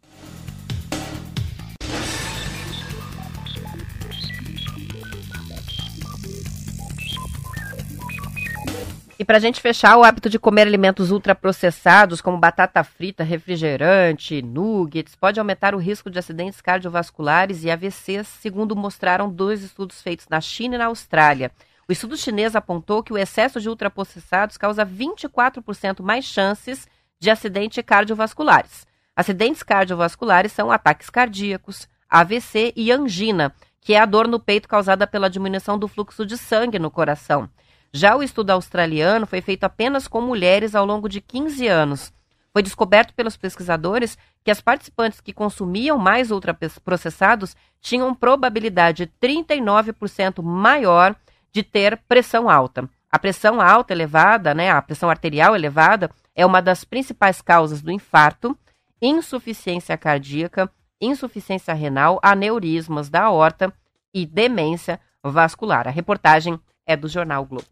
E 9.22 9.24
para 9.24 9.36
a 9.36 9.40
gente 9.40 9.60
fechar, 9.60 9.96
o 9.96 10.02
hábito 10.02 10.28
de 10.28 10.36
comer 10.36 10.62
alimentos 10.62 11.12
ultraprocessados, 11.12 12.20
como 12.20 12.36
batata 12.36 12.82
frita, 12.82 13.22
refrigerante, 13.22 14.42
nuggets, 14.42 15.14
pode 15.14 15.38
aumentar 15.38 15.76
o 15.76 15.78
risco 15.78 16.10
de 16.10 16.18
acidentes 16.18 16.60
cardiovasculares 16.60 17.62
e 17.62 17.70
AVCs, 17.70 18.26
segundo 18.26 18.74
mostraram 18.74 19.30
dois 19.30 19.62
estudos 19.62 20.02
feitos 20.02 20.26
na 20.28 20.40
China 20.40 20.74
e 20.74 20.78
na 20.78 20.86
Austrália. 20.86 21.52
O 21.88 21.92
estudo 21.92 22.16
chinês 22.16 22.56
apontou 22.56 23.00
que 23.00 23.12
o 23.12 23.16
excesso 23.16 23.60
de 23.60 23.68
ultraprocessados 23.68 24.56
causa 24.56 24.84
24% 24.84 26.02
mais 26.02 26.24
chances 26.24 26.88
de 27.20 27.30
acidentes 27.30 27.80
cardiovasculares. 27.86 28.84
Acidentes 29.14 29.62
cardiovasculares 29.62 30.50
são 30.50 30.68
ataques 30.68 31.08
cardíacos, 31.08 31.86
AVC 32.10 32.72
e 32.74 32.90
angina, 32.90 33.54
que 33.80 33.94
é 33.94 34.00
a 34.00 34.04
dor 34.04 34.26
no 34.26 34.40
peito 34.40 34.68
causada 34.68 35.06
pela 35.06 35.30
diminuição 35.30 35.78
do 35.78 35.86
fluxo 35.86 36.26
de 36.26 36.36
sangue 36.36 36.80
no 36.80 36.90
coração. 36.90 37.48
Já 37.94 38.16
o 38.16 38.22
estudo 38.22 38.50
australiano 38.50 39.26
foi 39.26 39.42
feito 39.42 39.64
apenas 39.64 40.08
com 40.08 40.20
mulheres 40.20 40.74
ao 40.74 40.86
longo 40.86 41.08
de 41.08 41.20
15 41.20 41.66
anos. 41.68 42.12
Foi 42.50 42.62
descoberto 42.62 43.12
pelos 43.14 43.36
pesquisadores 43.36 44.16
que 44.42 44.50
as 44.50 44.60
participantes 44.60 45.20
que 45.20 45.32
consumiam 45.32 45.98
mais 45.98 46.30
ultraprocessados 46.30 47.54
tinham 47.80 48.14
probabilidade 48.14 49.10
39% 49.20 50.42
maior 50.42 51.14
de 51.52 51.62
ter 51.62 51.98
pressão 52.08 52.48
alta. 52.48 52.88
A 53.10 53.18
pressão 53.18 53.60
alta 53.60 53.92
elevada, 53.92 54.54
né, 54.54 54.70
a 54.70 54.80
pressão 54.80 55.10
arterial 55.10 55.54
elevada, 55.54 56.10
é 56.34 56.46
uma 56.46 56.62
das 56.62 56.84
principais 56.84 57.42
causas 57.42 57.82
do 57.82 57.92
infarto, 57.92 58.56
insuficiência 59.02 59.98
cardíaca, 59.98 60.70
insuficiência 60.98 61.74
renal, 61.74 62.18
aneurismas 62.22 63.10
da 63.10 63.24
aorta 63.24 63.72
e 64.14 64.24
demência 64.24 64.98
vascular. 65.22 65.86
A 65.86 65.90
reportagem 65.90 66.58
é 66.92 66.96
do 66.96 67.08
Jornal 67.08 67.44
Globo. 67.44 67.66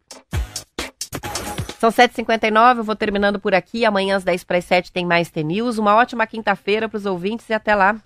São 1.79 1.89
7h59, 1.89 2.77
eu 2.77 2.83
vou 2.83 2.95
terminando 2.95 3.39
por 3.39 3.55
aqui. 3.55 3.85
Amanhã 3.85 4.15
às 4.15 4.23
10 4.23 4.43
para 4.43 4.57
as 4.57 4.65
7 4.65 4.91
tem 4.91 5.05
mais 5.05 5.31
T-News. 5.31 5.79
Uma 5.79 5.95
ótima 5.95 6.27
quinta-feira 6.27 6.87
para 6.87 6.97
os 6.97 7.05
ouvintes 7.05 7.49
e 7.49 7.53
até 7.53 7.73
lá. 7.73 7.99